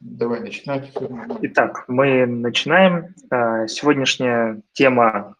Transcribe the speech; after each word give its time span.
Давай 0.00 0.40
начинать. 0.40 0.92
Итак, 1.42 1.84
мы 1.88 2.26
начинаем. 2.26 3.14
А, 3.30 3.66
сегодняшняя 3.66 4.60
тема 4.72 5.36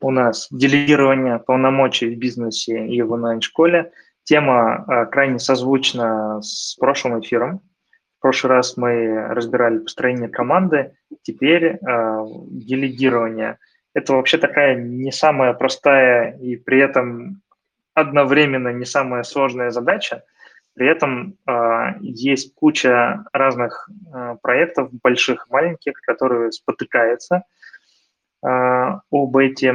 у 0.00 0.10
нас 0.10 0.48
делегирование 0.50 1.38
полномочий 1.38 2.14
в 2.14 2.18
бизнесе 2.18 2.86
и 2.86 3.00
в 3.02 3.12
онлайн-школе. 3.12 3.92
Тема 4.24 4.84
а, 4.86 5.06
крайне 5.06 5.38
созвучна 5.38 6.42
с 6.42 6.74
прошлым 6.78 7.20
эфиром. 7.20 7.60
В 8.18 8.22
прошлый 8.22 8.54
раз 8.54 8.76
мы 8.76 9.28
разбирали 9.28 9.78
построение 9.78 10.28
команды, 10.28 10.96
теперь 11.22 11.76
а, 11.76 12.26
делегирование. 12.50 13.58
Это 13.94 14.12
вообще 14.12 14.38
такая 14.38 14.74
не 14.76 15.12
самая 15.12 15.52
простая 15.52 16.36
и 16.38 16.56
при 16.56 16.80
этом 16.80 17.42
одновременно 17.94 18.72
не 18.72 18.84
самая 18.84 19.22
сложная 19.22 19.70
задача– 19.70 20.24
при 20.78 20.88
этом 20.88 21.36
э, 21.44 21.98
есть 22.00 22.54
куча 22.54 23.24
разных 23.32 23.90
э, 24.14 24.36
проектов, 24.40 24.90
больших, 25.02 25.48
маленьких, 25.50 25.94
которые 26.02 26.52
спотыкаются 26.52 27.42
э, 28.44 28.48
об 28.48 29.36
эти 29.36 29.74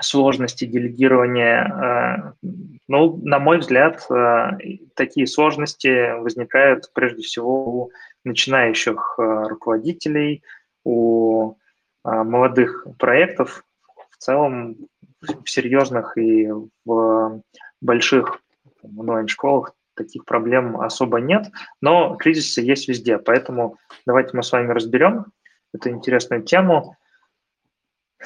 сложности 0.00 0.64
делегирования. 0.64 2.32
Э, 2.42 2.46
ну, 2.88 3.20
на 3.22 3.38
мой 3.38 3.58
взгляд, 3.58 4.06
э, 4.10 4.52
такие 4.94 5.26
сложности 5.26 6.18
возникают 6.18 6.90
прежде 6.94 7.20
всего 7.20 7.82
у 7.82 7.90
начинающих 8.24 9.16
э, 9.18 9.22
руководителей, 9.48 10.42
у 10.82 11.52
э, 11.52 11.56
молодых 12.04 12.86
проектов, 12.98 13.64
в 14.12 14.16
целом 14.16 14.76
в 15.20 15.50
серьезных 15.50 16.16
и 16.16 16.48
в 16.86 17.42
больших 17.82 18.40
в 18.82 19.00
онлайн-школах 19.00 19.74
таких 19.94 20.24
проблем 20.24 20.80
особо 20.80 21.20
нет, 21.20 21.46
но 21.80 22.16
кризисы 22.16 22.60
есть 22.60 22.88
везде, 22.88 23.18
поэтому 23.18 23.76
давайте 24.06 24.36
мы 24.36 24.42
с 24.42 24.52
вами 24.52 24.72
разберем 24.72 25.26
эту 25.74 25.90
интересную 25.90 26.42
тему. 26.42 26.96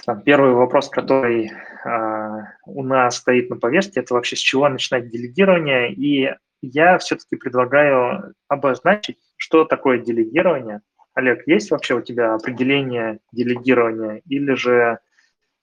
Там, 0.06 0.22
первый 0.22 0.52
вопрос, 0.52 0.88
который 0.88 1.50
э, 1.50 2.38
у 2.66 2.82
нас 2.82 3.16
стоит 3.16 3.50
на 3.50 3.56
повестке, 3.56 4.00
это 4.00 4.14
вообще 4.14 4.36
с 4.36 4.38
чего 4.38 4.68
начинать 4.68 5.10
делегирование, 5.10 5.92
и 5.92 6.34
я 6.62 6.98
все-таки 6.98 7.36
предлагаю 7.36 8.34
обозначить, 8.48 9.18
что 9.36 9.64
такое 9.64 9.98
делегирование. 9.98 10.80
Олег, 11.14 11.46
есть 11.46 11.70
вообще 11.70 11.94
у 11.94 12.00
тебя 12.00 12.34
определение 12.34 13.18
делегирования, 13.32 14.22
или 14.26 14.54
же 14.54 14.98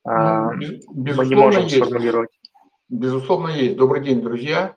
э, 0.05 0.11
мы 0.11 1.25
не 1.25 1.35
можем 1.35 1.63
есть. 1.63 1.77
сформулировать? 1.77 2.29
Безусловно, 2.89 3.49
есть. 3.49 3.77
Добрый 3.77 4.03
день, 4.03 4.19
друзья. 4.19 4.75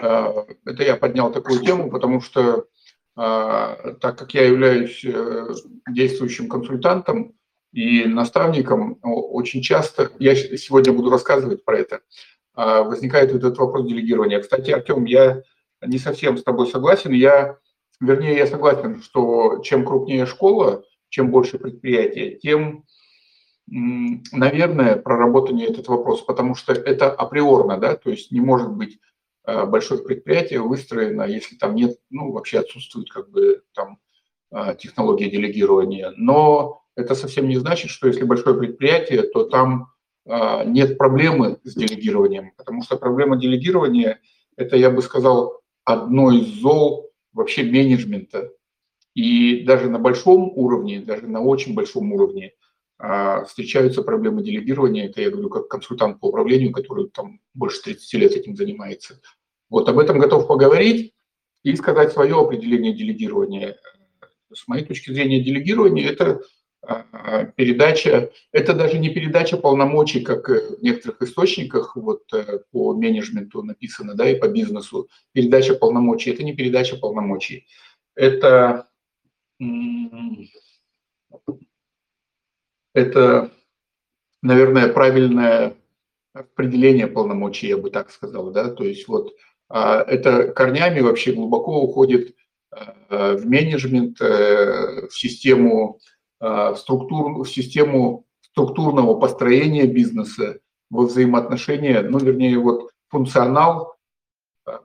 А, 0.00 0.46
это 0.64 0.82
я 0.82 0.96
поднял 0.96 1.30
такую 1.30 1.60
тему, 1.60 1.90
потому 1.90 2.22
что 2.22 2.64
а, 3.16 3.94
так 4.00 4.18
как 4.18 4.32
я 4.32 4.46
являюсь 4.46 5.04
э, 5.04 5.48
действующим 5.88 6.48
консультантом 6.48 7.34
и 7.72 8.06
наставником, 8.06 8.98
очень 9.02 9.60
часто, 9.60 10.10
я 10.18 10.34
сегодня 10.34 10.94
буду 10.94 11.10
рассказывать 11.10 11.64
про 11.64 11.78
это, 11.78 12.00
возникает 12.54 13.32
этот 13.32 13.58
вопрос 13.58 13.86
делегирования. 13.86 14.40
Кстати, 14.40 14.70
Артем, 14.70 15.04
я 15.04 15.42
не 15.84 15.98
совсем 15.98 16.38
с 16.38 16.44
тобой 16.44 16.68
согласен. 16.68 17.10
Я, 17.10 17.58
вернее, 18.00 18.36
я 18.36 18.46
согласен, 18.46 19.02
что 19.02 19.58
чем 19.64 19.84
крупнее 19.84 20.26
школа, 20.26 20.84
чем 21.08 21.32
больше 21.32 21.58
предприятие, 21.58 22.36
тем 22.36 22.84
наверное, 23.66 24.96
проработаннее 24.96 25.68
этот 25.68 25.88
вопрос, 25.88 26.22
потому 26.22 26.54
что 26.54 26.72
это 26.72 27.10
априорно, 27.10 27.78
да, 27.78 27.96
то 27.96 28.10
есть 28.10 28.30
не 28.30 28.40
может 28.40 28.70
быть 28.70 28.98
э, 29.46 29.64
большое 29.64 30.02
предприятие 30.02 30.60
выстроено, 30.60 31.22
если 31.22 31.56
там 31.56 31.74
нет, 31.74 31.98
ну, 32.10 32.32
вообще 32.32 32.60
отсутствует 32.60 33.10
как 33.10 33.30
бы 33.30 33.62
там 33.74 33.98
э, 34.50 34.76
технология 34.78 35.30
делегирования. 35.30 36.12
Но 36.16 36.82
это 36.94 37.14
совсем 37.14 37.48
не 37.48 37.56
значит, 37.56 37.90
что 37.90 38.06
если 38.06 38.24
большое 38.24 38.56
предприятие, 38.58 39.22
то 39.22 39.44
там 39.44 39.88
э, 40.26 40.64
нет 40.66 40.98
проблемы 40.98 41.58
с 41.64 41.74
делегированием, 41.74 42.52
потому 42.56 42.82
что 42.82 42.96
проблема 42.96 43.36
делегирования– 43.36 44.20
это, 44.56 44.76
я 44.76 44.90
бы 44.90 45.00
сказал, 45.00 45.62
одно 45.84 46.30
из 46.30 46.46
зол 46.60 47.10
вообще 47.32 47.64
менеджмента. 47.64 48.50
И 49.14 49.64
даже 49.64 49.88
на 49.88 49.98
большом 49.98 50.52
уровне, 50.54 51.00
даже 51.00 51.26
на 51.26 51.40
очень 51.40 51.74
большом 51.74 52.12
уровне– 52.12 52.52
а, 52.62 52.63
встречаются 52.98 54.02
проблемы 54.02 54.42
делегирования. 54.42 55.08
Это 55.08 55.20
я 55.20 55.30
говорю 55.30 55.48
как 55.48 55.68
консультант 55.68 56.20
по 56.20 56.26
управлению, 56.26 56.72
который 56.72 57.08
там 57.08 57.40
больше 57.52 57.82
30 57.82 58.14
лет 58.14 58.32
этим 58.32 58.56
занимается. 58.56 59.20
Вот 59.68 59.88
об 59.88 59.98
этом 59.98 60.18
готов 60.18 60.46
поговорить 60.46 61.14
и 61.64 61.74
сказать 61.74 62.12
свое 62.12 62.38
определение 62.38 62.92
делегирования. 62.94 63.76
С 64.52 64.68
моей 64.68 64.84
точки 64.84 65.10
зрения, 65.10 65.42
делегирование– 65.42 66.06
это 66.10 66.42
а, 66.86 67.46
передача, 67.56 68.30
это 68.52 68.74
даже 68.74 68.98
не 68.98 69.08
передача 69.08 69.56
полномочий, 69.56 70.20
как 70.20 70.48
в 70.48 70.82
некоторых 70.82 71.22
источниках 71.22 71.96
вот 71.96 72.22
э, 72.32 72.60
по 72.70 72.94
менеджменту 72.94 73.62
написано, 73.62 74.14
да, 74.14 74.28
и 74.28 74.38
по 74.38 74.48
бизнесу. 74.48 75.08
Передача 75.32 75.74
полномочий– 75.74 76.30
это 76.32 76.44
не 76.44 76.54
передача 76.54 76.96
полномочий. 76.96 77.66
Это 78.14 78.88
это, 82.94 83.50
наверное, 84.40 84.88
правильное 84.88 85.76
определение 86.32 87.06
полномочий, 87.06 87.68
я 87.68 87.76
бы 87.76 87.90
так 87.90 88.10
сказал, 88.10 88.50
да, 88.50 88.70
то 88.70 88.84
есть 88.84 89.06
вот 89.08 89.34
а, 89.68 90.02
это 90.02 90.48
корнями 90.48 91.00
вообще 91.00 91.32
глубоко 91.32 91.82
уходит 91.82 92.34
а, 92.70 93.36
в 93.36 93.46
менеджмент, 93.46 94.20
э, 94.20 95.08
в 95.08 95.12
систему, 95.12 96.00
а, 96.40 96.72
в, 96.74 96.78
структур, 96.78 97.44
в 97.44 97.46
систему 97.46 98.26
структурного 98.40 99.18
построения 99.18 99.86
бизнеса, 99.86 100.58
во 100.90 101.06
взаимоотношения, 101.06 102.02
ну, 102.02 102.18
вернее, 102.18 102.58
вот 102.58 102.90
функционал 103.08 103.96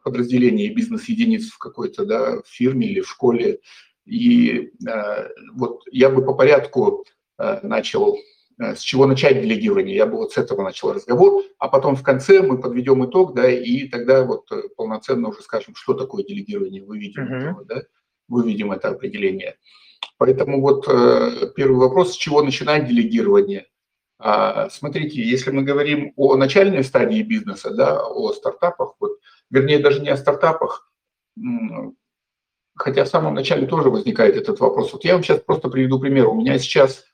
подразделения 0.04 0.70
бизнес-единиц 0.70 1.50
в 1.50 1.58
какой-то 1.58 2.06
да, 2.06 2.42
фирме 2.46 2.88
или 2.88 3.02
в 3.02 3.10
школе. 3.10 3.60
И 4.06 4.74
вот 5.54 5.84
я 5.92 6.10
бы 6.10 6.26
по 6.26 6.34
порядку 6.34 7.06
Э, 7.10 7.19
начал, 7.64 8.18
э, 8.60 8.76
с 8.76 8.80
чего 8.80 9.08
начать 9.08 9.42
делегирование. 9.42 9.96
Я 9.96 10.06
бы 10.06 10.18
вот 10.18 10.34
с 10.34 10.38
этого 10.38 10.64
начал 10.64 10.94
разговор, 10.94 11.44
а 11.58 11.70
потом 11.70 11.96
в 11.96 12.04
конце 12.04 12.42
мы 12.42 12.60
подведем 12.60 13.06
итог, 13.06 13.34
да, 13.34 13.50
и 13.50 13.88
тогда 13.88 14.24
вот 14.24 14.52
э, 14.52 14.64
полноценно 14.76 15.30
уже 15.30 15.42
скажем, 15.42 15.74
что 15.76 15.94
такое 15.94 16.24
делегирование, 16.24 16.84
выведем, 16.84 17.24
uh-huh. 17.24 17.38
этого, 17.38 17.66
да, 17.66 17.84
выведем 18.28 18.72
это 18.72 18.90
определение. 18.90 19.56
Поэтому 20.18 20.62
вот 20.62 20.86
первый 21.56 21.78
вопрос, 21.78 22.14
с 22.14 22.18
чего 22.18 22.42
начинать 22.42 22.88
делегирование? 22.88 23.68
А, 24.18 24.70
смотрите, 24.70 25.22
если 25.22 25.52
мы 25.52 25.64
говорим 25.64 26.14
о 26.18 26.36
начальной 26.36 26.84
стадии 26.84 27.22
бизнеса, 27.22 27.72
да, 27.72 28.06
о 28.06 28.34
стартапах, 28.34 28.96
вот, 29.00 29.18
вернее, 29.50 29.80
даже 29.80 30.02
не 30.02 30.10
о 30.10 30.18
стартапах, 30.18 30.92
хотя 32.76 33.06
в 33.06 33.08
самом 33.08 33.34
начале 33.34 33.66
тоже 33.66 33.90
возникает 33.90 34.36
этот 34.36 34.60
вопрос. 34.60 34.92
Вот 34.92 35.06
я 35.06 35.14
вам 35.14 35.24
сейчас 35.24 35.40
просто 35.40 35.70
приведу 35.70 36.00
пример. 36.00 36.28
У 36.28 36.36
меня 36.36 36.60
сейчас 36.60 37.04
Э, 37.04 37.04
э, 37.04 37.09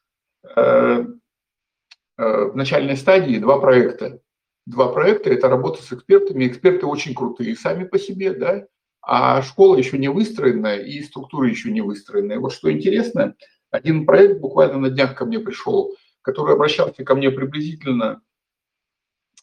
в 0.56 2.54
начальной 2.54 2.98
стадии 2.98 3.40
два 3.40 3.60
проекта. 3.60 4.20
Два 4.66 4.92
проекта– 4.92 5.30
это 5.32 5.48
работа 5.48 5.84
с 5.84 5.94
экспертами. 5.94 6.48
Эксперты 6.48 6.86
очень 6.86 7.14
крутые 7.14 7.56
сами 7.56 7.84
по 7.84 8.00
себе, 8.00 8.34
да, 8.34 8.66
а 9.02 9.42
школа 9.44 9.76
еще 9.76 9.98
не 9.98 10.10
выстроена 10.10 10.78
и 10.78 11.04
структура 11.04 11.48
еще 11.48 11.72
не 11.72 11.82
выстроена. 11.82 12.34
И 12.34 12.38
вот 12.38 12.54
что 12.54 12.72
интересно, 12.72 13.36
один 13.70 14.06
проект 14.06 14.40
буквально 14.40 14.80
на 14.80 14.90
днях 14.90 15.16
ко 15.16 15.26
мне 15.26 15.40
пришел, 15.40 15.96
который 16.22 16.56
обращался 16.56 17.04
ко 17.04 17.14
мне 17.14 17.30
приблизительно, 17.30 18.22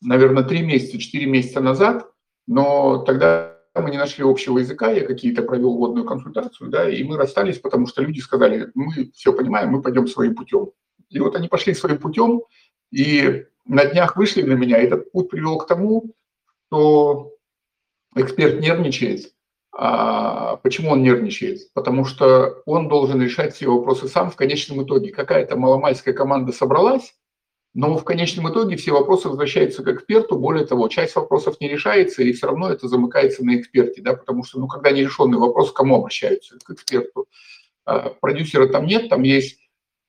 наверное, 0.00 0.42
три 0.42 0.62
месяца, 0.62 0.98
четыре 0.98 1.26
месяца 1.26 1.60
назад, 1.60 2.10
но 2.48 3.04
тогда 3.04 3.56
мы 3.74 3.91
не 3.91 3.98
нашли 3.98 4.24
общего 4.24 4.58
языка, 4.58 4.91
я 4.91 5.06
какие-то 5.06 5.42
провел 5.42 5.76
водную 5.76 6.04
консультацию, 6.04 6.70
да, 6.70 6.91
и 6.91 7.04
мы 7.04 7.16
расстались, 7.16 7.60
потому 7.60 7.86
что 7.86 8.03
люди 8.03 8.18
сказали, 8.18 8.72
мы 8.74 9.12
все 9.15 9.32
понимаем, 9.32 9.71
мы 9.71 9.80
пойдем 9.80 10.09
своим 10.09 10.34
путем. 10.34 10.72
И 11.12 11.20
вот 11.20 11.36
они 11.36 11.48
пошли 11.48 11.74
своим 11.74 11.98
путем, 11.98 12.42
и 12.91 13.44
на 13.66 13.84
днях 13.84 14.16
вышли 14.16 14.42
на 14.42 14.54
меня. 14.54 14.78
Этот 14.78 15.12
путь 15.12 15.30
привел 15.30 15.59
к 15.59 15.66
тому, 15.66 16.14
что 16.66 17.32
эксперт 18.16 18.60
нервничает. 18.60 19.32
А 19.74 20.56
почему 20.56 20.91
он 20.91 21.03
нервничает? 21.03 21.72
Потому 21.72 22.04
что 22.04 22.62
он 22.66 22.88
должен 22.88 23.22
решать 23.22 23.54
все 23.54 23.68
вопросы 23.68 24.09
сам 24.09 24.30
в 24.30 24.36
конечном 24.36 24.84
итоге. 24.84 25.12
Какая-то 25.12 25.56
маломальская 25.56 26.12
команда 26.12 26.53
собралась, 26.53 27.15
но 27.72 27.97
в 27.97 28.04
конечном 28.04 28.53
итоге 28.53 28.76
все 28.76 28.92
вопросы 28.92 29.28
возвращаются 29.28 29.82
к 29.82 29.88
эксперту. 29.88 30.36
Более 30.38 30.66
того, 30.66 30.88
часть 30.88 31.16
вопросов 31.16 31.58
не 31.60 31.68
решается, 31.68 32.22
и 32.22 32.32
все 32.32 32.48
равно 32.48 32.70
это 32.70 32.86
замыкается 32.86 33.44
на 33.44 33.56
эксперте, 33.56 34.03
да, 34.03 34.12
потому 34.15 34.44
что, 34.44 34.60
ну, 34.60 34.68
когда 34.68 34.91
нерешенный 34.91 35.38
вопрос, 35.38 35.72
к 35.72 35.76
кому 35.76 35.97
обращаются? 35.97 36.58
К 36.62 36.70
эксперту. 36.70 37.26
А 37.86 38.10
продюсера 38.10 38.68
там 38.68 38.84
нет, 38.84 39.08
там 39.08 39.22
есть 39.22 39.58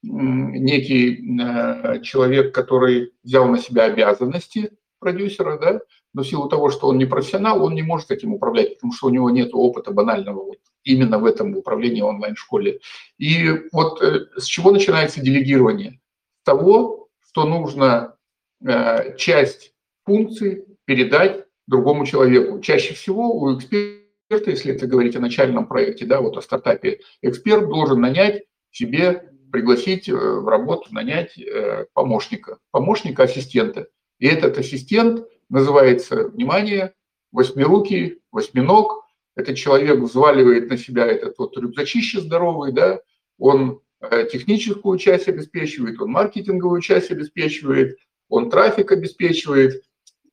некий 0.04 1.40
э, 1.42 2.02
человек, 2.02 2.54
который 2.54 3.14
взял 3.24 3.48
на 3.48 3.58
себя 3.58 3.86
обязанности 3.86 4.72
продюсера, 5.00 5.58
да, 5.58 5.82
но 6.14 6.24
в 6.24 6.28
силу 6.28 6.48
того, 6.48 6.70
что 6.70 6.88
он 6.88 6.98
не 6.98 7.06
профессионал, 7.06 7.64
он 7.64 7.74
не 7.74 7.82
может 7.82 8.12
этим 8.12 8.34
управлять, 8.34 8.76
потому 8.76 8.94
что 8.94 9.08
у 9.08 9.10
него 9.10 9.30
нет 9.30 9.50
опыта 9.54 9.92
банального 9.92 10.44
вот 10.44 10.58
именно 10.84 11.18
в 11.18 11.26
этом 11.26 11.56
управлении 11.56 12.02
онлайн-школе. 12.02 12.80
И 13.18 13.50
вот 13.72 14.02
э, 14.02 14.26
с 14.38 14.46
чего 14.46 14.72
начинается 14.72 15.22
делегирование? 15.22 16.00
С 16.42 16.46
того, 16.46 17.10
что 17.26 17.46
нужно 17.46 18.16
э, 18.66 19.16
часть 19.18 19.74
функций 20.06 20.66
передать 20.86 21.46
другому 21.68 22.06
человеку. 22.06 22.60
Чаще 22.60 22.94
всего 22.94 23.34
у 23.34 23.58
эксперта, 23.58 24.52
если 24.52 24.74
это 24.74 24.88
говорить 24.88 25.16
о 25.16 25.22
начальном 25.22 25.66
проекте, 25.68 26.06
да, 26.06 26.22
вот 26.22 26.38
о 26.38 26.42
стартапе, 26.42 27.00
эксперт 27.22 27.68
должен 27.68 28.02
нанять 28.02 28.44
себе, 28.72 29.33
пригласить 29.54 30.10
э, 30.10 30.14
в 30.14 30.48
работу, 30.48 30.88
нанять 30.92 31.40
помощника, 31.94 32.58
помощника-ассистента. 32.72 33.88
И 34.18 34.26
этот 34.26 34.58
ассистент 34.58 35.28
называется, 35.48 36.28
внимание, 36.30 36.96
восьмирукий, 37.32 38.20
восьминог. 38.32 39.06
Этот 39.36 39.56
человек 39.56 40.00
взваливает 40.00 40.70
на 40.70 40.78
себя 40.78 41.06
этот 41.06 41.38
вот 41.38 41.56
рюкзачище 41.56 42.22
здоровый, 42.22 42.72
да, 42.72 43.00
он 43.38 43.82
э, 44.02 44.28
техническую 44.32 44.98
часть 44.98 45.28
обеспечивает, 45.28 46.02
он 46.02 46.10
маркетинговую 46.10 46.82
часть 46.82 47.12
обеспечивает, 47.12 47.98
он 48.30 48.50
трафик 48.50 48.92
обеспечивает, 48.92 49.84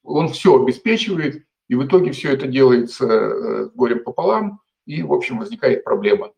он 0.02 0.28
все 0.28 0.62
обеспечивает, 0.62 1.44
и 1.68 1.74
в 1.74 1.84
итоге 1.86 2.12
все 2.12 2.32
это 2.32 2.46
делается 2.46 3.04
э, 3.04 3.70
горем 3.74 4.02
пополам, 4.02 4.60
и, 4.86 5.02
в 5.02 5.12
общем, 5.12 5.38
возникает 5.38 5.84
проблема. 5.84 6.32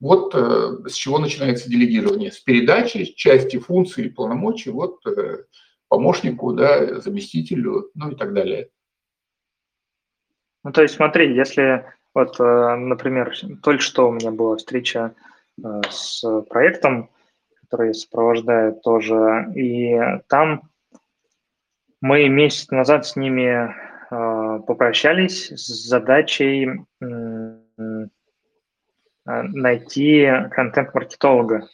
Вот 0.00 0.34
э, 0.34 0.88
с 0.88 0.94
чего 0.94 1.18
начинается 1.18 1.68
делегирование. 1.68 2.30
С 2.30 2.38
передачи 2.38 3.04
части 3.04 3.58
функций 3.58 4.06
и 4.06 4.10
полномочий 4.10 4.70
вот 4.70 5.00
помощнику, 5.88 6.52
да, 6.52 7.00
заместителю, 7.00 7.90
ну 7.94 8.10
и 8.10 8.14
так 8.14 8.32
далее. 8.34 8.68
Ну, 10.64 10.72
то 10.72 10.82
есть 10.82 10.94
смотри, 10.94 11.34
если 11.34 11.84
вот, 12.14 12.40
э, 12.40 12.74
например, 12.76 13.32
только 13.62 13.80
что 13.80 14.08
у 14.08 14.12
меня 14.12 14.30
была 14.30 14.56
встреча 14.56 15.14
э, 15.62 15.80
с 15.88 16.22
проектом, 16.50 17.10
который 17.60 17.94
сопровождает 17.94 18.82
тоже, 18.82 19.52
и 19.54 19.96
там 20.28 20.62
мы 22.00 22.28
месяц 22.28 22.70
назад 22.70 23.06
с 23.06 23.16
ними 23.16 23.72
э, 24.10 24.60
попрощались 24.66 25.50
с 25.50 25.88
задачей 25.88 26.84
найти 29.42 30.30
контент-маркетолога. 30.50 31.68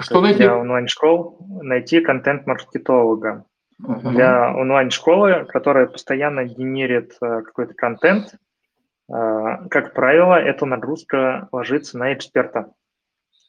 Что 0.00 0.20
найти? 0.20 0.38
Для 0.38 0.56
онлайн-школ 0.56 1.38
найти 1.62 2.00
контент-маркетолога. 2.00 3.44
Uh-huh. 3.82 4.10
Для 4.10 4.54
онлайн-школы, 4.54 5.44
которая 5.46 5.86
постоянно 5.86 6.44
генерит 6.44 7.16
э, 7.20 7.42
какой-то 7.42 7.74
контент, 7.74 8.34
э, 8.34 9.68
как 9.70 9.92
правило, 9.92 10.34
эта 10.34 10.64
нагрузка 10.64 11.48
ложится 11.52 11.98
на 11.98 12.14
эксперта. 12.14 12.72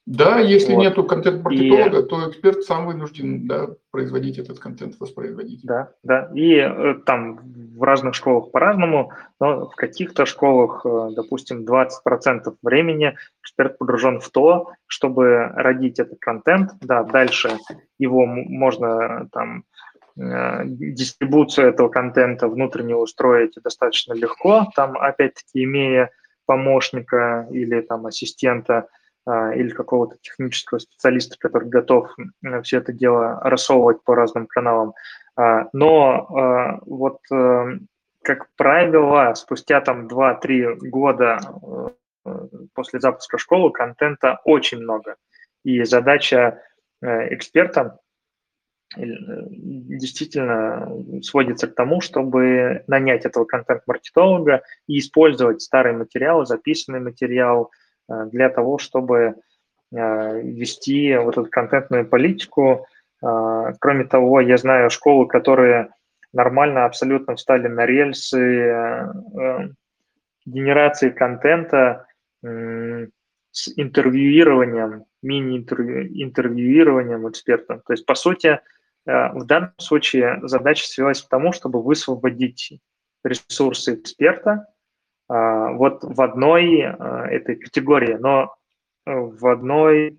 Да, 0.08 0.40
если 0.40 0.74
вот. 0.74 0.82
нету 0.84 1.04
контент-маркетолога, 1.04 2.00
и... 2.00 2.08
то 2.08 2.30
эксперт 2.30 2.64
сам 2.64 2.86
вынужден 2.86 3.46
да, 3.46 3.68
производить 3.92 4.38
этот 4.40 4.58
контент, 4.58 4.96
воспроизводить. 5.02 5.66
Да, 5.66 5.90
да. 6.02 6.32
И 6.34 6.54
э, 6.54 6.96
там 7.06 7.42
в 7.76 7.84
разных 7.84 8.16
школах 8.16 8.52
по-разному, 8.52 9.12
но 9.42 9.70
в 9.70 9.76
каких-то 9.76 10.26
школах, 10.26 10.86
э, 10.86 11.10
допустим, 11.14 11.66
20% 11.66 12.56
времени 12.64 13.18
эксперт 13.44 13.78
погружен 13.78 14.22
в 14.22 14.30
то, 14.30 14.72
чтобы 14.86 15.52
родить 15.54 16.00
этот 16.00 16.20
контент. 16.20 16.72
Да, 16.80 17.04
дальше 17.04 17.58
его 18.00 18.26
можно 18.26 19.28
там 19.34 19.66
э, 20.18 20.62
дистрибуцию 20.68 21.68
этого 21.68 21.90
контента 21.90 22.48
внутренне 22.48 22.96
устроить 22.96 23.56
достаточно 23.62 24.14
легко, 24.14 24.68
там 24.74 24.98
опять-таки 24.98 25.66
имея 25.66 26.12
помощника 26.46 27.46
или 27.52 27.82
там 27.82 28.06
ассистента, 28.06 28.88
или 29.28 29.70
какого-то 29.70 30.16
технического 30.22 30.80
специалиста, 30.80 31.36
который 31.38 31.68
готов 31.68 32.16
все 32.64 32.78
это 32.78 32.94
дело 32.94 33.42
рассовывать 33.44 34.02
по 34.04 34.16
разным 34.16 34.48
каналам. 34.48 34.94
А, 35.38 35.70
но 35.72 36.28
а, 36.30 36.80
вот, 36.86 37.20
э, 37.32 37.80
как 38.24 38.48
правило, 38.58 39.34
спустя 39.36 39.82
там 39.82 40.08
2-3 40.08 40.78
года 40.82 41.40
э, 42.26 42.48
после 42.74 43.00
запуска 43.00 43.38
школы 43.38 43.72
контента 43.72 44.40
очень 44.44 44.80
много. 44.80 45.16
И 45.64 45.84
задача 45.84 46.64
э, 47.02 47.34
эксперта 47.36 48.00
действительно 48.96 50.90
сводится 51.22 51.68
к 51.68 51.76
тому, 51.76 52.00
чтобы 52.02 52.84
нанять 52.88 53.26
этого 53.26 53.44
контент-маркетолога 53.44 54.64
и 54.88 55.00
использовать 55.00 55.62
старый 55.62 55.92
материал, 55.94 56.46
записанный 56.46 57.02
материал, 57.02 57.70
для 58.08 58.50
того, 58.50 58.78
чтобы 58.78 59.36
э, 59.92 60.42
вести 60.42 61.16
вот 61.18 61.38
эту 61.38 61.50
контентную 61.50 62.08
политику. 62.08 62.88
Э, 63.22 63.74
кроме 63.80 64.06
того, 64.06 64.42
я 64.42 64.58
знаю 64.58 64.90
школы, 64.90 65.28
которые 65.28 65.90
нормально 66.34 66.86
абсолютно 66.86 67.36
встали 67.36 67.68
на 67.68 67.86
рельсы 67.86 69.10
генерации 70.46 71.10
контента 71.10 72.06
с 72.42 73.74
интервьюированием, 73.76 75.06
мини-интервьюированием 75.24 77.30
эксперта. 77.30 77.82
То 77.86 77.94
есть, 77.94 78.06
по 78.06 78.14
сути, 78.14 78.60
в 79.06 79.46
данном 79.46 79.72
случае 79.78 80.42
задача 80.44 80.86
свелась 80.86 81.22
к 81.22 81.30
тому, 81.30 81.54
чтобы 81.54 81.82
высвободить 81.82 82.78
ресурсы 83.24 83.96
эксперта 83.96 84.68
вот 85.30 86.04
в 86.04 86.22
одной 86.22 86.84
а, 86.84 87.28
этой 87.28 87.58
категории, 87.58 88.14
но 88.14 88.56
э, 89.06 89.14
в 89.14 89.46
одной 89.48 90.18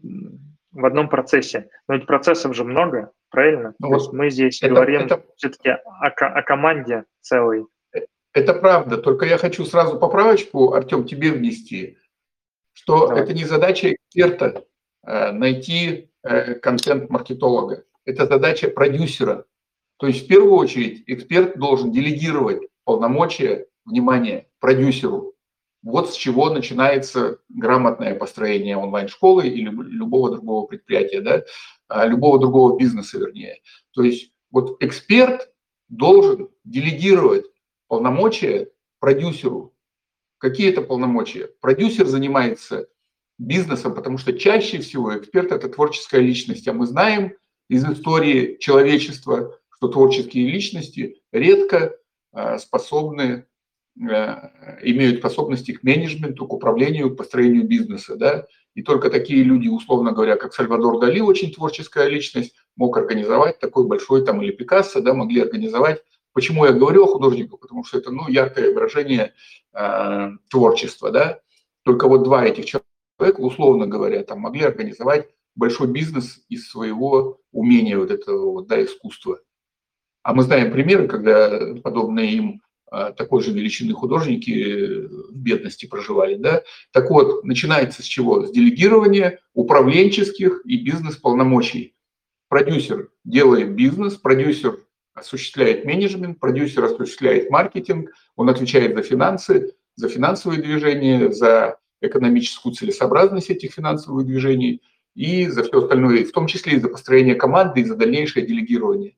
в 0.70 0.84
одном 0.84 1.08
процессе. 1.08 1.70
Но 1.88 1.94
ведь 1.94 2.06
процессов 2.06 2.54
же 2.54 2.62
много, 2.62 3.10
правильно? 3.30 3.74
Ну, 3.78 3.88
вот 3.88 4.12
мы 4.12 4.30
здесь 4.30 4.62
это, 4.62 4.74
говорим 4.74 5.02
это, 5.02 5.24
все-таки 5.36 5.70
о, 5.70 6.06
о 6.06 6.42
команде 6.42 7.04
целой. 7.22 7.66
Э, 7.94 8.00
это 8.34 8.52
правда, 8.52 8.98
только 8.98 9.24
я 9.24 9.38
хочу 9.38 9.64
сразу 9.64 9.98
поправочку, 9.98 10.74
Артем, 10.74 11.04
тебе 11.04 11.32
внести, 11.32 11.96
что 12.74 13.08
Давай. 13.08 13.22
это 13.22 13.32
не 13.32 13.44
задача 13.44 13.94
эксперта 13.94 14.64
э, 15.06 15.32
найти 15.32 16.10
контент-маркетолога, 16.62 17.84
это 18.04 18.26
задача 18.26 18.68
продюсера. 18.68 19.46
То 19.98 20.08
есть 20.08 20.24
в 20.24 20.28
первую 20.28 20.52
очередь 20.52 21.04
эксперт 21.06 21.56
должен 21.58 21.90
делегировать 21.90 22.68
полномочия 22.84 23.66
внимание, 23.88 24.48
продюсеру. 24.60 25.34
Вот 25.82 26.10
с 26.10 26.14
чего 26.14 26.50
начинается 26.50 27.38
грамотное 27.48 28.14
построение 28.14 28.76
онлайн-школы 28.76 29.46
или 29.46 29.70
любого 29.70 30.30
другого 30.30 30.66
предприятия, 30.66 31.20
да, 31.20 31.44
а, 31.88 32.06
любого 32.06 32.38
другого 32.38 32.78
бизнеса, 32.78 33.18
вернее. 33.18 33.60
То 33.92 34.02
есть 34.02 34.32
вот 34.50 34.82
эксперт 34.82 35.50
должен 35.88 36.48
делегировать 36.64 37.46
полномочия 37.86 38.70
продюсеру. 38.98 39.74
Какие 40.38 40.70
это 40.70 40.82
полномочия? 40.82 41.48
Продюсер 41.60 42.06
занимается 42.06 42.88
бизнесом, 43.38 43.94
потому 43.94 44.18
что 44.18 44.32
чаще 44.36 44.78
всего 44.78 45.16
эксперт– 45.16 45.52
это 45.52 45.68
творческая 45.68 46.20
личность. 46.20 46.66
А 46.68 46.72
мы 46.72 46.86
знаем 46.86 47.34
из 47.68 47.84
истории 47.84 48.56
человечества, 48.58 49.56
что 49.76 49.88
творческие 49.88 50.48
личности 50.48 51.20
редко 51.32 51.96
а, 52.32 52.58
способны 52.58 53.46
имеют 54.00 55.18
способности 55.18 55.72
к 55.72 55.82
менеджменту, 55.82 56.46
к 56.46 56.52
управлению, 56.52 57.10
к 57.10 57.16
построению 57.16 57.66
бизнеса. 57.66 58.16
Да? 58.16 58.46
И 58.74 58.82
только 58.82 59.10
такие 59.10 59.42
люди, 59.42 59.66
условно 59.68 60.12
говоря, 60.12 60.36
как 60.36 60.54
Сальвадор 60.54 61.00
Дали, 61.00 61.20
очень 61.20 61.52
творческая 61.52 62.08
личность, 62.08 62.54
мог 62.76 62.96
организовать 62.96 63.58
такой 63.58 63.86
большой, 63.86 64.24
там, 64.24 64.40
или 64.40 64.52
Пикассо, 64.52 65.00
да, 65.00 65.14
могли 65.14 65.40
организовать. 65.40 66.00
Почему 66.32 66.64
я 66.64 66.72
говорю 66.72 67.04
о 67.04 67.08
художниках? 67.08 67.58
Потому 67.58 67.82
что 67.84 67.98
это, 67.98 68.12
ну, 68.12 68.28
яркое 68.28 68.72
выражение 68.72 69.34
э, 69.74 70.30
творчества, 70.48 71.10
да. 71.10 71.40
Только 71.84 72.06
вот 72.06 72.22
два 72.22 72.46
этих 72.46 72.66
человека, 72.66 73.40
условно 73.40 73.88
говоря, 73.88 74.22
там, 74.22 74.40
могли 74.40 74.64
организовать 74.64 75.28
большой 75.56 75.88
бизнес 75.88 76.40
из 76.48 76.70
своего 76.70 77.40
умения 77.50 77.98
вот 77.98 78.12
этого, 78.12 78.52
вот, 78.52 78.68
да, 78.68 78.80
искусства. 78.84 79.40
А 80.22 80.34
мы 80.34 80.44
знаем 80.44 80.70
примеры, 80.70 81.08
когда 81.08 81.74
подобные 81.82 82.30
им 82.30 82.62
такой 82.90 83.42
же 83.42 83.52
величины 83.52 83.92
художники 83.92 84.50
э, 84.50 85.08
бедности 85.32 85.86
проживали. 85.86 86.36
Да? 86.36 86.62
Так 86.92 87.10
вот, 87.10 87.44
начинается 87.44 88.02
с 88.02 88.06
чего? 88.06 88.46
С 88.46 88.50
делегирования 88.50 89.40
управленческих 89.54 90.62
и 90.64 90.82
бизнес-полномочий. 90.82 91.94
Продюсер 92.48 93.10
делает 93.24 93.74
бизнес, 93.74 94.14
продюсер 94.14 94.84
осуществляет 95.14 95.84
менеджмент, 95.84 96.38
продюсер 96.38 96.84
осуществляет 96.84 97.50
маркетинг, 97.50 98.10
он 98.36 98.48
отвечает 98.48 98.94
за 98.96 99.02
финансы, 99.02 99.74
за 99.96 100.08
финансовые 100.08 100.62
движения, 100.62 101.30
за 101.30 101.78
экономическую 102.00 102.74
целесообразность 102.74 103.50
этих 103.50 103.72
финансовых 103.72 104.24
движений 104.24 104.80
и 105.14 105.48
за 105.48 105.64
все 105.64 105.78
остальное, 105.82 106.24
в 106.24 106.30
том 106.30 106.46
числе 106.46 106.74
и 106.74 106.80
за 106.80 106.88
построение 106.88 107.34
команды 107.34 107.80
и 107.80 107.84
за 107.84 107.96
дальнейшее 107.96 108.46
делегирование. 108.46 109.16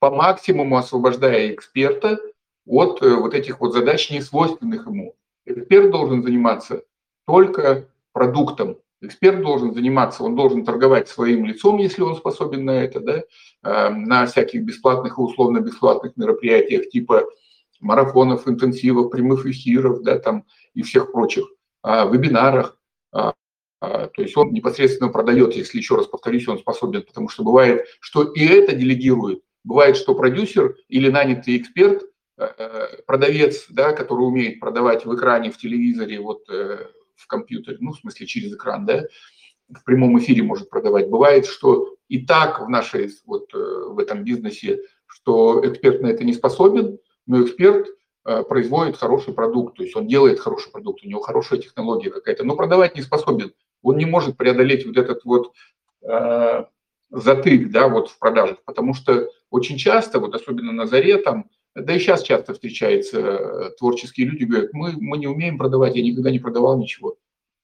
По 0.00 0.10
максимуму 0.10 0.78
освобождая 0.78 1.52
эксперта– 1.52 2.18
от 2.66 3.00
вот 3.00 3.34
этих 3.34 3.60
вот 3.60 3.72
задач, 3.72 4.10
не 4.10 4.20
свойственных 4.20 4.86
ему. 4.86 5.14
Эксперт 5.46 5.90
должен 5.90 6.22
заниматься 6.22 6.82
только 7.26 7.88
продуктом. 8.12 8.78
Эксперт 9.00 9.42
должен 9.42 9.74
заниматься, 9.74 10.22
он 10.22 10.36
должен 10.36 10.64
торговать 10.64 11.08
своим 11.08 11.44
лицом, 11.44 11.78
если 11.78 12.02
он 12.02 12.14
способен 12.14 12.64
на 12.64 12.82
это, 12.84 13.00
да, 13.00 13.22
эм, 13.64 14.04
на 14.04 14.26
всяких 14.26 14.62
бесплатных 14.62 15.18
и 15.18 15.20
условно-бесплатных 15.20 16.16
мероприятиях 16.16 16.88
типа 16.88 17.24
марафонов, 17.80 18.46
интенсивов, 18.46 19.10
прямых 19.10 19.44
эфиров, 19.44 20.02
да, 20.02 20.20
там 20.20 20.44
и 20.74 20.82
всех 20.82 21.10
прочих, 21.10 21.46
а, 21.82 22.06
вебинарах. 22.06 22.78
А, 23.12 23.34
а, 23.80 24.06
то 24.06 24.22
есть 24.22 24.36
он 24.36 24.52
непосредственно 24.52 25.10
продает, 25.10 25.56
если 25.56 25.78
еще 25.78 25.96
раз 25.96 26.06
повторюсь, 26.06 26.46
он 26.46 26.58
способен, 26.58 27.02
потому 27.02 27.28
что 27.28 27.42
бывает, 27.42 27.84
что 27.98 28.22
и 28.22 28.46
это 28.46 28.74
делегирует. 28.76 29.42
Бывает, 29.64 29.96
что 29.96 30.14
продюсер 30.14 30.76
или 30.88 31.08
нанятый 31.08 31.56
эксперт, 31.56 32.02
э, 32.02 32.06
э, 32.06 32.11
продавец, 33.06 33.66
да, 33.68 33.92
который 33.92 34.22
умеет 34.22 34.60
продавать 34.60 35.04
в 35.04 35.14
экране, 35.14 35.50
в 35.50 35.58
телевизоре, 35.58 36.20
вот 36.20 36.48
э, 36.50 36.86
в 37.14 37.26
компьютере, 37.26 37.76
ну, 37.80 37.92
в 37.92 37.98
смысле 37.98 38.26
через 38.26 38.54
экран, 38.54 38.86
да, 38.86 39.04
в 39.68 39.84
прямом 39.84 40.18
эфире 40.18 40.42
может 40.42 40.70
продавать. 40.70 41.08
Бывает, 41.08 41.46
что 41.46 41.94
и 42.08 42.24
так 42.26 42.60
в 42.60 42.68
нашей, 42.68 43.10
вот 43.26 43.52
в 43.52 43.98
этом 43.98 44.24
бизнесе, 44.24 44.80
что 45.06 45.66
эксперт 45.66 46.02
на 46.02 46.08
это 46.08 46.24
не 46.24 46.32
способен, 46.34 46.98
но 47.26 47.42
эксперт 47.42 47.86
производит 48.48 48.96
хороший 48.96 49.34
продукт, 49.34 49.76
то 49.76 49.82
есть 49.82 49.96
он 49.96 50.06
делает 50.06 50.40
хороший 50.40 50.70
продукт, 50.70 51.04
у 51.04 51.08
него 51.08 51.20
хорошая 51.20 51.58
технология 51.58 52.10
какая-то, 52.10 52.44
но 52.44 52.54
продавать 52.54 52.96
не 52.96 53.02
способен 53.02 53.52
он 53.82 53.96
не 53.96 54.06
может 54.06 54.36
преодолеть 54.36 54.86
вот 54.86 54.96
этот 54.96 55.24
вот 55.24 55.52
э, 56.02 56.64
затык, 57.10 57.70
да, 57.70 57.88
вот 57.88 58.10
в 58.10 58.18
продажах, 58.18 58.58
потому 58.64 58.94
что 58.94 59.28
очень 59.50 59.76
часто, 59.76 60.18
вот 60.18 60.34
особенно 60.34 60.72
на 60.72 60.86
заре 60.86 61.18
там, 61.18 61.50
да 61.74 61.94
и 61.94 61.98
сейчас 61.98 62.22
часто 62.22 62.54
встречаются 62.54 63.18
э, 63.18 63.70
творческие 63.78 64.26
люди, 64.26 64.44
говорят, 64.44 64.72
мы, 64.72 64.92
мы 64.92 65.18
не 65.18 65.26
умеем 65.26 65.58
продавать, 65.58 65.96
я 65.96 66.02
никогда 66.02 66.30
не 66.30 66.38
продавал 66.38 66.78
ничего. 66.78 67.16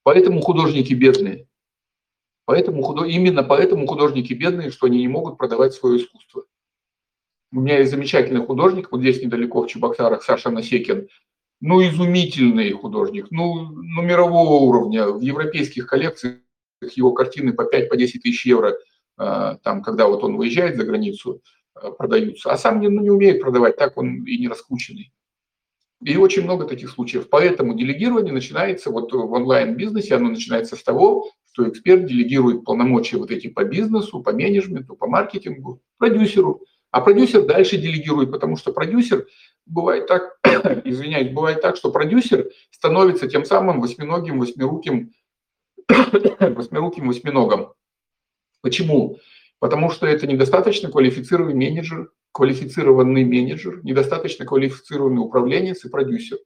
Поэтому 0.02 0.40
художники 0.40 0.94
бедные. 0.94 1.46
Поэтому, 2.46 3.04
именно 3.04 3.42
поэтому 3.42 3.86
художники 3.86 4.32
бедные, 4.32 4.70
что 4.70 4.86
они 4.86 4.98
не 4.98 5.08
могут 5.08 5.36
продавать 5.36 5.74
свое 5.74 5.98
искусство. 5.98 6.44
У 7.52 7.60
меня 7.60 7.78
есть 7.78 7.90
замечательный 7.90 8.44
художник, 8.44 8.90
вот 8.90 9.00
здесь 9.00 9.22
недалеко, 9.22 9.62
в 9.62 9.68
Чебоксарах, 9.68 10.22
Саша 10.22 10.50
Насекин 10.50 11.08
ну, 11.60 11.82
изумительный 11.82 12.70
художник, 12.72 13.26
ну, 13.30 13.68
ну, 13.70 14.02
мирового 14.02 14.62
уровня. 14.62 15.08
В 15.08 15.20
европейских 15.20 15.86
коллекциях 15.86 16.38
его 16.92 17.12
картины 17.12 17.52
по 17.52 17.62
5-10 17.62 17.88
по 17.88 17.96
тысяч 17.96 18.46
евро, 18.46 18.78
а, 19.16 19.56
там, 19.56 19.82
когда 19.82 20.06
вот 20.06 20.22
он 20.22 20.36
выезжает 20.36 20.76
за 20.76 20.84
границу, 20.84 21.42
продаются. 21.98 22.50
А 22.50 22.56
сам 22.56 22.80
не, 22.80 22.88
ну, 22.88 23.02
не 23.02 23.10
умеет 23.10 23.40
продавать, 23.40 23.76
так 23.76 23.96
он 23.96 24.24
и 24.24 24.38
не 24.38 24.48
раскрученный. 24.48 25.12
И 26.02 26.16
очень 26.16 26.44
много 26.44 26.64
таких 26.64 26.90
случаев. 26.90 27.28
Поэтому 27.28 27.74
делегирование 27.74 28.32
начинается 28.32 28.90
вот 28.90 29.12
в 29.12 29.32
онлайн-бизнесе, 29.32 30.14
оно 30.14 30.28
начинается 30.28 30.76
с 30.76 30.82
того, 30.82 31.32
что 31.52 31.68
эксперт 31.68 32.06
делегирует 32.06 32.64
полномочия 32.64 33.16
вот 33.16 33.32
эти 33.32 33.48
по 33.48 33.64
бизнесу, 33.64 34.22
по 34.22 34.32
менеджменту, 34.32 34.94
по 34.94 35.08
маркетингу, 35.08 35.82
продюсеру. 35.98 36.62
А 36.90 37.00
продюсер 37.00 37.44
дальше 37.44 37.76
делегирует, 37.76 38.30
потому 38.30 38.56
что 38.56 38.72
продюсер 38.72 39.26
бывает 39.66 40.06
так, 40.06 40.38
извиняюсь, 40.84 41.32
бывает 41.32 41.60
так, 41.60 41.76
что 41.76 41.90
продюсер 41.90 42.48
становится 42.70 43.28
тем 43.28 43.44
самым 43.44 43.80
восьминогим, 43.80 44.38
восьмируким, 44.38 45.12
восьмируким 45.88 47.08
восьминогом. 47.08 47.72
Почему? 48.62 49.18
Потому 49.60 49.90
что 49.90 50.06
это 50.06 50.26
недостаточно 50.26 50.90
квалифицированный 50.90 51.54
менеджер, 51.54 52.10
квалифицированный 52.32 53.24
менеджер, 53.24 53.80
недостаточно 53.82 54.46
квалифицированный 54.46 55.20
управленец 55.20 55.84
и 55.84 55.88
продюсер. 55.88 56.38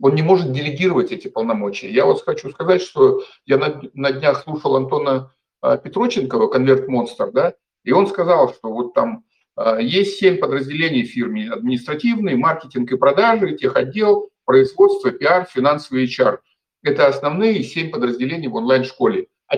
Он 0.00 0.14
не 0.14 0.22
может 0.22 0.52
делегировать 0.52 1.12
эти 1.12 1.28
полномочия. 1.28 1.90
Я 1.90 2.06
вот 2.06 2.22
хочу 2.24 2.50
сказать, 2.50 2.82
что 2.82 3.22
я 3.46 3.58
на, 3.58 3.80
на 3.92 4.12
днях 4.12 4.42
слушал 4.42 4.74
Антона 4.76 5.32
а, 5.60 5.76
Петроченкова, 5.76 6.48
конверт 6.48 6.88
монстр, 6.88 7.30
да, 7.30 7.54
и 7.84 7.92
он 7.92 8.06
сказал, 8.06 8.52
что 8.52 8.72
вот 8.72 8.94
там 8.94 9.24
а, 9.56 9.78
есть 9.78 10.18
семь 10.18 10.38
подразделений 10.38 11.04
в 11.04 11.10
фирме. 11.10 11.50
Административный, 11.50 12.34
маркетинг 12.34 12.90
и 12.90 12.96
продажи, 12.96 13.56
техотдел, 13.56 14.30
производство, 14.44 15.10
пиар, 15.10 15.46
финансовый 15.46 16.06
HR. 16.06 16.38
Это 16.82 17.06
основные 17.06 17.62
семь 17.62 17.90
подразделений 17.90 18.48
в 18.48 18.54
онлайн-школе. 18.54 19.28
А 19.46 19.56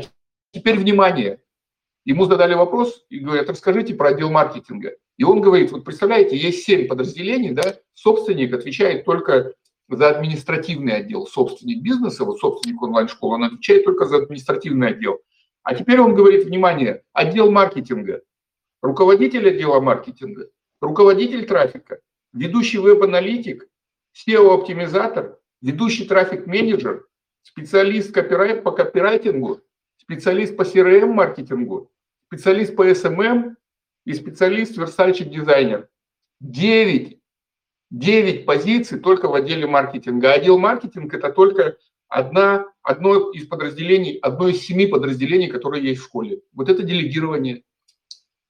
теперь 0.52 0.78
внимание. 0.78 1.40
Ему 2.06 2.24
задали 2.24 2.54
вопрос 2.54 3.04
и 3.10 3.18
говорят, 3.18 3.50
расскажите 3.50 3.94
про 3.94 4.10
отдел 4.10 4.30
маркетинга. 4.30 4.94
И 5.18 5.24
он 5.24 5.42
говорит, 5.42 5.72
вот 5.72 5.84
представляете, 5.84 6.36
есть 6.36 6.64
семь 6.64 6.88
подразделений, 6.88 7.50
да, 7.50 7.76
собственник 7.92 8.54
отвечает 8.54 9.04
только 9.04 9.52
за 9.88 10.10
административный 10.10 10.94
отдел. 10.94 11.26
Собственник 11.26 11.82
бизнеса, 11.82 12.24
вот 12.24 12.38
собственник 12.38 12.80
онлайн-школы, 12.80 13.34
он 13.34 13.44
отвечает 13.44 13.84
только 13.84 14.06
за 14.06 14.18
административный 14.18 14.88
отдел. 14.88 15.18
А 15.62 15.74
теперь 15.74 16.00
он 16.00 16.14
говорит, 16.14 16.46
внимание, 16.46 17.02
отдел 17.12 17.50
маркетинга– 17.50 18.22
руководитель 18.82 19.48
отдела 19.48 19.80
маркетинга, 19.80 20.48
руководитель 20.80 21.46
трафика, 21.46 21.98
ведущий 22.32 22.78
веб-аналитик, 22.78 23.68
SEO-оптимизатор, 24.14 25.38
ведущий 25.60 26.06
трафик-менеджер, 26.06 27.06
специалист 27.42 28.12
по 28.14 28.70
копирайтингу, 28.70 29.60
специалист 29.96 30.56
по 30.56 30.62
CRM-маркетингу, 30.62 31.90
специалист 32.26 32.74
по 32.74 32.88
SMM 32.88 33.54
и 34.04 34.14
специалист 34.14 34.76
версальщик-дизайнер. 34.76 35.88
Девять, 36.40 37.18
девять 37.90 38.44
позиций 38.44 38.98
только 38.98 39.28
в 39.28 39.34
отделе 39.34 39.66
маркетинга. 39.66 40.32
Отдел 40.32 40.58
маркетинг– 40.58 41.14
это 41.14 41.30
только 41.30 41.76
одна, 42.08 42.66
одно 42.82 43.30
из 43.30 43.46
подразделений, 43.46 44.18
одно 44.18 44.48
из 44.48 44.62
семи 44.62 44.86
подразделений, 44.86 45.48
которые 45.48 45.84
есть 45.84 46.00
в 46.00 46.04
школе. 46.04 46.42
Вот 46.52 46.68
это 46.68 46.82
делегирование. 46.82 47.62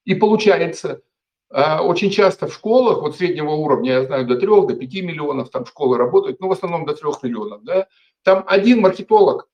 И 0.05 0.15
получается, 0.15 1.01
а, 1.49 1.81
очень 1.81 2.11
часто 2.11 2.47
в 2.47 2.53
школах, 2.53 3.01
вот 3.01 3.15
среднего 3.15 3.51
уровня, 3.51 3.93
я 3.93 4.05
знаю, 4.05 4.25
до 4.25 4.37
3, 4.37 4.47
до 4.67 4.75
5 4.75 4.93
миллионов 5.01 5.49
там 5.49 5.65
школы 5.65 5.97
работают, 5.97 6.39
ну, 6.39 6.47
в 6.47 6.51
основном 6.51 6.85
до 6.85 6.93
3 6.93 7.09
миллионов, 7.23 7.63
да, 7.63 7.87
там 8.23 8.43
один 8.47 8.81
маркетолог. 8.81 9.49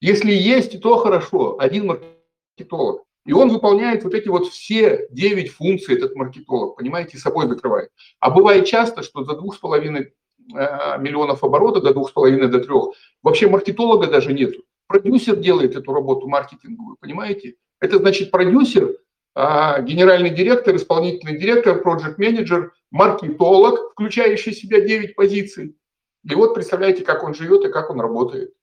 Если 0.00 0.32
есть, 0.32 0.80
то 0.80 0.96
хорошо, 0.96 1.56
один 1.58 1.86
маркетолог. 1.86 3.05
И 3.26 3.32
он 3.32 3.50
выполняет 3.50 4.04
вот 4.04 4.14
эти 4.14 4.28
вот 4.28 4.46
все 4.46 5.08
9 5.10 5.50
функций, 5.50 5.96
этот 5.96 6.14
маркетолог, 6.14 6.76
понимаете, 6.76 7.18
собой 7.18 7.48
закрывает. 7.48 7.90
А 8.20 8.30
бывает 8.30 8.66
часто, 8.66 9.02
что 9.02 9.24
за 9.24 9.32
2,5 9.32 10.06
а, 10.54 10.96
миллионов 10.98 11.42
оборота, 11.42 11.80
до 11.80 11.90
2,5 11.90 12.46
до 12.46 12.60
3, 12.60 12.74
вообще 13.22 13.48
маркетолога 13.48 14.06
даже 14.06 14.32
нету. 14.32 14.62
Продюсер 14.86 15.36
делает 15.36 15.74
эту 15.74 15.92
работу 15.92 16.28
маркетинговую, 16.28 16.96
понимаете? 17.00 17.56
Это 17.80 17.98
значит 17.98 18.30
продюсер 18.30 18.96
а, 19.34 19.80
генеральный 19.80 20.30
директор, 20.30 20.76
исполнительный 20.76 21.36
директор, 21.36 21.82
проект 21.82 22.18
менеджер 22.18 22.72
маркетолог, 22.92 23.90
включающий 23.92 24.52
в 24.52 24.56
себя 24.56 24.80
9 24.80 25.16
позиций. 25.16 25.76
И 26.22 26.34
вот 26.34 26.54
представляете, 26.54 27.02
как 27.02 27.24
он 27.24 27.34
живет 27.34 27.64
и 27.64 27.72
как 27.72 27.90
он 27.90 28.00
работает. 28.00 28.54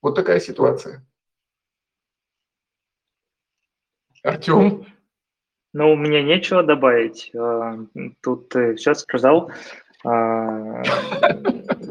Вот 0.00 0.14
такая 0.14 0.40
ситуация. 0.40 1.06
Артем? 4.22 4.86
Ну, 5.72 5.92
у 5.92 5.96
меня 5.96 6.22
нечего 6.22 6.62
добавить. 6.62 7.30
А, 7.34 7.78
тут 8.22 8.48
ты 8.48 8.74
все 8.74 8.94
сказал. 8.94 9.50
А, 10.04 10.82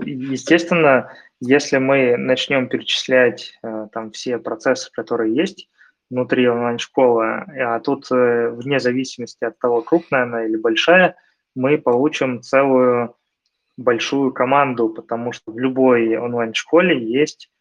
естественно, 0.03 1.13
если 1.39 1.77
мы 1.77 2.17
начнем 2.17 2.67
перечислять 2.67 3.57
там 3.93 4.11
все 4.11 4.37
процессы, 4.37 4.91
которые 4.91 5.33
есть, 5.33 5.69
внутри 6.09 6.47
онлайн-школы, 6.47 7.25
а 7.25 7.79
тут 7.79 8.11
э, 8.11 8.49
вне 8.49 8.79
зависимости 8.79 9.43
от 9.43 9.59
того, 9.59 9.81
крупная 9.81 10.23
она 10.23 10.45
или 10.45 10.57
большая, 10.57 11.15
мы 11.55 11.77
получим 11.77 12.41
целую 12.41 13.15
большую 13.77 14.33
команду, 14.33 14.89
потому 14.89 15.31
что 15.31 15.51
в 15.51 15.59
любой 15.59 16.17
онлайн-школе 16.17 16.99
есть 16.99 17.51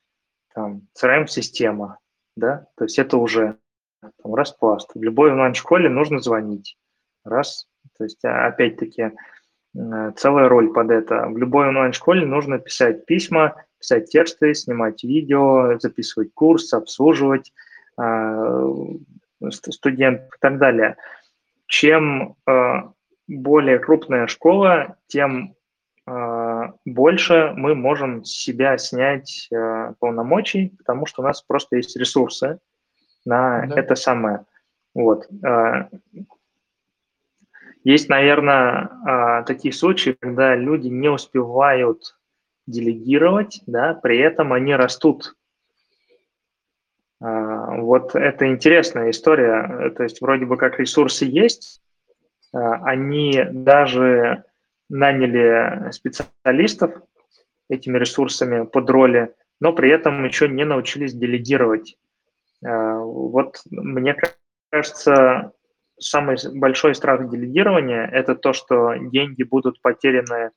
там 0.54 0.88
CRM-система, 1.00 1.98
да, 2.36 2.66
то 2.76 2.84
есть 2.84 2.98
это 2.98 3.18
уже 3.18 3.58
там, 4.00 4.34
распласт. 4.34 4.90
В 4.94 5.02
любой 5.02 5.32
онлайн-школе 5.32 5.88
нужно 5.88 6.20
звонить, 6.20 6.76
раз, 7.24 7.68
то 7.96 8.04
есть 8.04 8.24
а, 8.24 8.46
опять-таки 8.46 9.12
э, 9.76 10.12
целая 10.16 10.48
роль 10.48 10.72
под 10.72 10.90
это. 10.90 11.26
В 11.28 11.38
любой 11.38 11.68
онлайн-школе 11.68 12.26
нужно 12.26 12.58
писать 12.58 13.06
письма, 13.06 13.54
писать 13.78 14.10
тексты, 14.10 14.54
снимать 14.54 15.02
видео, 15.04 15.78
записывать 15.78 16.32
курс, 16.34 16.72
обслуживать, 16.72 17.52
Э, 17.98 18.72
студентов 19.50 20.34
и 20.34 20.38
так 20.40 20.58
далее. 20.58 20.96
Чем 21.66 22.36
э, 22.46 22.82
более 23.28 23.78
крупная 23.78 24.26
школа, 24.26 24.96
тем 25.06 25.54
э, 26.06 26.62
больше 26.84 27.52
мы 27.56 27.74
можем 27.74 28.24
с 28.24 28.30
себя 28.30 28.78
снять 28.78 29.48
полномочий, 30.00 30.74
потому 30.78 31.06
что 31.06 31.22
у 31.22 31.24
нас 31.24 31.42
просто 31.42 31.76
есть 31.76 31.96
ресурсы 31.96 32.58
на 33.24 33.66
да. 33.66 33.80
это 33.80 33.94
самое. 33.94 34.46
Вот. 34.94 35.28
Есть, 37.84 38.08
наверное, 38.08 38.90
а, 39.06 39.42
такие 39.44 39.72
случаи, 39.72 40.16
когда 40.18 40.54
люди 40.54 40.88
не 40.88 41.08
успевают 41.08 42.18
делегировать, 42.66 43.62
да, 43.66 43.94
при 43.94 44.18
этом 44.18 44.52
они 44.52 44.74
растут. 44.74 45.36
А, 47.20 47.76
вот 47.76 48.14
это 48.14 48.46
интересная 48.48 49.10
история. 49.10 49.90
То 49.96 50.02
есть 50.02 50.20
вроде 50.20 50.44
бы 50.44 50.56
как 50.56 50.78
ресурсы 50.78 51.24
есть, 51.24 51.80
а, 52.52 52.74
они 52.84 53.42
даже 53.50 54.44
наняли 54.90 55.90
специалистов 55.92 56.92
этими 57.70 57.98
ресурсами 57.98 58.64
под 58.66 58.90
роли, 58.90 59.34
но 59.60 59.72
при 59.72 59.90
этом 59.90 60.24
еще 60.24 60.48
не 60.48 60.64
научились 60.64 61.14
делегировать. 61.14 61.96
Вот 62.60 63.60
мне 63.70 64.16
кажется, 64.70 65.52
самый 65.98 66.36
большой 66.54 66.94
страх 66.94 67.28
делегирования– 67.28 68.06
это 68.12 68.34
то, 68.34 68.52
что 68.52 68.94
деньги 68.94 69.42
будут 69.42 69.80
потеряны, 69.82 70.50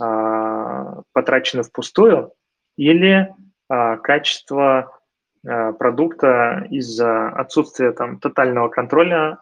а, 0.00 1.02
потрачены 1.12 1.62
впустую, 1.62 2.32
или 2.76 3.34
а, 3.68 3.96
качество 3.96 4.98
а, 5.46 5.72
продукта 5.72 6.66
из-за 6.70 7.28
отсутствия 7.30 7.92
там 7.92 8.18
тотального 8.18 8.68
контроля 8.68 9.38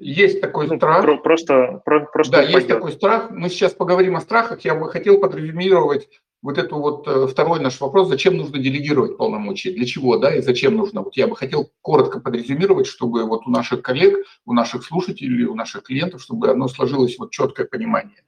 есть 0.00 0.40
такой 0.40 0.66
ну, 0.66 0.76
страх. 0.76 1.02
Про, 1.02 1.18
просто, 1.18 1.80
про, 1.84 2.00
просто 2.00 2.32
да, 2.32 2.38
упадет. 2.40 2.56
есть 2.56 2.68
такой 2.68 2.92
страх. 2.92 3.30
Мы 3.30 3.48
сейчас 3.48 3.74
поговорим 3.74 4.16
о 4.16 4.20
страхах. 4.20 4.60
Я 4.62 4.74
бы 4.74 4.90
хотел 4.90 5.20
подрезюмировать 5.20 6.08
вот 6.44 6.58
эту 6.58 6.76
вот 6.76 7.08
э, 7.08 7.26
второй 7.26 7.58
наш 7.60 7.80
вопрос, 7.80 8.08
зачем 8.08 8.36
нужно 8.36 8.58
делегировать 8.58 9.16
полномочия, 9.16 9.72
для 9.72 9.86
чего, 9.86 10.18
да, 10.18 10.36
и 10.36 10.42
зачем 10.42 10.76
нужно. 10.76 11.00
Вот 11.00 11.16
я 11.16 11.26
бы 11.26 11.34
хотел 11.36 11.72
коротко 11.80 12.20
подрезюмировать, 12.20 12.86
чтобы 12.86 13.24
вот 13.24 13.46
у 13.46 13.50
наших 13.50 13.80
коллег, 13.80 14.26
у 14.44 14.52
наших 14.52 14.84
слушателей, 14.84 15.46
у 15.46 15.54
наших 15.54 15.84
клиентов, 15.84 16.20
чтобы 16.20 16.50
оно 16.50 16.68
сложилось 16.68 17.18
вот 17.18 17.30
четкое 17.30 17.66
понимание. 17.66 18.22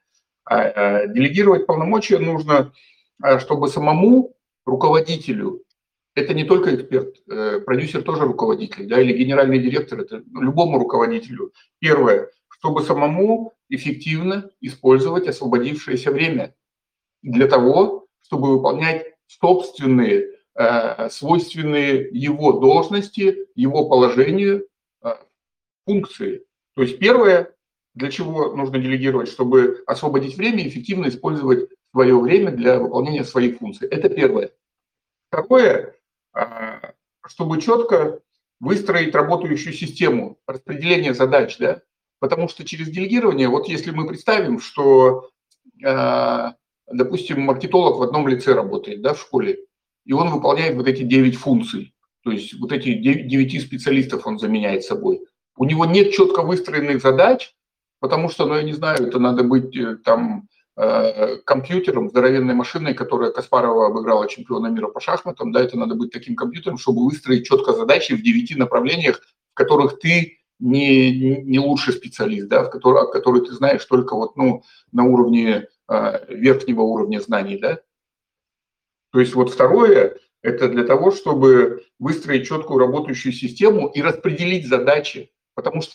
А, 0.46 0.60
а, 0.60 1.06
делегировать 1.08 1.66
полномочия 1.66 2.18
нужно, 2.18 2.72
а, 3.22 3.38
чтобы 3.38 3.68
самому 3.68 4.34
руководителю, 4.64 5.62
это 6.14 6.32
не 6.32 6.44
только 6.44 6.74
эксперт, 6.74 7.16
э, 7.28 7.60
продюсер 7.60 8.02
тоже 8.02 8.22
руководитель, 8.22 8.86
да, 8.86 8.98
или 8.98 9.12
генеральный 9.12 9.58
директор, 9.58 10.00
это 10.00 10.22
любому 10.32 10.78
руководителю. 10.78 11.52
Первое, 11.80 12.30
чтобы 12.48 12.80
самому 12.80 13.52
эффективно 13.68 14.48
использовать 14.62 15.28
освободившееся 15.28 16.10
время 16.10 16.54
для 17.22 17.46
того, 17.46 18.05
чтобы 18.26 18.56
выполнять 18.56 19.06
собственные, 19.26 20.32
э, 20.54 21.08
свойственные 21.10 22.08
его 22.10 22.52
должности, 22.52 23.36
его 23.54 23.88
положению 23.88 24.66
э, 25.02 25.14
функции. 25.86 26.44
То 26.74 26.82
есть 26.82 26.98
первое, 26.98 27.54
для 27.94 28.10
чего 28.10 28.54
нужно 28.54 28.78
делегировать, 28.78 29.28
чтобы 29.28 29.84
освободить 29.86 30.36
время 30.36 30.64
и 30.64 30.68
эффективно 30.68 31.06
использовать 31.06 31.70
свое 31.92 32.18
время 32.18 32.50
для 32.50 32.80
выполнения 32.80 33.24
своих 33.24 33.58
функций. 33.58 33.88
Это 33.88 34.08
первое. 34.08 34.50
Второе, 35.28 35.94
э, 36.34 36.80
чтобы 37.26 37.60
четко 37.60 38.20
выстроить 38.58 39.14
работающую 39.14 39.72
систему 39.72 40.38
распределения 40.48 41.14
задач, 41.14 41.58
да, 41.58 41.82
потому 42.18 42.48
что 42.48 42.64
через 42.64 42.88
делегирование, 42.88 43.48
вот 43.48 43.68
если 43.68 43.92
мы 43.92 44.08
представим, 44.08 44.58
что 44.58 45.30
допустим, 46.90 47.40
маркетолог 47.42 47.98
в 47.98 48.02
одном 48.02 48.28
лице 48.28 48.54
работает, 48.54 49.02
да, 49.02 49.14
в 49.14 49.20
школе, 49.20 49.58
и 50.04 50.12
он 50.12 50.30
выполняет 50.30 50.76
вот 50.76 50.86
эти 50.86 51.02
9 51.02 51.36
функций, 51.36 51.94
то 52.22 52.30
есть 52.30 52.54
вот 52.58 52.72
эти 52.72 52.94
9 52.94 53.62
специалистов 53.62 54.26
он 54.26 54.38
заменяет 54.38 54.84
собой. 54.84 55.20
У 55.56 55.64
него 55.64 55.84
нет 55.84 56.12
четко 56.12 56.42
выстроенных 56.42 57.00
задач, 57.00 57.54
потому 58.00 58.28
что, 58.28 58.46
ну, 58.46 58.56
я 58.56 58.62
не 58.62 58.72
знаю, 58.72 59.06
это 59.06 59.18
надо 59.18 59.42
быть 59.42 59.74
э, 59.76 59.96
там 59.96 60.48
э, 60.76 61.36
компьютером, 61.38 62.10
здоровенной 62.10 62.54
машиной, 62.54 62.94
которая 62.94 63.30
Каспарова 63.30 63.86
обыграла 63.86 64.28
чемпиона 64.28 64.68
мира 64.68 64.88
по 64.88 65.00
шахматам, 65.00 65.52
да, 65.52 65.62
это 65.62 65.78
надо 65.78 65.94
быть 65.94 66.12
таким 66.12 66.36
компьютером, 66.36 66.78
чтобы 66.78 67.04
выстроить 67.04 67.46
четко 67.46 67.72
задачи 67.72 68.12
в 68.12 68.22
девяти 68.22 68.54
направлениях, 68.54 69.20
в 69.52 69.54
которых 69.54 69.98
ты 69.98 70.38
не, 70.58 71.42
не 71.42 71.58
лучший 71.58 71.94
специалист, 71.94 72.48
да, 72.48 72.64
в 72.64 72.70
который, 72.70 73.02
о 73.02 73.06
которой 73.06 73.44
ты 73.44 73.52
знаешь 73.52 73.84
только 73.84 74.14
вот, 74.14 74.36
ну, 74.36 74.62
на 74.92 75.04
уровне 75.04 75.68
верхнего 75.88 76.82
уровня 76.82 77.20
знаний, 77.20 77.58
да. 77.58 77.80
То 79.12 79.20
есть 79.20 79.34
вот 79.34 79.50
второе– 79.50 80.18
это 80.42 80.68
для 80.68 80.84
того, 80.84 81.10
чтобы 81.10 81.84
выстроить 81.98 82.46
четкую 82.46 82.78
работающую 82.78 83.32
систему 83.32 83.88
и 83.88 84.02
распределить 84.02 84.68
задачи, 84.68 85.32
потому 85.54 85.82
что 85.82 85.94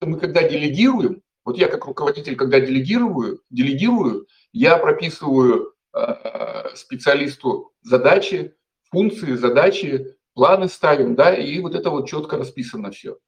мы 0.00 0.18
когда 0.18 0.46
делегируем, 0.48 1.22
вот 1.44 1.58
я 1.58 1.68
как 1.68 1.86
руководитель, 1.86 2.36
когда 2.36 2.60
делегирую, 2.60 3.40
делегирую, 3.50 4.26
я 4.52 4.76
прописываю 4.76 5.74
э, 5.92 6.74
специалисту 6.74 7.72
задачи, 7.82 8.54
функции, 8.90 9.34
задачи, 9.34 10.14
планы 10.34 10.68
ставим, 10.68 11.14
да, 11.14 11.34
и 11.34 11.58
вот 11.60 11.74
это 11.74 11.90
вот 11.90 12.08
четко 12.08 12.36
расписано 12.36 12.90
все. 12.90 13.18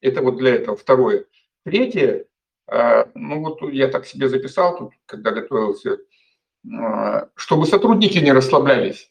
Это 0.00 0.22
вот 0.22 0.36
для 0.36 0.54
этого. 0.54 0.76
Второе. 0.76 1.26
Третье, 1.64 2.20
а, 2.20 2.35
ну 2.68 3.40
вот 3.40 3.62
я 3.72 3.88
так 3.88 4.06
себе 4.06 4.28
записал 4.28 4.76
тут, 4.76 4.92
когда 5.06 5.30
готовился, 5.30 5.98
а, 6.74 7.28
чтобы 7.34 7.66
сотрудники 7.66 8.18
не 8.18 8.32
расслаблялись. 8.32 9.10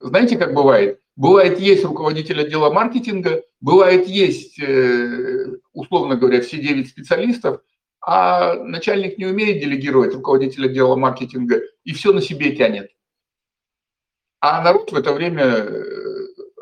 Знаете, 0.00 0.36
как 0.36 0.54
бывает? 0.54 1.00
Бывает, 1.16 1.60
есть 1.60 1.84
руководитель 1.84 2.40
отдела 2.40 2.70
маркетинга, 2.70 3.42
бывает, 3.60 4.08
есть, 4.08 4.58
э, 4.60 5.46
условно 5.72 6.16
говоря, 6.16 6.40
все 6.40 6.58
9 6.58 6.88
специалистов, 6.88 7.62
а 8.00 8.54
начальник 8.54 9.16
не 9.16 9.26
умеет 9.26 9.60
делегировать 9.60 10.12
руководителя 10.12 10.66
отдела 10.66 10.96
маркетинга 10.96 11.62
и 11.84 11.94
все 11.94 12.12
на 12.12 12.20
себе 12.20 12.54
тянет. 12.54 12.90
А 14.40 14.62
народ 14.62 14.92
в 14.92 14.96
это 14.96 15.12
время 15.12 15.44
э, 15.44 15.84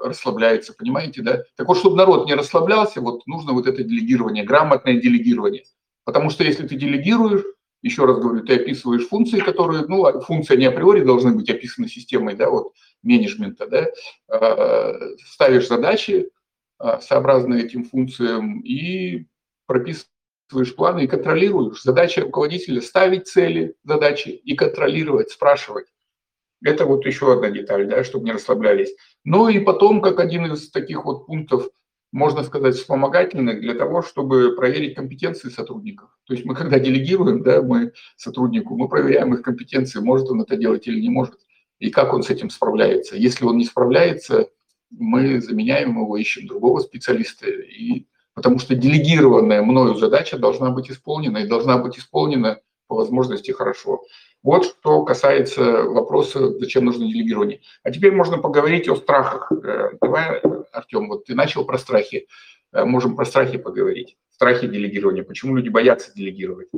расслабляется, 0.04 0.74
понимаете, 0.74 1.22
да? 1.22 1.42
Так 1.56 1.66
вот, 1.66 1.78
чтобы 1.78 1.96
народ 1.96 2.26
не 2.26 2.34
расслаблялся, 2.34 3.00
вот 3.00 3.26
нужно 3.26 3.54
вот 3.54 3.66
это 3.66 3.82
делегирование, 3.82 4.44
грамотное 4.44 5.00
делегирование. 5.00 5.64
Потому 6.04 6.30
что 6.30 6.44
если 6.44 6.66
ты 6.66 6.76
делегируешь, 6.76 7.44
еще 7.82 8.04
раз 8.04 8.18
говорю, 8.18 8.44
ты 8.44 8.56
описываешь 8.56 9.08
функции, 9.08 9.40
которые, 9.40 9.84
ну, 9.86 10.04
а 10.04 10.20
функции 10.20 10.56
не 10.56 10.66
априори 10.66 11.04
должны 11.04 11.32
быть 11.32 11.50
описаны 11.50 11.88
системой, 11.88 12.34
да, 12.34 12.48
вот, 12.48 12.72
менеджмента, 13.02 13.66
да, 13.66 13.88
а, 14.28 14.94
ставишь 15.26 15.68
задачи, 15.68 16.30
а, 16.78 17.00
сообразные 17.00 17.64
этим 17.64 17.84
функциям, 17.84 18.60
и 18.60 19.26
прописываешь 19.66 20.74
планы 20.76 21.04
и 21.04 21.08
контролируешь. 21.08 21.82
Задача 21.82 22.22
руководителя– 22.22 22.80
ставить 22.82 23.26
цели, 23.26 23.74
задачи 23.84 24.28
и 24.28 24.54
контролировать, 24.54 25.30
спрашивать. 25.30 25.86
Это 26.64 26.86
вот 26.86 27.04
еще 27.06 27.32
одна 27.32 27.50
деталь, 27.50 27.88
да, 27.88 28.04
чтобы 28.04 28.24
не 28.24 28.32
расслаблялись. 28.32 28.94
Ну 29.24 29.48
и 29.48 29.58
потом, 29.58 30.00
как 30.00 30.20
один 30.20 30.52
из 30.52 30.70
таких 30.70 31.04
вот 31.04 31.26
пунктов, 31.26 31.68
можно 32.12 32.42
сказать, 32.42 32.76
вспомогательных 32.76 33.60
для 33.60 33.74
того, 33.74 34.02
чтобы 34.02 34.54
проверить 34.54 34.94
компетенции 34.94 35.48
сотрудников. 35.48 36.10
То 36.26 36.34
есть 36.34 36.44
мы 36.44 36.54
когда 36.54 36.78
делегируем, 36.78 37.42
да, 37.42 37.62
мы 37.62 37.92
сотруднику, 38.16 38.76
мы 38.76 38.88
проверяем 38.88 39.34
их 39.34 39.42
компетенции, 39.42 40.00
может 40.00 40.28
он 40.28 40.42
это 40.42 40.56
делать 40.56 40.86
или 40.86 41.00
не 41.00 41.08
может, 41.08 41.34
и 41.78 41.90
как 41.90 42.12
он 42.12 42.22
с 42.22 42.30
этим 42.30 42.50
справляется. 42.50 43.16
Если 43.16 43.44
он 43.44 43.56
не 43.56 43.64
справляется, 43.64 44.48
мы 44.90 45.40
заменяем 45.40 45.98
его, 45.98 46.16
ищем 46.18 46.46
другого 46.46 46.80
специалиста, 46.80 47.48
и, 47.48 48.06
потому 48.34 48.58
что 48.58 48.74
делегированная 48.74 49.62
мною 49.62 49.94
задача 49.94 50.38
должна 50.38 50.70
быть 50.70 50.90
исполнена, 50.90 51.38
и 51.38 51.48
должна 51.48 51.78
быть 51.78 51.98
исполнена 51.98 52.60
по 52.88 52.96
возможности 52.96 53.52
хорошо. 53.52 54.02
Вот 54.42 54.66
что 54.66 55.04
касается 55.04 55.84
вопроса, 55.84 56.58
зачем 56.58 56.84
нужно 56.84 57.06
делегирование. 57.06 57.60
А 57.84 57.90
теперь 57.90 58.12
можно 58.12 58.38
поговорить 58.38 58.88
о 58.88 58.96
страхах. 58.96 59.50
Э, 59.52 59.92
давай, 60.00 60.42
Артем, 60.72 61.08
вот 61.08 61.24
ты 61.26 61.34
начал 61.34 61.64
про 61.64 61.78
страхи. 61.78 62.26
Э, 62.72 62.84
можем 62.84 63.16
про 63.16 63.24
страхи 63.24 63.58
поговорить. 63.58 64.16
Страхи 64.30 64.66
делегирования. 64.66 65.22
Почему 65.22 65.56
люди 65.56 65.68
боятся 65.68 66.12
делегировать? 66.14 66.68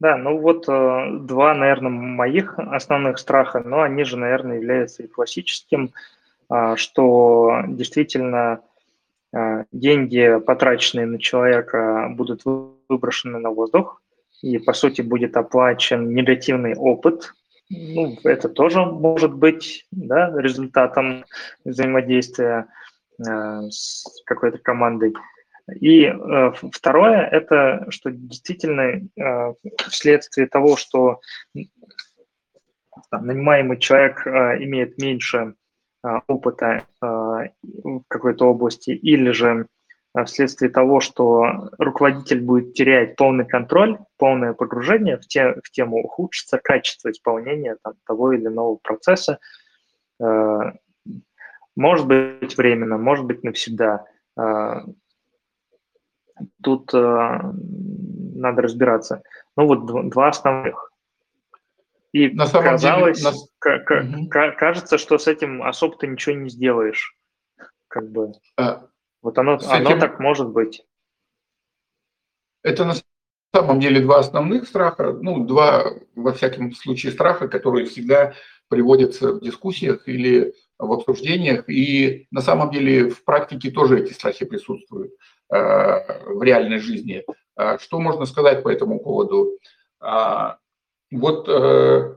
Да, 0.00 0.16
ну 0.16 0.38
вот 0.38 0.68
э, 0.68 1.18
два, 1.20 1.54
наверное, 1.54 1.90
моих 1.90 2.58
основных 2.58 3.18
страха, 3.18 3.60
но 3.64 3.82
они 3.82 4.04
же, 4.04 4.16
наверное, 4.16 4.56
являются 4.56 5.02
и 5.02 5.08
классическим, 5.08 5.92
что 6.76 7.62
действительно 7.66 8.60
деньги, 9.72 10.38
потраченные 10.44 11.06
на 11.06 11.18
человека, 11.18 12.08
будут 12.10 12.42
выброшены 12.90 13.38
на 13.38 13.48
воздух, 13.48 14.02
и, 14.42 14.58
по 14.58 14.74
сути, 14.74 15.00
будет 15.00 15.36
оплачен 15.36 16.14
негативный 16.14 16.74
опыт. 16.74 17.32
Ну, 17.74 18.18
это 18.24 18.50
тоже 18.50 18.84
может 18.84 19.32
быть 19.32 19.86
да, 19.90 20.30
результатом 20.36 21.24
взаимодействия 21.64 22.66
э, 23.18 23.62
с 23.70 24.04
какой-то 24.26 24.58
командой. 24.58 25.14
И 25.80 26.04
э, 26.04 26.52
второе, 26.70 27.26
это 27.26 27.86
что 27.88 28.10
действительно 28.10 29.00
э, 29.16 29.54
вследствие 29.88 30.46
того, 30.48 30.76
что 30.76 31.20
там, 33.10 33.26
нанимаемый 33.26 33.78
человек 33.78 34.26
э, 34.26 34.62
имеет 34.64 34.98
меньше 34.98 35.54
э, 36.04 36.08
опыта 36.26 36.84
э, 37.00 37.06
в 37.62 38.02
какой-то 38.08 38.50
области 38.50 38.90
или 38.90 39.30
же 39.30 39.66
вследствие 40.26 40.70
того, 40.70 41.00
что 41.00 41.70
руководитель 41.78 42.40
будет 42.40 42.74
терять 42.74 43.16
полный 43.16 43.46
контроль, 43.46 43.98
полное 44.18 44.52
погружение 44.52 45.16
в, 45.16 45.26
те, 45.26 45.54
в 45.62 45.70
тему, 45.70 46.04
ухудшится 46.04 46.58
качество 46.58 47.10
исполнения 47.10 47.76
там, 47.82 47.94
того 48.06 48.32
или 48.32 48.46
иного 48.46 48.76
процесса. 48.76 49.38
Э, 50.20 50.72
может 51.76 52.06
быть 52.06 52.56
временно, 52.56 52.98
может 52.98 53.24
быть 53.24 53.42
навсегда. 53.42 54.04
Тут 56.62 56.92
надо 56.92 58.62
разбираться. 58.62 59.22
Ну 59.56 59.66
вот 59.66 60.10
два 60.10 60.28
основных. 60.28 60.92
И 62.12 62.28
на 62.28 62.46
самом 62.46 62.72
казалось, 62.72 63.20
деле, 63.20 63.36
на... 64.30 64.50
кажется, 64.52 64.98
что 64.98 65.16
с 65.16 65.26
этим 65.26 65.62
особо 65.62 65.96
ты 65.96 66.06
ничего 66.06 66.36
не 66.36 66.50
сделаешь. 66.50 67.16
Как 67.88 68.10
бы. 68.10 68.32
А, 68.58 68.86
вот 69.22 69.38
оно, 69.38 69.54
этим... 69.54 69.68
оно 69.70 70.00
так 70.00 70.20
может 70.20 70.48
быть. 70.48 70.84
Это 72.62 72.84
на 72.84 72.94
самом 73.54 73.80
деле 73.80 74.00
два 74.00 74.18
основных 74.18 74.68
страха, 74.68 75.12
ну, 75.12 75.44
два, 75.44 75.92
во 76.14 76.32
всяком 76.32 76.72
случае, 76.74 77.12
страха, 77.12 77.48
которые 77.48 77.86
всегда 77.86 78.34
приводятся 78.68 79.32
в 79.32 79.40
дискуссиях 79.40 80.08
или 80.08 80.54
в 80.78 80.92
обсуждениях, 80.92 81.68
и 81.68 82.26
на 82.30 82.40
самом 82.40 82.70
деле 82.70 83.10
в 83.10 83.24
практике 83.24 83.70
тоже 83.70 84.00
эти 84.00 84.12
страхи 84.12 84.44
присутствуют 84.44 85.12
э, 85.52 86.32
в 86.32 86.42
реальной 86.42 86.78
жизни. 86.78 87.24
А 87.54 87.78
что 87.78 88.00
можно 88.00 88.24
сказать 88.24 88.62
по 88.62 88.68
этому 88.68 88.98
поводу? 88.98 89.58
А, 90.00 90.58
вот 91.10 91.48
э, 91.48 92.16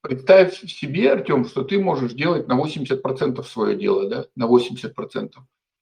представь 0.00 0.58
себе, 0.58 1.12
Артем, 1.12 1.44
что 1.44 1.62
ты 1.62 1.78
можешь 1.78 2.12
делать 2.12 2.48
на 2.48 2.58
80% 2.60 3.42
свое 3.44 3.76
дело, 3.76 4.08
да, 4.08 4.26
на 4.34 4.46
80%. 4.46 5.30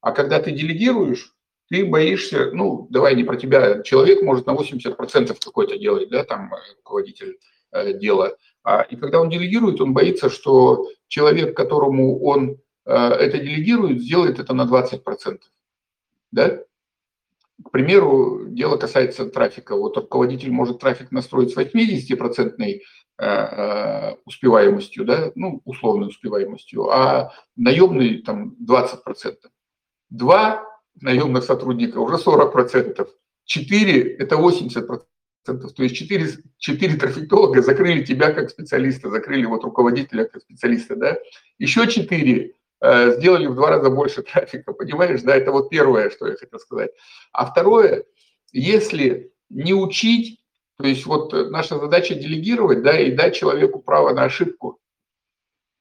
А 0.03 0.13
когда 0.13 0.41
ты 0.41 0.51
делегируешь, 0.51 1.33
ты 1.71 1.87
боишься, 1.87 2.51
ну, 2.53 2.87
давай 2.91 3.15
не 3.15 3.25
про 3.25 3.37
тебя, 3.37 3.83
человек 3.83 4.21
может 4.23 4.47
на 4.47 4.51
80% 4.51 5.39
какой-то 5.43 5.79
делать, 5.79 6.11
да, 6.11 6.25
там, 6.25 6.53
э, 6.53 6.57
руководитель 6.77 7.39
э, 7.71 7.95
дела. 7.95 8.37
А, 8.65 8.83
и 8.83 8.97
когда 8.97 9.21
он 9.21 9.31
делегирует, 9.31 9.81
он 9.81 9.95
боится, 9.95 10.29
что 10.29 10.89
человек, 11.09 11.57
которому 11.57 12.23
он 12.23 12.59
э, 12.85 12.95
это 12.95 13.39
делегирует, 13.39 14.03
сделает 14.03 14.39
это 14.39 14.53
на 14.55 14.67
20%. 14.67 15.39
Да? 16.33 16.59
К 17.65 17.71
примеру, 17.71 18.47
дело 18.49 18.77
касается 18.77 19.27
трафика. 19.27 19.77
Вот 19.77 19.97
руководитель 19.97 20.51
может 20.51 20.81
трафик 20.81 21.13
настроить 21.13 21.53
с 21.53 21.57
80% 21.57 22.55
э, 22.59 22.81
э, 23.19 24.17
успеваемостью, 24.25 25.05
да, 25.05 25.33
ну, 25.37 25.63
условной 25.65 26.09
успеваемостью, 26.09 26.91
а 26.91 27.33
наемный 27.57 28.19
там 28.19 28.57
20%. 28.69 29.37
Два 30.13 30.65
наемных 31.01 31.45
сотрудника 31.45 31.99
уже 31.99 32.17
40%. 32.17 33.09
Четыре– 33.45 34.15
это 34.19 34.37
80%. 34.37 35.03
То 35.45 35.83
есть 35.83 35.97
четыре, 35.97 36.29
четыре 36.59 36.97
трафиктолога 36.97 37.63
закрыли 37.63 38.05
тебя 38.05 38.33
как 38.33 38.51
специалиста, 38.51 39.11
закрыли 39.11 39.45
вот 39.47 39.65
руководителя 39.65 40.25
как 40.27 40.43
специалиста, 40.43 40.95
да. 40.95 41.17
Еще 41.59 41.89
четыре 41.89 42.55
Э, 42.83 43.13
сделали 43.17 43.47
в 43.47 43.55
два 43.55 43.71
раза 43.71 43.91
больше 43.91 44.23
трафика, 44.33 44.73
понимаешь, 44.73 45.23
да, 45.23 45.37
это 45.37 45.53
вот 45.53 45.71
первое, 45.71 46.11
что 46.11 46.27
я 46.27 46.35
хотел 46.35 46.59
сказать. 46.59 46.91
А 47.33 47.47
второе, 47.47 48.05
если 48.53 49.33
не 49.51 49.73
учить, 49.73 50.41
то 50.79 50.89
есть 50.89 51.07
вот 51.07 51.33
наша 51.51 51.79
задача 51.79 52.17
делегировать, 52.17 52.83
да, 52.83 52.99
и 52.99 53.13
дать 53.13 53.37
человеку 53.37 53.79
право 53.79 54.13
на 54.13 54.25
ошибку. 54.25 54.81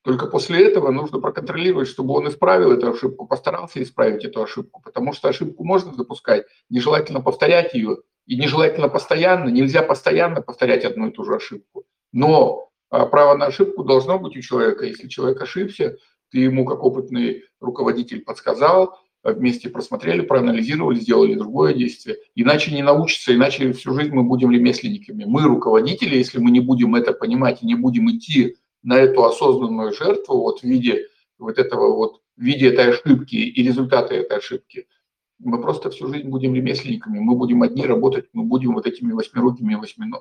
Только 0.04 0.26
после 0.26 0.66
этого 0.66 0.92
нужно 0.92 1.20
проконтролировать, 1.20 1.88
чтобы 1.88 2.14
он 2.16 2.28
исправил 2.28 2.72
эту 2.72 2.90
ошибку, 2.90 3.28
постарался 3.28 3.82
исправить 3.84 4.26
эту 4.26 4.42
ошибку, 4.42 4.82
потому 4.84 5.14
что 5.14 5.30
ошибку 5.30 5.64
можно 5.64 5.94
запускать, 5.94 6.46
нежелательно 6.70 7.22
повторять 7.22 7.74
ее, 7.76 7.98
и 8.26 8.36
нежелательно 8.36 8.90
постоянно, 8.90 9.50
нельзя 9.50 9.84
постоянно 9.84 10.42
повторять 10.42 10.86
одну 10.86 11.08
и 11.08 11.12
ту 11.12 11.24
же 11.24 11.36
ошибку. 11.36 11.86
Но 12.14 12.70
а, 12.90 13.06
право 13.06 13.38
на 13.38 13.46
ошибку 13.48 13.84
должно 13.84 14.18
быть 14.18 14.36
у 14.36 14.42
человека. 14.42 14.86
Если 14.86 15.08
человек 15.08 15.42
ошибся, 15.42 15.98
ты 16.32 16.40
ему 16.40 16.66
как 16.66 16.84
опытный 16.84 17.44
руководитель 17.60 18.22
подсказал, 18.22 18.98
вместе 19.24 19.70
просмотрели, 19.70 20.22
проанализировали, 20.22 21.00
сделали 21.00 21.36
другое 21.36 21.74
действие. 21.74 22.18
Иначе 22.34 22.74
не 22.74 22.82
научится, 22.82 23.36
иначе 23.36 23.72
всю 23.74 23.94
жизнь 23.94 24.14
мы 24.14 24.24
будем 24.24 24.52
ремесленниками. 24.52 25.26
Мы 25.26 25.44
руководители, 25.44 26.16
если 26.16 26.40
мы 26.40 26.50
не 26.50 26.60
будем 26.60 26.96
это 26.96 27.14
понимать 27.14 27.62
и 27.62 27.68
не 27.68 27.76
будем 27.76 28.10
идти 28.10 28.56
на 28.84 28.98
эту 28.98 29.24
осознанную 29.24 29.94
жертву 29.94 30.38
вот 30.38 30.62
в 30.62 30.64
виде 30.64 31.08
вот 31.38 31.58
этого 31.58 31.96
вот, 31.96 32.22
в 32.38 32.42
виде 32.42 32.70
этой 32.70 32.92
ошибки 32.92 33.36
и 33.36 33.64
результата 33.64 34.14
этой 34.14 34.38
ошибки, 34.38 34.88
мы 35.40 35.60
просто 35.60 35.90
всю 35.90 36.08
жизнь 36.08 36.30
будем 36.30 36.54
ремесленниками, 36.54 37.20
мы 37.20 37.36
будем 37.36 37.64
одни 37.64 37.86
работать, 37.86 38.26
мы 38.34 38.44
будем 38.44 38.74
вот 38.74 38.86
этими 38.86 39.12
восьмирукими 39.12 39.76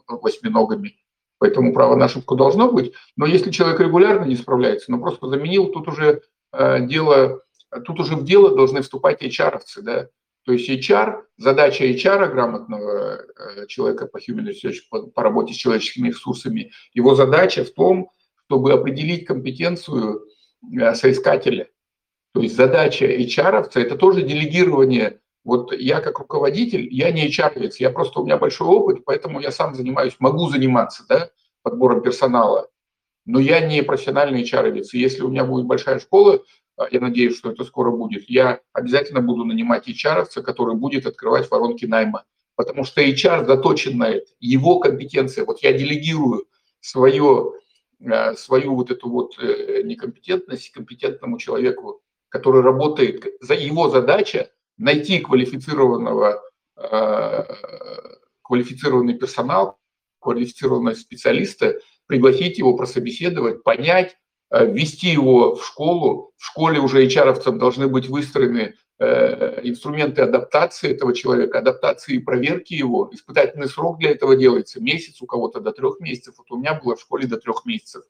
восьминогами. 0.08 0.96
Поэтому 1.38 1.72
право 1.72 1.94
на 1.96 2.06
ошибку 2.06 2.36
должно 2.36 2.70
быть. 2.70 2.92
Но 3.16 3.26
если 3.26 3.50
человек 3.50 3.80
регулярно 3.80 4.24
не 4.26 4.36
справляется, 4.36 4.90
ну 4.90 5.00
просто 5.00 5.28
заменил, 5.28 5.68
тут 5.68 5.88
уже 5.88 6.22
э, 6.52 6.86
дело, 6.86 7.42
тут 7.86 8.00
уже 8.00 8.14
в 8.16 8.24
дело 8.24 8.54
должны 8.54 8.82
вступать 8.82 9.22
HR-овцы, 9.22 9.82
да. 9.82 10.08
То 10.44 10.52
есть 10.52 10.68
HR, 10.68 11.22
задача 11.36 11.84
HR, 11.84 12.30
грамотного 12.30 13.20
э, 13.20 13.66
человека 13.68 14.06
по 14.06 14.18
human 14.18 14.50
research, 14.50 14.80
по, 14.90 15.06
по 15.06 15.22
работе 15.22 15.54
с 15.54 15.56
человеческими 15.56 16.08
ресурсами, 16.08 16.72
его 16.92 17.14
задача 17.14 17.64
в 17.64 17.70
том, 17.70 18.10
чтобы 18.50 18.72
определить 18.72 19.26
компетенцию 19.26 20.26
э, 20.76 20.94
соискателя. 20.96 21.68
То 22.34 22.40
есть 22.40 22.56
задача 22.56 23.06
HR-овца– 23.06 23.74
это 23.80 23.96
тоже 23.96 24.22
делегирование 24.22 25.20
вот 25.44 25.72
я 25.72 26.00
как 26.00 26.18
руководитель, 26.18 26.92
я 26.92 27.12
не 27.12 27.28
hr 27.28 27.72
я 27.78 27.90
просто, 27.90 28.20
у 28.20 28.24
меня 28.24 28.36
большой 28.36 28.66
опыт, 28.66 29.04
поэтому 29.06 29.40
я 29.40 29.52
сам 29.52 29.74
занимаюсь, 29.74 30.16
могу 30.18 30.48
заниматься 30.50 31.04
да, 31.08 31.30
подбором 31.62 32.02
персонала, 32.02 32.68
но 33.24 33.38
я 33.38 33.60
не 33.60 33.82
профессиональный 33.82 34.42
hr 34.42 34.68
-овец. 34.68 34.88
Если 34.92 35.22
у 35.22 35.28
меня 35.28 35.44
будет 35.44 35.64
большая 35.64 36.00
школа, 36.00 36.40
а, 36.76 36.88
я 36.90 37.00
надеюсь, 37.00 37.38
что 37.38 37.52
это 37.52 37.64
скоро 37.64 37.90
будет, 37.92 38.28
я 38.28 38.60
обязательно 38.72 39.22
буду 39.22 39.44
нанимать 39.44 39.88
hr 39.88 40.26
который 40.42 40.74
будет 40.74 41.06
открывать 41.06 41.48
воронки 41.50 41.86
найма, 41.86 42.24
потому 42.56 42.84
что 42.84 43.00
HR 43.00 43.46
заточен 43.46 43.96
на 43.96 44.08
это, 44.08 44.26
его 44.40 44.80
компетенция. 44.80 45.46
Вот 45.46 45.62
я 45.62 45.72
делегирую 45.72 46.46
свое, 46.80 47.52
свою 48.36 48.74
вот 48.74 48.90
эту 48.90 49.08
вот 49.10 49.38
э, 49.38 49.82
некомпетентность 49.82 50.70
компетентному 50.70 51.38
человеку, 51.38 52.02
который 52.28 52.62
работает, 52.62 53.26
за 53.40 53.54
его 53.54 53.90
задача 53.90 54.50
найти 54.78 55.18
квалифицированного, 55.18 56.42
э, 56.76 57.44
квалифицированный 58.42 59.14
персонал, 59.14 59.78
квалифицированного 60.20 60.94
специалиста, 60.94 61.78
пригласить 62.06 62.58
его, 62.58 62.74
прособеседовать, 62.76 63.62
понять, 63.62 64.16
э, 64.50 64.66
ввести 64.66 65.08
его 65.08 65.56
в 65.56 65.64
школу. 65.64 66.32
В 66.38 66.44
школе 66.44 66.80
уже 66.80 67.04
HR-овцам 67.06 67.58
должны 67.58 67.86
быть 67.88 68.08
выстроены 68.08 68.58
э, 68.60 68.74
инструменты 69.00 70.22
адаптации 70.22 70.90
этого 70.90 71.14
человека, 71.14 71.58
адаптации 71.58 72.16
и 72.16 72.18
проверки 72.18 72.74
его. 72.74 73.08
Испытательный 73.12 73.68
срок 73.68 73.98
для 73.98 74.10
этого 74.10 74.36
делается 74.36 74.80
месяц, 74.80 75.22
у 75.22 75.26
кого-то 75.26 75.60
до 75.60 75.72
трех 75.72 76.00
месяцев. 76.00 76.34
Вот 76.38 76.50
у 76.50 76.58
меня 76.58 76.74
было 76.74 76.96
в 76.96 77.00
школе 77.00 77.26
до 77.26 77.38
трех 77.38 77.64
месяцев 77.64 78.02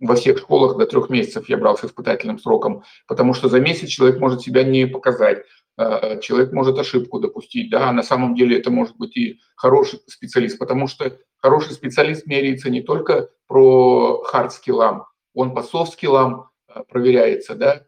во 0.00 0.14
всех 0.14 0.38
школах 0.38 0.76
до 0.76 0.86
трех 0.86 1.10
месяцев 1.10 1.48
я 1.48 1.56
брал 1.56 1.76
с 1.76 1.84
испытательным 1.84 2.38
сроком, 2.38 2.84
потому 3.06 3.34
что 3.34 3.48
за 3.48 3.60
месяц 3.60 3.88
человек 3.88 4.20
может 4.20 4.42
себя 4.42 4.62
не 4.62 4.86
показать, 4.86 5.44
э, 5.78 6.20
человек 6.20 6.52
может 6.52 6.78
ошибку 6.78 7.18
допустить, 7.18 7.70
да, 7.70 7.90
на 7.92 8.02
самом 8.02 8.34
деле 8.34 8.58
это 8.58 8.70
может 8.70 8.96
быть 8.96 9.16
и 9.16 9.40
хороший 9.56 10.00
специалист, 10.06 10.58
потому 10.58 10.86
что 10.86 11.18
хороший 11.38 11.72
специалист 11.72 12.26
меряется 12.26 12.70
не 12.70 12.82
только 12.82 13.30
про 13.46 14.22
hard 14.24 14.52
skill 14.52 14.86
ам, 14.86 15.06
он 15.34 15.54
по 15.54 15.62
soft 15.62 15.94
skill 15.94 16.34
ам 16.34 16.50
э, 16.68 16.82
проверяется, 16.88 17.54
да, 17.54 17.84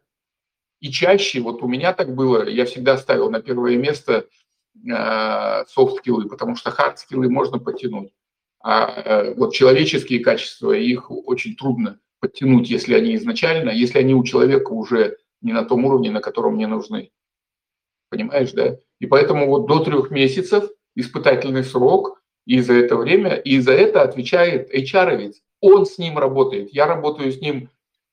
и 0.80 0.90
чаще, 0.90 1.40
вот 1.40 1.62
у 1.62 1.68
меня 1.68 1.92
так 1.92 2.14
было, 2.14 2.48
я 2.48 2.64
всегда 2.64 2.96
ставил 2.96 3.30
на 3.30 3.40
первое 3.40 3.76
место 3.76 4.26
софт 5.68 6.06
э, 6.06 6.28
потому 6.28 6.54
что 6.54 6.70
hard 6.70 6.98
skill 6.98 7.23
ы 7.23 7.28
можно 7.28 7.58
потянуть. 7.58 8.10
А 8.60 8.86
э, 8.86 9.34
вот 9.34 9.54
человеческие 9.54 10.20
качества, 10.20 10.72
их 10.72 11.10
очень 11.10 11.56
трудно 11.56 11.98
подтянуть, 12.20 12.68
если 12.68 12.94
они 12.94 13.14
изначально, 13.16 13.70
если 13.70 13.98
они 13.98 14.14
у 14.14 14.24
человека 14.24 14.70
уже 14.72 15.18
не 15.40 15.52
на 15.52 15.64
том 15.64 15.84
уровне, 15.84 16.10
на 16.10 16.20
котором 16.20 16.54
мне 16.54 16.66
нужны. 16.66 17.10
Понимаешь, 18.10 18.52
да? 18.52 18.76
И 19.00 19.06
поэтому 19.06 19.46
вот 19.48 19.66
до 19.66 19.84
трех 19.84 20.10
месяцев 20.10 20.70
испытательный 20.94 21.62
срок, 21.62 22.20
и 22.46 22.60
за 22.60 22.74
это 22.74 22.96
время, 22.96 23.34
и 23.34 23.60
за 23.60 23.72
это 23.72 24.02
отвечает 24.02 24.74
HR, 24.74 25.16
ведь 25.16 25.42
он 25.60 25.86
с 25.86 25.98
ним 25.98 26.18
работает, 26.18 26.72
я 26.72 26.86
работаю 26.86 27.30
с 27.30 27.40
ним 27.40 27.68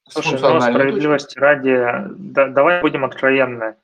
Слушай, 0.07 0.39
но 0.39 0.59
справедливости 0.59 1.37
ради, 1.37 1.77
да, 2.17 2.47
давай 2.47 2.81
будем 2.81 3.05
откровенны. 3.05 3.75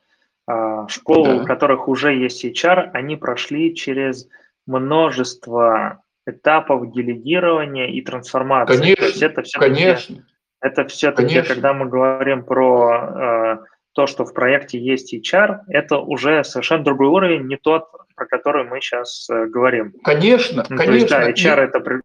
А, 0.47 0.87
школы, 0.87 1.37
да. 1.37 1.43
у 1.43 1.45
которых 1.45 1.87
уже 1.87 2.13
есть 2.13 2.43
HR, 2.43 2.91
они 2.93 3.15
прошли 3.15 3.75
через 3.75 4.27
множество 4.65 6.03
этапов 6.25 6.91
делегирования 6.91 7.87
и 7.87 8.01
трансформации. 8.01 8.77
Конечно, 8.77 8.95
То 8.95 9.05
есть 9.05 9.21
это 9.23 9.41
все 9.43 9.59
конечно. 9.59 10.25
Это 10.61 10.87
все-таки, 10.87 11.41
когда 11.41 11.73
мы 11.73 11.87
говорим 11.87 12.43
про 12.43 13.57
э, 13.63 13.65
то, 13.93 14.05
что 14.05 14.25
в 14.25 14.33
проекте 14.33 14.77
есть 14.77 15.11
HR, 15.11 15.61
это 15.67 15.97
уже 15.97 16.43
совершенно 16.43 16.83
другой 16.83 17.07
уровень, 17.07 17.47
не 17.47 17.57
тот, 17.57 17.87
про 18.15 18.25
который 18.27 18.65
мы 18.65 18.79
сейчас 18.79 19.27
э, 19.31 19.47
говорим. 19.47 19.93
Конечно, 20.03 20.63
ну, 20.69 20.77
конечно. 20.77 21.17
То 21.17 21.29
есть, 21.29 21.43
да, 21.43 21.51
HR 21.51 21.61
это... 21.61 22.01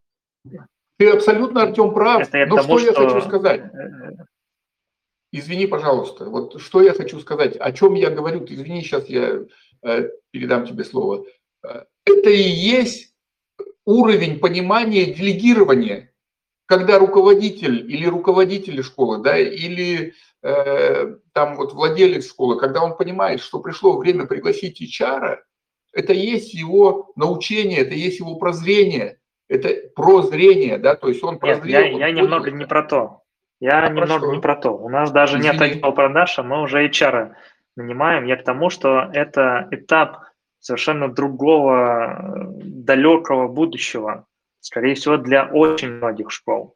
Ты 0.98 1.10
абсолютно, 1.10 1.62
Артем, 1.62 1.92
прав. 1.92 2.22
Это 2.22 2.46
Но 2.46 2.56
тому, 2.56 2.78
что 2.78 2.88
я 2.88 3.08
хочу 3.08 3.20
сказать? 3.26 3.60
Э, 3.60 4.24
Извини, 5.32 5.66
пожалуйста, 5.66 6.24
вот 6.26 6.60
что 6.60 6.80
я 6.80 6.94
хочу 6.94 7.20
сказать, 7.20 7.56
о 7.56 7.72
чем 7.72 7.94
я 7.94 8.10
говорю, 8.10 8.40
ты 8.40 8.54
извини, 8.54 8.80
сейчас 8.80 9.06
я 9.06 9.44
э, 9.82 10.10
передам 10.30 10.66
тебе 10.66 10.84
слово. 10.84 11.26
Э, 11.62 11.84
это 12.04 12.30
и 12.30 12.42
есть 12.42 13.12
уровень 13.84 14.38
понимания 14.38 15.12
делегирования, 15.12 16.12
когда 16.66 16.98
руководитель 16.98 17.90
или 17.92 18.06
руководители 18.06 18.82
школы, 18.82 19.22
да, 19.22 19.36
или 19.38 20.14
э, 20.42 21.16
там 21.32 21.56
вот 21.56 21.74
владелец 21.74 22.28
школы, 22.28 22.58
когда 22.58 22.82
он 22.82 22.96
понимает, 22.96 23.40
что 23.40 23.60
пришло 23.60 23.98
время 23.98 24.26
пригласить 24.26 24.80
HR, 24.80 25.38
это 25.92 26.12
есть 26.12 26.54
его 26.54 27.12
научение, 27.16 27.80
это 27.80 27.94
есть 27.94 28.20
его 28.20 28.36
прозрение, 28.36 29.18
это 29.48 29.88
прозрение, 29.94 30.78
да, 30.78 30.96
то 30.96 31.08
есть 31.08 31.22
он 31.22 31.38
прозрел. 31.38 31.82
Нет, 31.82 31.92
я, 31.92 32.06
я 32.08 32.10
немного 32.12 32.50
не 32.50 32.66
про 32.66 32.82
то. 32.82 33.22
Я 33.60 33.84
а 33.84 33.88
немного 33.88 34.32
не 34.32 34.40
про 34.40 34.56
то. 34.56 34.76
У 34.76 34.88
нас 34.88 35.10
даже 35.10 35.38
Извини. 35.38 35.52
нет 35.52 35.62
отдела 35.62 35.90
продаж, 35.92 36.38
а 36.38 36.42
мы 36.42 36.62
уже 36.62 36.86
HR 36.86 37.32
нанимаем. 37.76 38.24
Я 38.24 38.36
к 38.36 38.44
тому, 38.44 38.70
что 38.70 39.08
это 39.12 39.68
этап 39.70 40.24
совершенно 40.58 41.08
другого 41.08 42.52
далекого 42.58 43.48
будущего, 43.48 44.26
скорее 44.60 44.94
всего, 44.94 45.16
для 45.16 45.44
очень 45.44 45.92
многих 45.92 46.30
школ. 46.30 46.74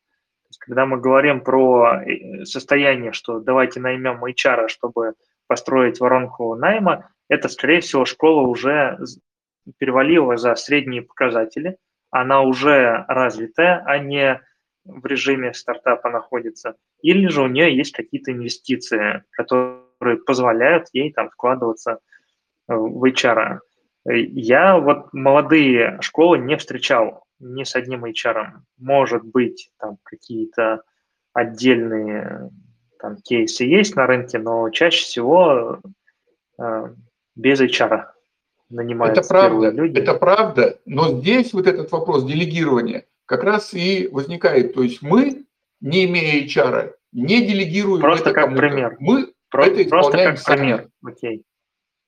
Когда 0.59 0.85
мы 0.87 0.99
говорим 0.99 1.43
про 1.43 2.03
э, 2.03 2.45
состояние, 2.45 3.13
что 3.13 3.41
давайте 3.41 3.81
наймем 3.81 4.25
HR, 4.25 4.69
чтобы 4.69 5.15
построить 5.47 6.01
воронку 6.01 6.55
найма, 6.55 7.11
это, 7.29 7.49
скорее 7.49 7.81
всего, 7.81 8.05
школа 8.05 8.43
уже 8.43 8.99
перевалила 9.79 10.37
за 10.37 10.55
средние 10.57 11.03
показатели, 11.03 11.77
она 12.11 12.43
уже 12.43 13.05
развитая, 13.09 13.83
а 13.87 13.99
не 13.99 14.41
в 14.85 15.05
режиме 15.07 15.55
стартапа 15.55 16.11
находится, 16.11 16.77
или 17.03 17.29
же 17.29 17.43
у 17.43 17.47
нее 17.47 17.77
есть 17.77 17.93
какие-то 17.93 18.33
инвестиции, 18.33 19.25
которые 19.31 20.19
позволяют 20.27 20.89
ей 20.93 21.13
там 21.13 21.31
вкладываться 21.31 21.99
э, 22.69 22.75
в 22.75 23.05
HR. 23.05 23.61
Я 24.05 24.79
вот 24.79 25.13
молодые 25.13 25.99
школы 26.01 26.39
не 26.39 26.57
встречал 26.57 27.25
ни 27.39 27.65
с 27.65 27.77
одним 27.77 28.05
HR. 28.07 28.63
Может 28.79 29.25
быть, 29.25 29.71
там 29.79 29.99
какие-то 30.03 30.83
отдельные 31.35 32.51
там, 32.99 33.17
кейсы 33.17 33.65
есть 33.65 33.95
на 33.97 34.07
рынке, 34.07 34.39
но 34.39 34.69
чаще 34.71 35.05
всего 35.05 35.81
э, 36.59 36.95
без 37.37 37.61
HR 37.61 38.07
нанимаются 38.71 39.21
это 39.21 39.29
правда, 39.29 39.71
люди. 39.71 39.99
Это 39.99 40.15
правда, 40.15 40.79
но 40.87 41.21
здесь 41.21 41.53
вот 41.53 41.67
этот 41.67 41.91
вопрос 41.93 42.25
делегирования 42.25 43.05
как 43.27 43.45
раз 43.45 43.75
и 43.75 44.09
возникает. 44.11 44.75
То 44.75 44.83
есть 44.83 45.03
мы, 45.03 45.45
не 45.81 46.05
имея 46.07 46.45
HR, 46.45 46.95
не 47.13 47.47
делегируем 47.47 48.01
Просто 48.01 48.31
это 48.31 48.35
как 48.35 48.45
кому-то. 48.45 48.61
пример. 48.63 48.97
Мы 49.01 49.33
Про- 49.51 49.67
это 49.67 49.83
исполняем 49.83 50.31
как 50.31 50.39
сами. 50.41 50.59
пример. 50.59 50.89
Окей. 51.05 51.45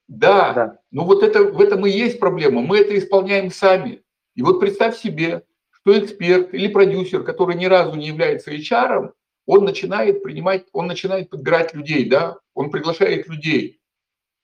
Да, 0.09 0.53
да, 0.53 0.79
ну 0.91 1.05
вот 1.05 1.23
это, 1.23 1.45
в 1.45 1.61
этом 1.61 1.87
и 1.87 1.91
есть 1.91 2.19
проблема. 2.19 2.61
Мы 2.61 2.79
это 2.79 2.97
исполняем 2.99 3.51
сами. 3.51 4.03
И 4.35 4.43
вот 4.43 4.61
представь 4.61 4.97
себе, 4.97 5.43
что 5.71 5.99
эксперт 5.99 6.53
или 6.55 6.69
продюсер, 6.69 7.23
который 7.23 7.57
ни 7.57 7.67
разу 7.67 7.97
не 7.97 8.07
является 8.09 8.53
HR, 8.53 9.13
он 9.47 9.65
начинает 9.65 10.23
принимать, 10.23 10.67
он 10.73 10.87
начинает 10.87 11.31
подбирать 11.31 11.75
людей, 11.75 12.09
да, 12.09 12.39
он 12.55 12.71
приглашает 12.71 13.29
людей. 13.29 13.81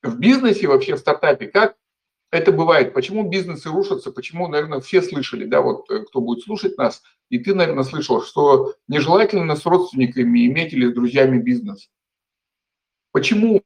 В 0.02 0.18
бизнесе 0.18 0.66
вообще, 0.68 0.94
в 0.94 0.98
стартапе, 0.98 1.48
как 1.48 1.76
это 2.30 2.52
бывает. 2.52 2.92
Почему 2.92 3.28
бизнесы 3.28 3.70
рушатся? 3.70 4.12
Почему, 4.12 4.48
наверное, 4.48 4.80
все 4.80 5.02
слышали, 5.02 5.44
да, 5.44 5.62
вот 5.62 5.90
э, 5.90 6.04
кто 6.04 6.20
будет 6.20 6.44
слушать 6.44 6.76
нас, 6.76 7.02
и 7.30 7.38
ты, 7.38 7.54
наверное, 7.54 7.84
слышал, 7.84 8.22
что 8.22 8.74
нежелательно 8.86 9.56
с 9.56 9.64
родственниками 9.64 10.46
иметь 10.46 10.72
или 10.72 10.90
с 10.90 10.94
друзьями 10.94 11.38
бизнес. 11.38 11.90
Почему? 13.12 13.62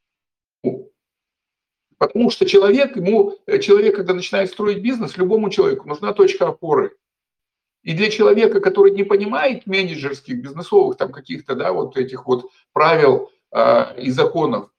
Потому 1.99 2.31
что 2.31 2.47
человек, 2.47 2.97
ему, 2.97 3.39
э, 3.47 3.59
человек, 3.59 3.97
когда 3.97 4.15
начинает 4.15 4.51
строить 4.51 4.83
бизнес, 4.83 5.17
любому 5.17 5.51
человеку 5.51 5.89
нужна 5.89 6.13
точка 6.13 6.49
опоры. 6.49 6.97
И 7.83 7.95
для 7.95 8.11
человека, 8.11 8.61
который 8.61 8.93
не 8.93 9.03
понимает 9.03 9.67
менеджерских, 9.67 10.41
бизнесовых 10.41 10.97
там 10.97 11.11
каких-то, 11.11 11.57
да, 11.57 11.73
вот 11.73 11.97
этих 11.97 12.27
вот 12.27 12.51
правил 12.73 13.31
э, 13.51 14.01
и 14.01 14.11
законов, 14.11 14.71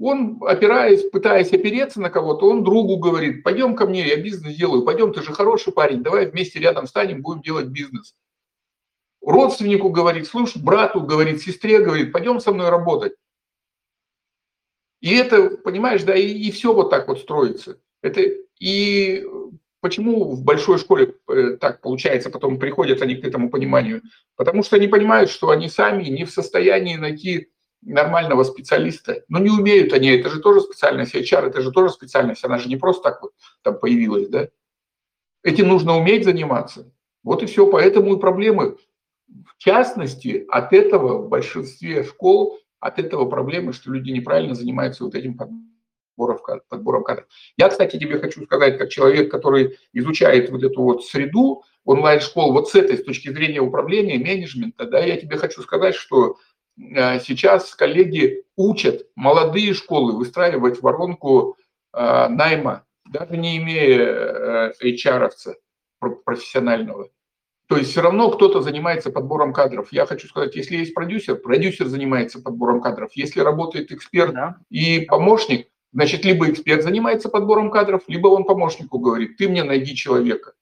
он, 0.00 0.38
опираясь, 0.46 1.02
пытаясь 1.10 1.52
опереться 1.52 2.00
на 2.00 2.08
кого-то, 2.08 2.48
он 2.48 2.64
другу 2.64 2.96
говорит, 2.96 3.42
пойдем 3.42 3.76
ко 3.76 3.86
мне, 3.86 4.06
я 4.06 4.16
бизнес 4.16 4.56
делаю, 4.56 4.82
пойдем, 4.82 5.12
ты 5.12 5.22
же 5.22 5.32
хороший 5.32 5.72
парень, 5.72 6.02
давай 6.02 6.26
вместе 6.26 6.58
рядом 6.58 6.86
станем, 6.86 7.20
будем 7.20 7.42
делать 7.42 7.66
бизнес. 7.66 8.14
Родственнику 9.20 9.90
говорит, 9.90 10.26
слушай, 10.26 10.62
брату 10.62 11.02
говорит, 11.02 11.42
сестре 11.42 11.80
говорит, 11.80 12.12
пойдем 12.12 12.40
со 12.40 12.52
мной 12.52 12.70
работать. 12.70 13.12
И 15.02 15.14
это, 15.14 15.56
понимаешь, 15.58 16.02
да, 16.02 16.14
и, 16.14 16.26
и 16.26 16.50
все 16.50 16.72
вот 16.72 16.88
так 16.88 17.06
вот 17.06 17.20
строится. 17.20 17.78
Это 18.02 18.22
и 18.58 19.26
почему 19.80 20.34
в 20.34 20.42
большой 20.42 20.78
школе 20.78 21.14
э, 21.28 21.56
так 21.60 21.82
получается, 21.82 22.30
потом 22.30 22.58
приходят 22.58 23.02
они 23.02 23.16
к 23.16 23.24
этому 23.24 23.50
пониманию? 23.50 24.02
Потому 24.36 24.62
что 24.62 24.76
они 24.76 24.88
понимают, 24.88 25.30
что 25.30 25.50
они 25.50 25.68
сами 25.68 26.04
не 26.04 26.24
в 26.24 26.30
состоянии 26.30 26.96
найти 26.96 27.50
нормального 27.82 28.44
специалиста. 28.44 29.24
Но 29.28 29.38
не 29.38 29.50
умеют 29.50 29.92
они, 29.92 30.08
это 30.08 30.30
же 30.30 30.40
тоже 30.40 30.60
специальность 30.60 31.14
HR, 31.14 31.48
это 31.48 31.60
же 31.60 31.70
тоже 31.70 31.90
специальность, 31.90 32.44
она 32.44 32.58
же 32.58 32.68
не 32.68 32.76
просто 32.76 33.02
так 33.02 33.22
вот 33.22 33.32
там 33.62 33.78
появилась, 33.78 34.28
да. 34.28 34.48
Этим 35.42 35.68
нужно 35.68 35.96
уметь 35.96 36.24
заниматься. 36.24 36.92
Вот 37.22 37.42
и 37.42 37.46
все, 37.46 37.66
поэтому 37.66 38.16
и 38.16 38.20
проблемы. 38.20 38.76
В 39.46 39.56
частности, 39.58 40.44
от 40.48 40.72
этого 40.72 41.18
в 41.18 41.28
большинстве 41.28 42.04
школ, 42.04 42.58
от 42.80 42.98
этого 42.98 43.26
проблемы, 43.26 43.72
что 43.72 43.92
люди 43.92 44.10
неправильно 44.10 44.54
занимаются 44.54 45.04
вот 45.04 45.14
этим 45.14 45.36
подбором, 45.36 46.62
подбором 46.68 47.04
кадров. 47.04 47.26
Я, 47.56 47.68
кстати, 47.68 47.98
тебе 47.98 48.18
хочу 48.18 48.44
сказать, 48.44 48.78
как 48.78 48.90
человек, 48.90 49.30
который 49.30 49.78
изучает 49.92 50.50
вот 50.50 50.62
эту 50.62 50.82
вот 50.82 51.04
среду 51.04 51.62
онлайн-школ, 51.84 52.52
вот 52.52 52.68
с 52.68 52.74
этой, 52.74 52.98
с 52.98 53.04
точки 53.04 53.30
зрения 53.30 53.60
управления, 53.60 54.18
менеджмента, 54.18 54.86
да, 54.86 55.00
я 55.00 55.16
тебе 55.16 55.36
хочу 55.36 55.62
сказать, 55.62 55.94
что 55.94 56.36
сейчас 57.20 57.74
коллеги 57.74 58.44
учат 58.56 59.06
молодые 59.14 59.74
школы 59.74 60.16
выстраивать 60.16 60.82
воронку 60.82 61.56
э, 61.92 62.28
найма, 62.28 62.84
даже 63.06 63.36
не 63.36 63.58
имея 63.58 64.72
HR-овца 64.82 65.54
э, 66.02 66.06
профессионального. 66.24 67.08
То 67.70 67.76
есть 67.76 67.90
все 67.90 68.00
равно 68.00 68.30
кто-то 68.32 68.62
занимается 68.62 69.12
подбором 69.12 69.52
кадров. 69.52 69.92
Я 69.92 70.04
хочу 70.04 70.26
сказать, 70.26 70.56
если 70.56 70.78
есть 70.78 70.92
продюсер, 70.92 71.36
продюсер 71.36 71.86
занимается 71.86 72.42
подбором 72.42 72.80
кадров. 72.80 73.12
Если 73.14 73.40
работает 73.40 73.92
эксперт 73.92 74.34
да. 74.34 74.56
и 74.70 75.02
помощник, 75.02 75.68
значит, 75.92 76.24
либо 76.24 76.50
эксперт 76.50 76.82
занимается 76.82 77.28
подбором 77.28 77.70
кадров, 77.70 78.02
либо 78.08 78.26
он 78.26 78.42
помощнику 78.42 78.98
говорит, 78.98 79.36
ты 79.36 79.48
мне 79.48 79.62
найди 79.62 79.94
человека. 79.94 80.54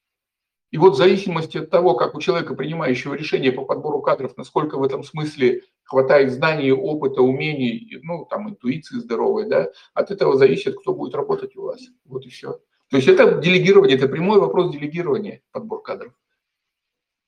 И 0.71 0.77
вот 0.77 0.95
в 0.95 0.97
зависимости 0.97 1.57
от 1.57 1.71
того, 1.71 1.95
как 1.95 2.15
у 2.15 2.21
человека, 2.21 2.55
принимающего 2.55 3.15
решение 3.15 3.53
по 3.53 3.65
подбору 3.65 4.03
кадров, 4.03 4.37
насколько 4.37 4.77
в 4.77 4.83
этом 4.83 5.03
смысле 5.03 5.63
хватает 5.85 6.31
знаний, 6.31 6.73
опыта, 6.73 7.23
умений, 7.23 7.99
ну, 8.03 8.27
там, 8.27 8.51
интуиции 8.51 8.97
здоровой, 8.97 9.49
да, 9.49 9.71
от 9.95 10.11
этого 10.11 10.37
зависит, 10.37 10.79
кто 10.79 10.93
будет 10.93 11.15
работать 11.15 11.57
у 11.57 11.63
вас. 11.63 11.81
Вот 12.05 12.27
и 12.27 12.29
все. 12.29 12.61
То 12.91 12.97
есть 12.97 13.09
это 13.09 13.39
делегирование, 13.39 13.97
это 13.97 14.09
прямой 14.09 14.41
вопрос 14.41 14.73
делегирования, 14.73 15.43
подбор 15.53 15.83
кадров. 15.83 16.13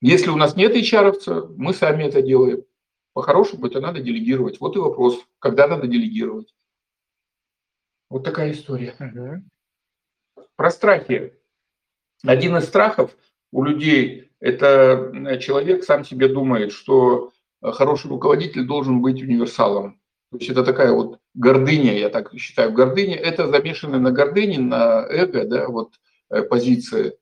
Если 0.03 0.31
у 0.31 0.37
нас 0.37 0.57
нет 0.57 0.75
HR, 0.75 1.55
мы 1.57 1.73
сами 1.73 2.05
это 2.05 2.23
делаем. 2.23 2.65
По-хорошему 3.13 3.67
это 3.67 3.81
надо 3.81 4.01
делегировать. 4.01 4.61
Вот 4.61 4.77
и 4.77 4.79
вопрос, 4.79 5.19
когда 5.39 5.67
надо 5.67 5.87
делегировать. 5.87 6.55
Вот 8.09 8.25
такая 8.25 8.53
история. 8.53 8.95
Угу. 8.99 10.45
Про 10.57 10.71
страхи. 10.71 11.35
Один 12.23 12.57
из 12.57 12.65
страхов 12.65 13.17
у 13.53 13.65
людей– 13.65 14.31
это 14.41 15.39
человек 15.41 15.85
сам 15.85 16.05
себе 16.05 16.29
думает, 16.29 16.73
что 16.73 17.33
Э, 17.63 17.73
хороший 17.73 18.09
руководитель 18.09 18.65
должен 18.65 19.01
быть 19.01 19.23
универсалом. 19.23 20.01
То 20.31 20.39
есть 20.39 20.51
это 20.51 20.65
такая 20.65 20.93
вот 20.93 21.19
гордыня, 21.35 21.99
я 21.99 22.09
так 22.09 22.33
считаю. 22.37 22.73
Гордыня– 22.73 23.17
это 23.17 23.49
замешанная 23.49 23.99
на 23.99 24.13
гордыне, 24.13 24.59
на 24.59 25.05
эго, 25.09 25.45
да, 25.45 25.69
вот 25.69 25.95
э, 26.31 26.43
позиция. 26.43 27.15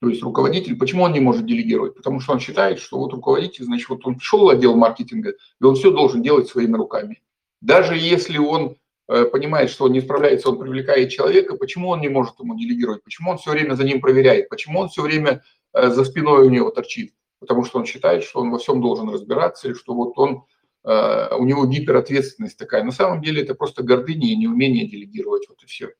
То 0.00 0.08
есть 0.08 0.22
руководитель, 0.22 0.76
почему 0.76 1.04
он 1.04 1.12
не 1.12 1.20
может 1.20 1.46
делегировать? 1.46 1.94
Потому 1.94 2.20
что 2.20 2.32
он 2.32 2.40
считает, 2.40 2.80
что 2.80 2.98
вот 2.98 3.12
руководитель, 3.12 3.64
значит, 3.64 3.88
вот 3.88 4.04
он 4.04 4.16
пришел 4.16 4.46
в 4.46 4.48
отдел 4.48 4.74
маркетинга, 4.74 5.30
и 5.30 5.64
он 5.64 5.76
все 5.76 5.92
должен 5.92 6.22
делать 6.22 6.48
своими 6.48 6.76
руками. 6.76 7.22
Даже 7.60 7.96
если 7.96 8.38
он 8.38 8.76
э, 9.08 9.24
понимает, 9.26 9.70
что 9.70 9.84
он 9.84 9.92
не 9.92 10.00
справляется, 10.00 10.48
он 10.50 10.58
привлекает 10.58 11.10
человека, 11.10 11.56
почему 11.56 11.88
он 11.88 12.00
не 12.00 12.08
может 12.08 12.38
ему 12.40 12.56
делегировать? 12.56 13.04
Почему 13.04 13.30
он 13.30 13.38
все 13.38 13.50
время 13.50 13.74
за 13.74 13.84
ним 13.84 14.00
проверяет? 14.00 14.48
Почему 14.48 14.80
он 14.80 14.88
все 14.88 15.02
время 15.02 15.42
за 15.72 16.04
спиной 16.04 16.46
у 16.46 16.50
него 16.50 16.70
торчит? 16.70 17.14
потому 17.42 17.64
что 17.64 17.80
он 17.80 17.86
считает, 17.86 18.22
что 18.22 18.40
он 18.40 18.52
во 18.52 18.58
всем 18.58 18.80
должен 18.80 19.08
разбираться, 19.08 19.68
и 19.68 19.74
что 19.74 19.94
вот 19.94 20.16
он 20.16 20.44
э, 20.84 21.34
у 21.34 21.44
него 21.44 21.66
гиперответственность 21.66 22.56
такая. 22.56 22.84
На 22.84 22.92
самом 22.92 23.20
деле 23.20 23.42
это 23.42 23.56
просто 23.56 23.82
гордыня 23.82 24.28
и 24.28 24.36
неумение 24.36 24.88
делегировать, 24.88 25.48
вот 25.48 25.60
и 25.64 25.66
все. 25.66 25.90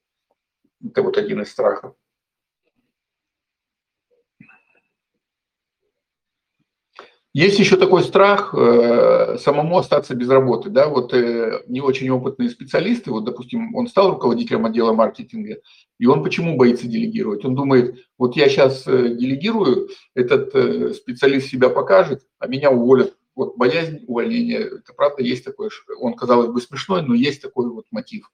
Это 0.84 1.02
вот 1.02 1.18
один 1.18 1.42
из 1.42 1.50
страхов. 1.50 1.96
Есть 7.34 7.58
еще 7.58 7.76
такой 7.76 8.02
страх 8.02 8.54
э, 8.54 9.38
самому 9.38 9.78
остаться 9.78 10.14
без 10.14 10.28
работы. 10.28 10.68
Да? 10.68 10.88
Вот 10.88 11.14
э, 11.14 11.62
не 11.66 11.80
очень 11.80 12.10
опытные 12.10 12.50
специалисты, 12.50 13.10
вот, 13.10 13.24
допустим, 13.24 13.74
он 13.74 13.86
стал 13.86 14.10
руководителем 14.10 14.66
отдела 14.66 14.92
маркетинга, 14.92 15.56
и 15.98 16.06
он 16.06 16.22
почему 16.22 16.58
боится 16.58 16.86
делегировать? 16.86 17.44
Он 17.46 17.54
думает, 17.54 18.04
вот 18.18 18.36
я 18.36 18.50
сейчас 18.50 18.86
э, 18.86 19.14
делегирую, 19.14 19.88
этот 20.14 20.54
э, 20.54 20.92
специалист 20.92 21.48
себя 21.48 21.70
покажет, 21.70 22.20
а 22.38 22.48
меня 22.48 22.70
уволят. 22.70 23.16
Вот 23.34 23.56
боязнь 23.56 24.04
увольнения, 24.06 24.58
это 24.58 24.92
правда 24.94 25.22
есть 25.22 25.42
такое, 25.42 25.70
он, 26.00 26.12
казалось 26.12 26.50
бы, 26.50 26.60
смешной, 26.60 27.00
но 27.00 27.14
есть 27.14 27.40
такой 27.40 27.70
вот 27.70 27.86
мотив 27.90 28.30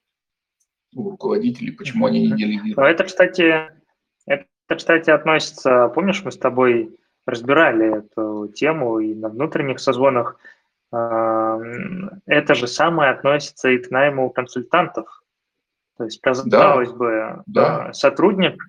у 0.92 1.11
руководителей, 1.11 1.70
почему 1.70 2.06
они 2.06 2.22
не 2.22 2.37
делегируют. 2.37 2.78
Это, 2.78 3.04
кстати, 3.04 3.68
это, 4.26 4.44
кстати, 4.66 5.11
относится, 5.11 5.88
помнишь, 5.94 6.24
мы 6.24 6.32
с 6.32 6.37
тобой 6.37 6.98
разбирали 7.29 7.99
эту 7.99 8.49
тему 8.49 8.99
и 8.99 9.14
на 9.14 9.29
внутренних 9.29 9.81
созвонах. 9.81 10.37
А, 10.91 11.59
это 12.27 12.55
же 12.55 12.67
самое 12.67 13.11
относится 13.11 13.69
и 13.69 13.79
к 13.79 13.91
найму 13.91 14.31
консультантов. 14.31 15.23
То 15.99 16.05
есть, 16.05 16.21
казалось 16.21 16.91
да, 16.91 16.97
бы, 16.97 17.43
да. 17.47 17.88
А, 17.88 17.93
сотрудник 17.93 18.62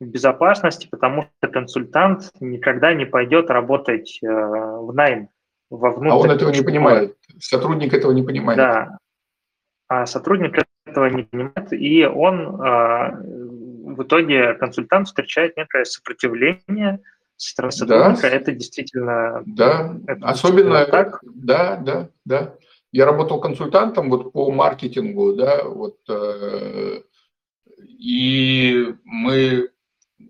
в 0.00 0.06
безопасности, 0.06 0.88
потому 0.90 1.22
что 1.22 1.48
консультант 1.48 2.30
никогда 2.40 2.94
не 2.94 3.04
пойдет 3.06 3.50
работать 3.50 4.18
э, 4.22 4.26
в 4.26 4.92
найм 4.94 5.30
во 5.70 5.90
внутреннем. 5.90 6.12
А 6.12 6.18
он 6.18 6.30
этого 6.30 6.50
не 6.50 6.62
понимает. 6.62 7.16
Сотрудник 7.38 7.92
этого 7.94 8.12
не 8.12 8.22
понимает. 8.22 8.58
Да. 8.58 8.98
А 9.88 10.06
сотрудник 10.06 10.62
этого 10.84 11.06
не 11.06 11.22
понимает, 11.24 11.72
и 11.72 12.04
он 12.04 12.60
а, 12.60 13.10
в 13.10 14.02
итоге 14.02 14.54
консультант 14.54 15.08
встречает 15.08 15.56
некое 15.56 15.84
сопротивление– 15.84 17.00
стороны 17.36 17.72
сотрудника, 17.72 18.22
да. 18.22 18.28
это 18.28 18.52
действительно... 18.52 19.42
Да, 19.46 19.96
это 20.06 20.26
особенно 20.26 20.78
действительно 20.78 20.86
так. 20.86 21.20
Да, 21.22 21.76
да, 21.76 22.08
да. 22.24 22.54
Я 22.92 23.04
работал 23.04 23.40
консультантом 23.40 24.10
вот 24.10 24.32
по 24.32 24.50
маркетингу, 24.50 25.34
да, 25.34 25.64
вот, 25.64 25.98
э, 26.08 27.02
и 27.98 28.94
мы, 29.04 29.68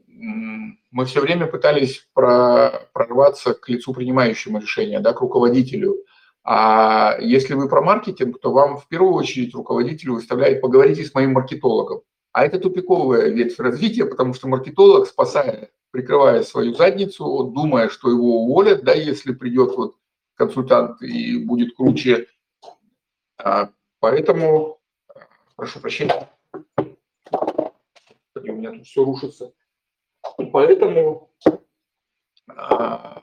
мы 0.09 1.05
все 1.05 1.21
время 1.21 1.47
пытались 1.47 2.09
про, 2.13 2.89
прорваться 2.93 3.55
к 3.55 3.69
лицу 3.69 3.93
принимающему 3.93 4.59
решения, 4.59 5.01
да, 5.01 5.13
к 5.13 5.21
руководителю. 5.21 5.97
А 6.43 7.17
если 7.21 7.55
вы 7.55 7.69
про 7.69 7.83
маркетинг, 7.83 8.41
то 8.41 8.53
вам 8.53 8.79
в 8.79 8.89
первую 8.89 9.15
очередь 9.15 9.55
руководитель 9.55 10.11
выставляет, 10.11 10.61
поговорите 10.61 11.05
с 11.05 11.15
моим 11.15 11.33
маркетологом. 11.33 12.03
А 12.33 12.45
это 12.45 12.59
тупиковая 12.59 13.29
ветвь 13.29 13.59
развития, 13.59 14.05
потому 14.07 14.35
что 14.35 14.49
маркетолог, 14.49 15.07
спасая 15.07 15.71
прикрывая 15.97 16.43
свою 16.43 16.75
задницу, 16.75 17.25
думая, 17.45 17.89
что 17.89 18.11
его 18.11 18.43
уволят, 18.43 18.85
да, 18.85 18.93
если 18.93 19.33
придет 19.33 19.75
вот 19.79 19.97
консультант 20.35 21.01
и 21.01 21.43
будет 21.43 21.75
круче. 21.75 22.29
А, 23.39 23.71
поэтому, 23.99 24.79
прошу 25.57 25.81
прощения, 25.81 26.29
у 26.77 28.43
меня 28.43 28.73
тут 28.73 28.85
все 28.85 29.05
рушится. 29.07 29.55
Поэтому 30.53 31.31
а, 32.47 33.23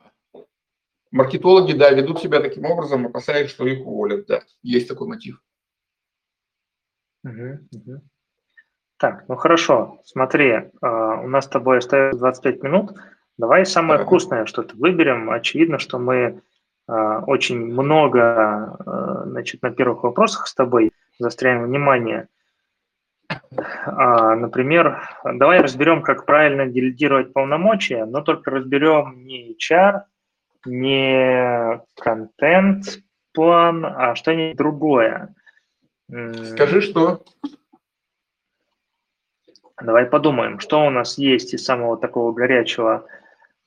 маркетологи, 1.12 1.74
да, 1.74 1.92
ведут 1.92 2.22
себя 2.22 2.42
таким 2.42 2.66
образом, 2.66 3.06
опасаясь, 3.06 3.52
что 3.52 3.68
их 3.68 3.86
уволят, 3.86 4.26
да, 4.26 4.42
есть 4.64 4.88
такой 4.88 5.08
мотив. 5.08 5.40
Угу, 7.24 7.68
угу. 7.72 8.02
Так, 9.04 9.26
ну 9.28 9.36
хорошо, 9.36 10.00
смотри, 10.06 10.70
а, 10.82 11.20
у 11.20 11.28
нас 11.28 11.44
с 11.44 11.50
тобой 11.50 11.80
остается 11.80 12.18
25 12.18 12.64
минут. 12.64 12.94
Давай 13.38 13.66
самое 13.66 14.00
вкусное 14.00 14.46
что-то 14.46 14.78
выберем. 14.78 15.30
Очевидно, 15.30 15.78
что 15.78 16.00
мы 16.00 16.42
а, 16.88 17.20
очень 17.20 17.66
много 17.66 18.22
а, 18.24 19.24
значит, 19.26 19.62
на 19.62 19.72
первых 19.72 20.04
вопросах 20.04 20.48
с 20.48 20.54
тобой 20.54 20.94
застряем 21.20 21.66
внимание. 21.66 22.30
Например, 23.86 25.02
давай 25.26 25.60
разберем, 25.60 26.02
как 26.02 26.26
правильно 26.26 26.66
делегировать 26.66 27.34
полномочия, 27.34 28.06
но 28.06 28.22
только 28.22 28.52
разберем 28.52 29.26
не 29.26 29.54
HR, 29.54 30.04
не 30.66 31.82
контент-план, 32.00 33.86
а 33.86 34.16
что-нибудь 34.16 34.56
другое. 34.56 35.36
Скажи, 36.54 36.80
что? 36.80 37.22
Давай 39.82 40.06
подумаем, 40.06 40.60
что 40.60 40.86
у 40.86 40.90
нас 40.90 41.18
есть 41.18 41.54
из 41.54 41.66
самого 41.66 41.98
такого 41.98 42.32
горячего 42.32 43.06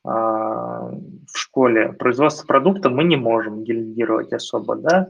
э, 0.04 0.08
в 0.08 1.36
школе. 1.36 1.92
Производство 1.92 2.46
продукта 2.46 2.90
мы 2.90 3.04
не 3.04 3.16
можем 3.16 3.64
делегировать 3.64 4.32
особо, 4.32 4.76
да? 4.76 5.08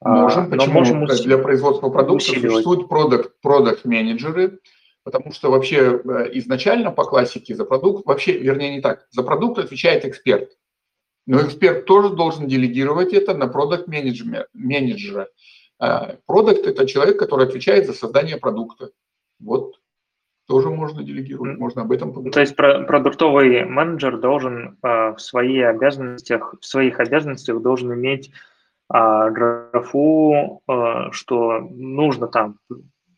А, 0.00 0.22
можем. 0.22 0.50
Почему? 0.50 0.72
можем 0.74 1.04
Для 1.06 1.38
производства 1.38 1.88
продукта 1.88 2.30
усиливать. 2.30 2.50
существуют 2.50 2.88
продукт, 2.88 3.40
продукт 3.40 3.84
менеджеры 3.84 4.58
потому 5.04 5.32
что 5.32 5.50
вообще 5.50 6.00
э, 6.02 6.30
изначально 6.38 6.90
по 6.90 7.04
классике 7.04 7.54
за 7.54 7.64
продукт, 7.64 8.06
вообще, 8.06 8.36
вернее, 8.38 8.74
не 8.74 8.80
так, 8.80 9.06
за 9.10 9.22
продукт 9.22 9.58
отвечает 9.58 10.04
эксперт. 10.04 10.50
Но 11.26 11.40
эксперт 11.42 11.84
тоже 11.84 12.10
должен 12.10 12.48
делегировать 12.48 13.12
это 13.12 13.34
на 13.34 13.46
продукт 13.46 13.86
менеджера. 13.86 15.28
Э, 15.80 16.16
продукт– 16.26 16.66
это 16.66 16.86
человек, 16.86 17.18
который 17.18 17.46
отвечает 17.46 17.86
за 17.86 17.92
создание 17.92 18.38
продукта. 18.38 18.90
Вот 19.38 19.74
тоже 20.46 20.70
можно 20.70 21.02
делегировать, 21.02 21.58
можно 21.58 21.82
об 21.82 21.92
этом 21.92 22.10
поговорить. 22.10 22.34
То 22.34 22.40
есть 22.40 22.56
продуктовый 22.56 23.64
менеджер 23.64 24.18
должен 24.18 24.76
э, 24.82 25.14
в 25.14 25.18
своих 25.18 25.66
обязанностях, 25.66 26.54
в 26.60 26.66
своих 26.66 27.00
обязанностях 27.00 27.60
должен 27.62 27.94
иметь 27.94 28.30
э, 28.92 29.30
графу, 29.30 30.62
э, 30.68 31.10
что 31.12 31.60
нужно 31.60 32.26
там 32.28 32.58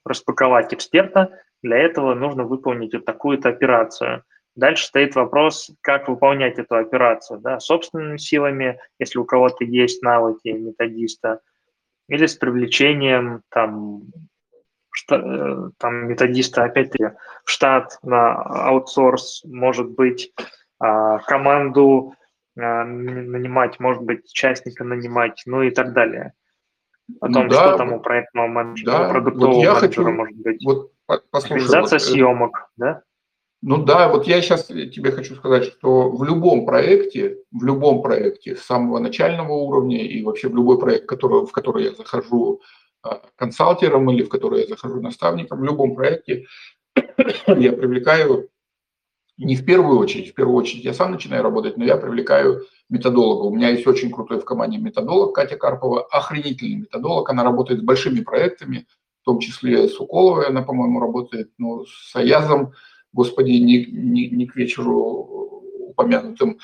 распаковать 0.04 0.72
эксперта, 0.72 1.30
для 1.62 1.78
этого 1.78 2.14
нужно 2.14 2.44
выполнить 2.44 2.94
вот 2.94 3.04
такую-то 3.04 3.48
операцию. 3.48 4.22
Дальше 4.54 4.86
стоит 4.86 5.14
вопрос, 5.16 5.70
как 5.82 6.08
выполнять 6.08 6.58
эту 6.58 6.76
операцию, 6.76 7.40
да, 7.40 7.60
собственными 7.60 8.16
силами, 8.16 8.78
если 8.98 9.18
у 9.18 9.24
кого-то 9.24 9.64
есть 9.64 10.02
навыки 10.02 10.48
методиста, 10.48 11.40
или 12.08 12.26
с 12.26 12.36
привлечением 12.36 13.42
там 13.50 14.02
там 15.06 16.06
методиста 16.08 16.64
опять-таки 16.64 17.12
в 17.44 17.50
штат 17.50 17.98
на 18.02 18.34
аутсорс, 18.34 19.42
может 19.44 19.90
быть, 19.90 20.32
а, 20.78 21.18
команду 21.18 22.14
а, 22.56 22.84
нанимать, 22.84 23.78
может 23.80 24.02
быть, 24.02 24.32
частника 24.32 24.84
нанимать, 24.84 25.42
ну 25.46 25.62
и 25.62 25.70
так 25.70 25.92
далее. 25.92 26.32
О 27.20 27.28
том, 27.32 27.44
ну, 27.44 27.50
да, 27.50 27.68
что 27.68 27.76
там 27.78 27.92
у 27.92 28.00
проектного 28.00 28.48
менеджера, 28.48 28.90
да, 28.90 29.08
продуктового 29.08 29.54
вот 29.54 29.62
я 29.62 29.74
менеджера 29.74 29.88
хочу, 29.88 30.10
может 30.10 30.36
быть. 30.36 30.64
Вот, 30.64 30.92
послушай, 31.30 31.62
Организация 31.62 31.98
вот, 31.98 32.02
э, 32.02 32.10
съемок, 32.10 32.70
да? 32.76 33.02
Ну 33.62 33.84
да, 33.84 34.08
вот 34.08 34.26
я 34.26 34.42
сейчас 34.42 34.66
тебе 34.66 35.12
хочу 35.12 35.34
сказать, 35.36 35.64
что 35.64 36.10
в 36.10 36.24
любом 36.24 36.66
проекте, 36.66 37.38
в 37.52 37.64
любом 37.64 38.02
проекте 38.02 38.56
с 38.56 38.62
самого 38.62 38.98
начального 38.98 39.52
уровня 39.52 40.04
и 40.04 40.22
вообще 40.22 40.48
в 40.48 40.54
любой 40.54 40.78
проект, 40.78 41.06
который, 41.06 41.46
в 41.46 41.52
который 41.52 41.84
я 41.84 41.92
захожу 41.92 42.60
консалтером 43.36 44.10
или 44.10 44.22
в 44.22 44.28
который 44.28 44.62
я 44.62 44.66
захожу 44.66 45.00
наставником, 45.00 45.60
в 45.60 45.64
любом 45.64 45.94
проекте 45.94 46.46
я 47.46 47.72
привлекаю 47.72 48.48
не 49.38 49.54
в 49.54 49.64
первую 49.64 49.98
очередь, 49.98 50.30
в 50.30 50.34
первую 50.34 50.56
очередь 50.56 50.84
я 50.84 50.94
сам 50.94 51.12
начинаю 51.12 51.42
работать, 51.42 51.76
но 51.76 51.84
я 51.84 51.96
привлекаю 51.96 52.64
методолога. 52.88 53.44
У 53.44 53.54
меня 53.54 53.68
есть 53.68 53.86
очень 53.86 54.10
крутой 54.10 54.40
в 54.40 54.44
команде 54.44 54.78
методолог 54.78 55.34
Катя 55.34 55.56
Карпова, 55.56 56.04
охренительный 56.04 56.76
методолог, 56.76 57.28
она 57.28 57.44
работает 57.44 57.80
с 57.80 57.82
большими 57.82 58.20
проектами, 58.20 58.86
в 59.22 59.24
том 59.26 59.40
числе 59.40 59.88
с 59.88 60.00
Уколовой 60.00 60.46
она, 60.46 60.62
по-моему, 60.62 61.00
работает, 61.00 61.50
ну, 61.58 61.84
с 61.84 62.16
Аязом, 62.16 62.72
господи, 63.12 63.50
не, 63.50 63.84
не, 63.86 64.28
не 64.28 64.46
к 64.46 64.56
вечеру 64.56 65.64
упомянутым. 65.88 66.58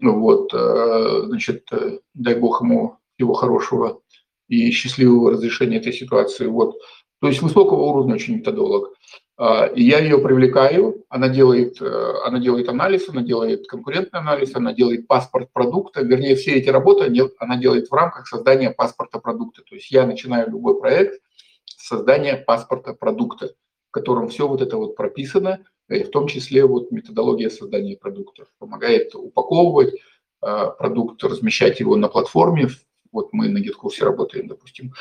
Ну 0.00 0.18
вот, 0.18 0.52
э, 0.52 1.22
значит, 1.26 1.66
э, 1.72 2.00
дай 2.14 2.34
бог 2.34 2.62
ему 2.62 2.98
его 3.16 3.32
хорошего 3.32 4.02
и 4.48 4.70
счастливого 4.70 5.32
разрешения 5.32 5.78
этой 5.78 5.92
ситуации. 5.92 6.46
Вот. 6.46 6.76
То 7.20 7.28
есть 7.28 7.42
высокого 7.42 7.82
уровня 7.84 8.14
очень 8.14 8.36
методолог. 8.36 8.92
А, 9.36 9.66
и 9.66 9.82
я 9.82 9.98
ее 9.98 10.18
привлекаю, 10.18 11.04
она 11.08 11.28
делает, 11.28 11.80
э, 11.80 12.12
она 12.24 12.38
делает 12.38 12.68
анализ, 12.68 13.08
она 13.08 13.22
делает 13.22 13.66
конкурентный 13.66 14.20
анализ, 14.20 14.54
она 14.54 14.72
делает 14.72 15.08
паспорт 15.08 15.48
продукта, 15.52 16.02
вернее, 16.02 16.36
все 16.36 16.52
эти 16.52 16.68
работы 16.68 17.10
она 17.38 17.56
делает 17.56 17.88
в 17.88 17.92
рамках 17.92 18.28
создания 18.28 18.70
паспорта 18.70 19.18
продукта. 19.18 19.62
То 19.68 19.74
есть 19.74 19.90
я 19.90 20.06
начинаю 20.06 20.50
любой 20.50 20.78
проект 20.78 21.20
с 21.64 21.88
создания 21.88 22.36
паспорта 22.36 22.94
продукта, 22.94 23.54
в 23.88 23.90
котором 23.90 24.28
все 24.28 24.46
вот 24.46 24.62
это 24.62 24.76
вот 24.76 24.94
прописано, 24.94 25.64
и 25.88 26.04
в 26.04 26.10
том 26.10 26.28
числе 26.28 26.64
вот 26.64 26.92
методология 26.92 27.50
создания 27.50 27.96
продуктов. 27.96 28.48
Помогает 28.58 29.14
упаковывать 29.14 29.94
а, 30.40 30.68
продукт, 30.70 31.24
размещать 31.24 31.80
его 31.80 31.96
на 31.96 32.08
платформе, 32.08 32.68
Вот 33.14 33.32
мы 33.32 33.48
на 33.48 33.58
GitKurse 33.58 34.04
работаем, 34.04 34.48
допустим. 34.48 34.92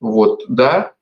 Вот, 0.00 0.44
да, 0.48 0.92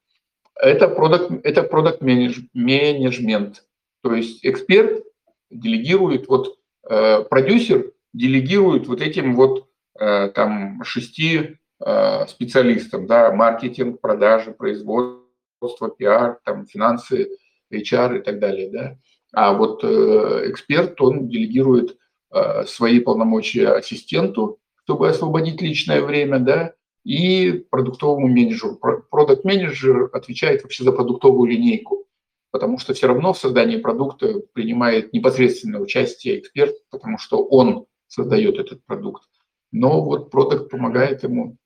это 0.55 0.89
продукт, 0.89 1.45
это 1.45 1.65
продукт 1.65 2.01
менеджмент. 2.01 3.65
То 4.03 4.15
есть 4.15 4.47
эксперт 4.47 5.05
делегирует, 5.51 6.29
вот 6.29 6.57
э, 6.89 7.25
продюсер 7.25 7.93
делегирует 8.13 8.87
вот 8.87 9.01
этим 9.01 9.35
вот 9.35 9.69
э, 9.99 10.29
там 10.29 10.83
шести 10.85 11.59
э, 11.85 12.27
специалистам, 12.29 13.07
да, 13.09 13.33
маркетинг, 13.33 14.01
продажи, 14.01 14.53
производство, 14.53 15.91
пиар, 15.91 16.39
там 16.45 16.67
финансы, 16.67 17.29
HR 17.73 18.19
и 18.19 18.23
так 18.23 18.39
далее, 18.39 18.71
да. 18.71 18.97
А 19.33 19.53
вот 19.53 19.83
э, 19.83 20.51
эксперт, 20.51 21.01
он 21.01 21.29
делегирует 21.29 21.97
э, 22.31 22.65
свои 22.67 23.01
полномочия 23.01 23.69
ассистенту, 23.69 24.61
чтобы 24.85 25.09
освободить 25.09 25.61
личное 25.61 26.03
время, 26.03 26.39
да, 26.39 26.75
и 27.05 27.65
продуктовому 27.71 28.29
менеджеру. 28.29 28.77
Продукт-менеджер 29.11 30.11
отвечает 30.13 30.63
вообще 30.63 30.85
за 30.85 30.93
продуктовую 30.93 31.51
линейку, 31.51 32.07
потому 32.51 32.79
что 32.79 32.95
все 32.95 33.09
равно 33.09 33.33
в 33.33 33.39
создании 33.39 33.79
продукта 33.79 34.41
принимает 34.53 35.13
непосредственное 35.13 35.81
участие 35.81 36.39
эксперт, 36.39 36.75
потому 36.91 37.19
что 37.19 37.45
он 37.45 37.87
создает 38.07 38.59
этот 38.59 38.85
продукт. 38.85 39.25
Но 39.73 40.05
вот 40.05 40.31
продукт 40.31 40.71
помогает 40.71 41.23
ему. 41.23 41.57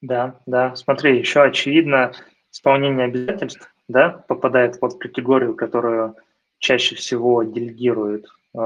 Да, 0.00 0.40
да. 0.46 0.76
Смотри, 0.76 1.18
еще 1.18 1.42
очевидно 1.42 2.12
исполнение 2.52 3.06
обязательств, 3.06 3.74
да, 3.88 4.24
попадает 4.28 4.76
в 4.80 4.98
категорию, 4.98 5.56
которую 5.56 6.14
чаще 6.58 6.94
всего 6.94 7.42
делегируют 7.42 8.26
э, 8.54 8.58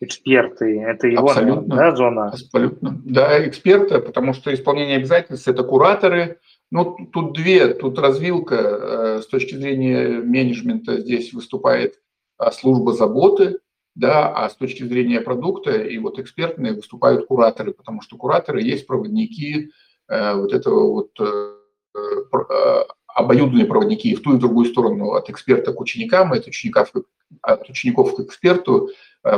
эксперты. 0.00 0.80
Это 0.80 1.06
его 1.06 1.28
абсолютно, 1.28 1.76
да, 1.76 1.96
зона? 1.96 2.28
Абсолютно. 2.28 3.00
Да, 3.04 3.46
эксперты, 3.46 4.00
потому 4.00 4.32
что 4.32 4.52
исполнение 4.52 4.96
обязательств– 4.96 5.48
это 5.48 5.62
кураторы. 5.62 6.38
Ну, 6.70 6.96
тут 7.12 7.34
две, 7.34 7.74
тут 7.74 7.98
развилка 7.98 8.56
э, 8.56 9.20
с 9.22 9.26
точки 9.26 9.54
зрения 9.54 10.20
менеджмента 10.20 11.00
здесь 11.00 11.32
выступает 11.32 12.00
а, 12.36 12.50
служба 12.50 12.92
заботы, 12.92 13.58
да, 13.94 14.28
а 14.28 14.50
с 14.50 14.56
точки 14.56 14.82
зрения 14.82 15.20
продукта 15.20 15.70
и 15.70 15.98
вот 15.98 16.18
экспертные 16.18 16.72
выступают 16.72 17.26
кураторы, 17.26 17.72
потому 17.72 18.02
что 18.02 18.16
кураторы 18.16 18.60
есть 18.62 18.86
проводники 18.86 19.70
э, 20.08 20.34
вот 20.34 20.52
этого 20.52 20.90
вот 20.92 21.10
э, 21.20 22.84
обоюдные 23.06 23.66
проводники 23.66 24.14
в 24.16 24.22
ту 24.22 24.32
и 24.32 24.36
в 24.36 24.40
другую 24.40 24.66
сторону, 24.66 25.12
от 25.12 25.30
эксперта 25.30 25.72
к 25.72 25.80
ученикам, 25.80 26.32
от 26.32 26.48
учеников, 26.48 26.92
от 27.40 27.70
учеников 27.70 28.16
к 28.16 28.20
эксперту, 28.20 28.90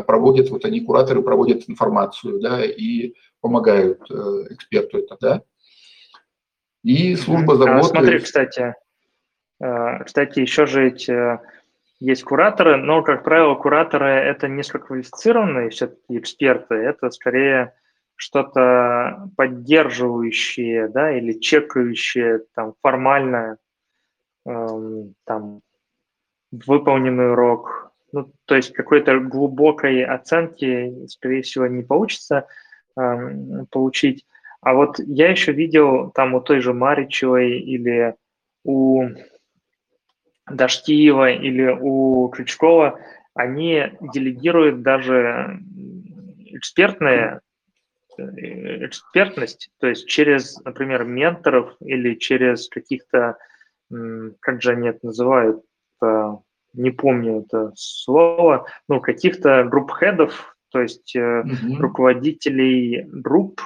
проводят, 0.07 0.51
вот 0.51 0.64
они, 0.64 0.80
кураторы, 0.80 1.22
проводят 1.22 1.68
информацию, 1.68 2.41
да, 2.41 2.64
и 2.64 3.14
помогают 3.41 4.01
э, 4.11 4.14
эксперту 4.51 4.99
это, 4.99 5.16
да. 5.20 5.43
И 6.82 7.14
служба 7.16 7.55
а 7.55 7.57
заботы... 7.57 7.89
Смотри, 7.89 8.18
кстати, 8.18 8.74
э, 9.61 10.05
кстати, 10.05 10.41
еще 10.41 10.66
же 10.66 10.89
эти 10.89 11.41
есть 12.01 12.24
кураторы, 12.24 12.76
но, 12.76 13.03
как 13.03 13.24
правило, 13.24 13.55
кураторы– 13.55 14.07
это 14.09 14.49
низкоквалифицированные 14.49 15.70
все-таки 15.70 16.18
эксперты, 16.18 16.74
это 16.74 17.11
скорее 17.11 17.74
что-то 18.16 19.30
поддерживающее, 19.37 20.89
да, 20.89 21.16
или 21.16 21.39
чекающее, 21.39 22.43
там, 22.55 22.74
формальное, 22.82 23.59
эм, 24.47 25.14
там, 25.24 25.61
выполненный 26.51 27.32
урок. 27.32 27.86
Ну, 28.13 28.33
то 28.45 28.57
есть 28.57 28.73
какой-то 28.73 29.19
глубокой 29.19 30.05
оценки, 30.05 31.07
скорее 31.09 31.43
всего, 31.43 31.67
не 31.67 31.83
получится 31.83 32.47
эм, 32.97 33.67
получить. 33.71 34.25
А 34.61 34.75
вот 34.75 34.99
я 34.99 35.31
еще 35.31 35.53
видел 35.53 36.11
там 36.13 36.35
у 36.35 36.41
той 36.41 36.61
же 36.61 36.73
Маричевой 36.73 37.59
или 37.59 38.15
у 38.65 39.09
Даштиева 40.51 41.31
или 41.31 41.77
у 41.81 42.29
Крючкова, 42.29 42.99
они 43.35 43.93
делегируют 44.01 44.83
даже 44.83 45.61
экспертные 46.47 47.41
э, 48.17 48.87
экспертность, 48.87 49.71
то 49.79 49.89
есть 49.89 50.09
через, 50.09 50.59
например, 50.65 51.05
менторов 51.05 51.75
или 51.81 52.15
через 52.15 52.69
каких-то, 52.69 53.37
как 54.41 54.63
же 54.63 54.73
они 54.73 54.89
это 54.89 55.07
называют, 55.07 55.63
не 56.77 56.91
помню 56.91 57.41
это 57.41 57.72
слово, 57.74 58.66
ну, 58.89 59.01
каких-то 59.01 59.64
групп-хедов, 59.64 60.57
то 60.70 60.81
есть 60.81 61.16
угу. 61.16 61.77
руководителей 61.79 63.05
групп, 63.07 63.61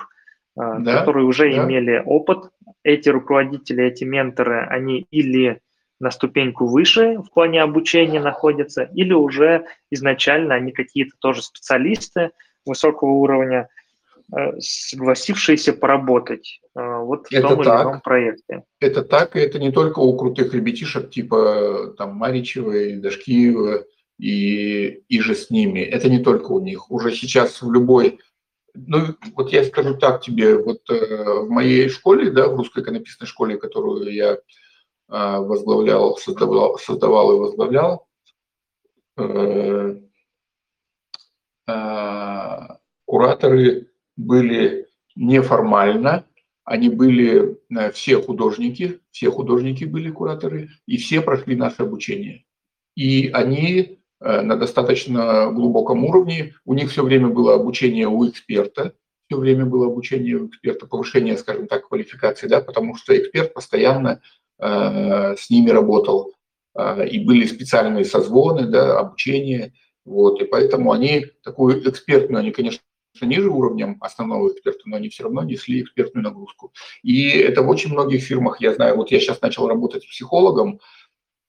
э, 0.57 0.77
да, 0.79 1.01
которые 1.01 1.27
уже 1.27 1.51
да. 1.51 1.65
имели 1.65 2.03
опыт. 2.05 2.51
Эти 2.83 3.09
руководители, 3.09 3.85
эти 3.85 4.05
менторы, 4.05 4.65
они 4.67 5.07
или 5.11 5.61
на 5.99 6.11
ступеньку 6.11 6.67
выше 6.67 7.19
в 7.19 7.31
плане 7.31 7.63
обучения 7.63 8.21
находятся, 8.21 8.85
или 8.95 9.13
уже 9.13 9.67
изначально 9.91 10.55
они 10.55 10.73
какие-то 10.73 11.15
тоже 11.19 11.43
специалисты 11.43 12.31
высокого 12.65 13.11
уровня, 13.11 13.69
э, 14.35 14.59
согласившиеся 14.61 15.73
поработать 15.73 16.61
э, 16.75 16.81
вот 17.11 17.27
в 17.27 17.33
это 17.33 17.49
том 17.49 17.65
так. 17.65 17.75
или 17.75 17.83
ином 17.83 18.01
проекте. 18.01 18.63
Это 18.79 19.03
так, 19.03 19.35
и 19.35 19.41
это 19.41 19.59
не 19.59 19.73
только 19.73 19.99
у 19.99 20.17
крутых 20.17 20.55
ребятишек 20.55 21.11
типа 21.11 21.95
там 21.99 22.15
Маричева 22.15 23.01
Дашкиева 23.01 23.85
и, 24.19 25.03
и 25.09 25.21
же 25.21 25.35
с 25.35 25.51
ними. 25.51 25.81
Это 25.81 26.09
не 26.09 26.21
только 26.21 26.53
у 26.53 26.61
них. 26.61 26.91
Уже 26.91 27.13
сейчас 27.13 27.63
в 27.63 27.73
любой 27.73 28.21
ну, 28.75 29.17
вот 29.35 29.51
я 29.53 29.65
скажу 29.65 29.97
так 29.97 30.23
тебе, 30.23 30.57
вот 30.57 30.89
э, 30.91 31.41
в 31.41 31.51
моей 31.51 31.89
школе, 31.89 32.31
да, 32.31 32.47
в 32.47 32.55
русской 32.55 32.85
иконописной 32.85 33.27
школе, 33.27 33.59
которую 33.59 34.15
я 34.15 34.39
а, 35.09 35.41
возглавлял, 35.41 36.17
создавал, 36.19 36.79
создавал 36.79 37.35
и 37.35 37.41
возглавлял. 37.41 38.07
Э, 39.17 39.97
а, 41.67 42.79
кураторы 43.07 43.91
были 44.17 44.87
неформально, 45.17 46.27
они 46.71 46.89
были 46.89 47.59
э, 47.71 47.93
все 47.93 48.21
художники, 48.21 49.01
все 49.11 49.31
художники 49.31 49.85
были 49.85 50.11
кураторы, 50.11 50.71
и 50.87 50.97
все 50.97 51.21
прошли 51.21 51.57
наше 51.57 51.83
обучение. 51.83 52.45
И 52.97 53.29
они 53.29 54.01
э, 54.21 54.41
на 54.43 54.57
достаточно 54.57 55.51
глубоком 55.53 56.05
уровне, 56.05 56.55
у 56.65 56.75
них 56.75 56.91
все 56.91 57.03
время 57.03 57.29
было 57.29 57.55
обучение 57.55 58.09
у 58.09 58.29
эксперта, 58.29 58.95
все 59.27 59.39
время 59.39 59.65
было 59.67 59.87
обучение 59.87 60.37
у 60.37 60.49
эксперта, 60.49 60.87
повышение, 60.87 61.37
скажем 61.37 61.67
так, 61.67 61.89
квалификации, 61.89 62.49
да, 62.49 62.61
потому 62.61 62.97
что 62.97 63.17
эксперт 63.17 63.55
постоянно 63.55 64.21
Э, 64.61 65.37
с 65.39 65.49
ними 65.49 65.71
работал, 65.71 66.35
э, 66.77 67.09
и 67.09 67.25
были 67.25 67.47
специальные 67.47 68.05
созвоны, 68.05 68.67
да, 68.67 68.99
обучение, 68.99 69.73
вот, 70.05 70.43
и 70.43 70.45
поэтому 70.45 70.93
они 70.93 71.27
такую 71.43 71.89
экспертную, 71.89 72.41
они, 72.41 72.51
конечно, 72.51 72.83
ниже 73.23 73.51
уровнем 73.51 73.97
основного 74.01 74.53
эксперта, 74.53 74.83
но 74.87 74.97
они 74.97 75.09
все 75.09 75.25
равно 75.25 75.43
несли 75.43 75.83
экспертную 75.83 76.25
нагрузку. 76.25 76.73
И 77.03 77.29
это 77.31 77.63
в 77.63 77.69
очень 77.69 77.91
многих 77.91 78.23
фирмах, 78.23 78.61
я 78.61 78.75
знаю, 78.75 78.97
вот 78.97 79.11
я 79.11 79.21
сейчас 79.21 79.41
начал 79.41 79.69
работать 79.69 80.09
психологом, 80.09 80.81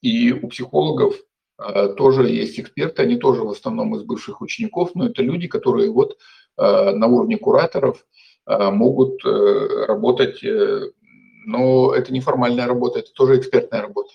и 0.01 0.31
у 0.31 0.47
психологов 0.47 1.15
э, 1.59 1.93
тоже 1.95 2.27
есть 2.29 2.59
эксперты, 2.59 3.03
они 3.03 3.17
тоже 3.17 3.43
в 3.43 3.49
основном 3.49 3.95
из 3.95 4.03
бывших 4.03 4.41
учеников, 4.41 4.91
но 4.95 5.07
это 5.07 5.21
люди, 5.21 5.47
которые 5.47 5.91
вот 5.91 6.17
э, 6.57 6.91
на 6.91 7.07
уровне 7.07 7.37
кураторов 7.37 8.05
э, 8.47 8.71
могут 8.71 9.23
э, 9.25 9.85
работать 9.87 10.43
но 11.45 11.93
это 11.93 12.13
не 12.13 12.19
формальная 12.19 12.67
работа, 12.67 12.99
это 12.99 13.11
тоже 13.13 13.37
экспертная 13.37 13.81
работа. 13.81 14.11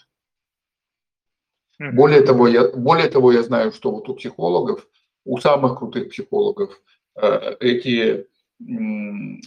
Более 1.79 2.23
того, 2.23 2.49
я, 2.49 2.69
более 2.69 3.09
того, 3.09 3.33
я 3.33 3.43
знаю, 3.43 3.73
что 3.73 3.91
вот 3.91 4.09
у 4.09 4.15
психологов, 4.15 4.87
у 5.25 5.39
самых 5.39 5.79
крутых 5.79 6.09
психологов, 6.11 6.71
э, 6.73 6.96
эти 7.17 8.27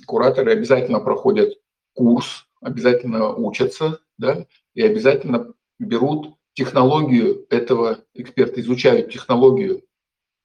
кураторы 0.06 0.52
обязательно 0.52 1.00
проходят 1.00 1.54
курс, 1.94 2.46
обязательно 2.62 3.34
учатся, 3.34 4.00
да, 4.18 4.46
и 4.74 4.82
обязательно 4.82 5.54
берут 5.80 6.36
технологию 6.54 7.46
этого 7.50 8.00
эксперта, 8.14 8.60
изучают 8.62 9.12
технологию, 9.12 9.84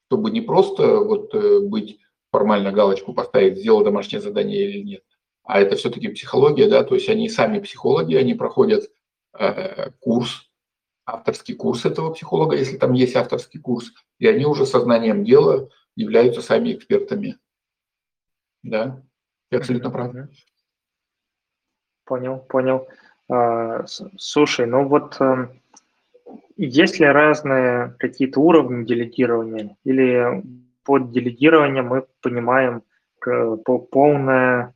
чтобы 0.06 0.30
не 0.30 0.40
просто 0.40 0.98
вот 0.98 1.34
э, 1.34 1.60
быть 1.60 1.98
формально 2.30 2.72
галочку 2.72 3.12
поставить, 3.12 3.58
сделал 3.58 3.84
домашнее 3.84 4.20
задание 4.20 4.68
или 4.68 4.82
нет, 4.82 5.02
а 5.42 5.60
это 5.60 5.76
все-таки 5.76 6.08
психология, 6.08 6.68
да, 6.68 6.84
то 6.84 6.94
есть 6.94 7.08
они 7.08 7.28
сами 7.28 7.58
психологи, 7.58 8.14
они 8.14 8.34
проходят 8.34 8.90
э, 9.38 9.90
курс, 10.00 10.48
авторский 11.04 11.54
курс 11.54 11.84
этого 11.84 12.12
психолога, 12.12 12.56
если 12.56 12.76
там 12.76 12.92
есть 12.92 13.16
авторский 13.16 13.60
курс, 13.60 13.92
и 14.18 14.26
они 14.26 14.46
уже 14.46 14.66
сознанием 14.66 15.24
дела 15.24 15.68
являются 15.96 16.42
сами 16.42 16.72
экспертами. 16.72 17.38
Да, 18.62 19.02
я 19.50 19.58
абсолютно 19.58 19.90
прав. 19.90 20.14
Понял, 22.04 22.38
понял. 22.38 22.88
А, 23.30 23.84
слушай, 23.86 24.66
ну 24.66 24.86
вот 24.86 25.20
э, 25.20 25.48
есть 26.56 27.00
ли 27.00 27.06
разные 27.06 27.94
какие-то 27.98 28.40
уровни 28.40 28.84
делегирования 28.84 29.76
или 29.84 30.42
под 30.84 31.10
делегированием 31.12 31.86
мы 31.86 32.06
понимаем 32.20 32.82
полное, 33.90 34.74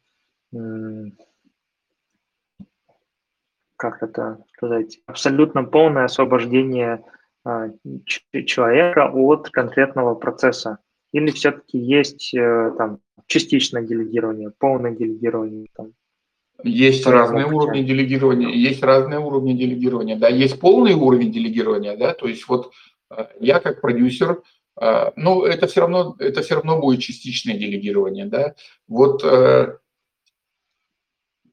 как 3.77 4.03
это 4.03 4.43
сказать, 4.55 5.01
абсолютно 5.07 5.64
полное 5.64 6.05
освобождение 6.07 7.05
а, 7.45 7.69
человека 8.47 9.11
от 9.12 9.51
конкретного 9.51 10.14
процесса. 10.14 10.79
Или 11.13 11.31
все-таки 11.31 11.79
есть 11.79 12.35
э, 12.35 12.73
там 12.77 12.99
частичное 13.27 13.83
делегирование, 13.83 14.53
полное 14.59 14.95
делегирование? 14.95 15.67
Там, 15.75 15.93
есть 16.63 17.07
разные 17.07 17.47
уровни 17.47 17.83
делегирования, 17.83 18.51
есть 18.51 18.83
разные 18.83 19.21
уровни 19.21 19.55
делегирования, 19.55 20.17
да, 20.17 20.29
есть 20.29 20.61
полный 20.61 20.95
уровень 20.95 21.33
делегирования, 21.33 21.97
да, 21.97 22.15
то 22.15 22.27
есть 22.27 22.47
вот 22.49 22.73
э, 23.11 23.27
я 23.41 23.61
как 23.61 23.81
продюсер, 23.81 24.43
э, 24.81 25.13
ну, 25.17 25.45
это 25.45 25.67
все 25.67 25.81
равно, 25.83 26.17
это 26.19 26.43
все 26.43 26.57
равно 26.57 26.81
будет 26.81 27.01
частичное 27.01 27.57
делегирование, 27.57 28.27
да, 28.27 28.55
вот 28.87 29.23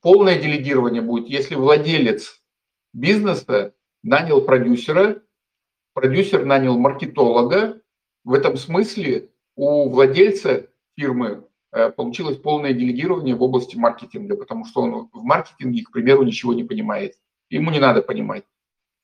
полное 0.02 0.40
делегирование 0.40 1.02
будет, 1.02 1.30
если 1.30 1.56
владелец 1.56 2.42
бизнеса 2.94 3.74
нанял 4.04 4.42
продюсера, 4.42 5.22
продюсер 5.94 6.46
нанял 6.46 6.78
маркетолога, 6.78 7.82
в 8.24 8.34
этом 8.34 8.58
смысле 8.58 9.30
у 9.56 9.90
владельца 9.90 10.68
фирмы 10.98 11.46
э, 11.72 11.90
получилось 11.92 12.38
полное 12.38 12.74
делегирование 12.74 13.36
в 13.36 13.44
области 13.44 13.76
маркетинга, 13.76 14.36
потому 14.36 14.66
что 14.66 14.82
он 14.82 15.10
в 15.14 15.24
маркетинге, 15.24 15.84
к 15.84 15.92
примеру, 15.92 16.24
ничего 16.24 16.54
не 16.54 16.64
понимает. 16.64 17.16
Ему 17.50 17.72
не 17.72 17.80
надо 17.80 18.02
понимать. 18.02 18.44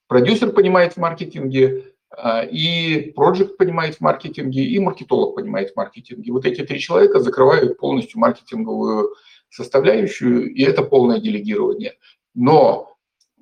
Продюсер 0.08 0.52
понимает 0.52 0.94
в 0.94 0.98
маркетинге, 0.98 1.94
э, 2.18 2.50
и 2.50 3.12
проект 3.16 3.58
понимает 3.58 3.96
в 3.96 4.02
маркетинге, 4.02 4.64
и 4.64 4.80
маркетолог 4.80 5.36
понимает 5.36 5.72
в 5.72 5.76
маркетинге. 5.76 6.32
Вот 6.32 6.46
эти 6.46 6.64
три 6.66 6.80
человека 6.80 7.20
закрывают 7.20 7.78
полностью 7.78 8.20
маркетинговую 8.20 9.16
составляющую, 9.50 10.54
и 10.54 10.64
это 10.64 10.84
полное 10.84 11.20
делегирование. 11.20 11.94
Но 12.34 12.98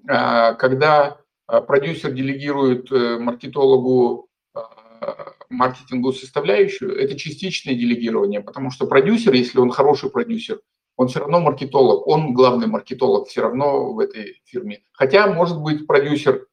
э, 0.07 0.53
когда 0.55 1.17
продюсер 1.47 2.11
делегирует 2.11 2.91
маркетологу 2.91 4.29
маркетинговую 5.49 6.13
составляющую, 6.13 6.95
это 6.95 7.17
частичное 7.17 7.75
делегирование, 7.75 8.41
потому 8.41 8.71
что 8.71 8.87
продюсер, 8.87 9.33
если 9.33 9.59
он 9.59 9.71
хороший 9.71 10.09
продюсер, 10.09 10.61
он 10.95 11.07
все 11.07 11.19
равно 11.19 11.39
маркетолог, 11.39 12.07
он 12.07 12.33
главный 12.33 12.67
маркетолог 12.67 13.27
все 13.27 13.41
равно 13.41 13.93
в 13.93 13.99
этой 13.99 14.41
фирме. 14.45 14.83
Хотя, 14.91 15.31
может 15.31 15.59
быть, 15.61 15.87
продюсер, 15.87 16.47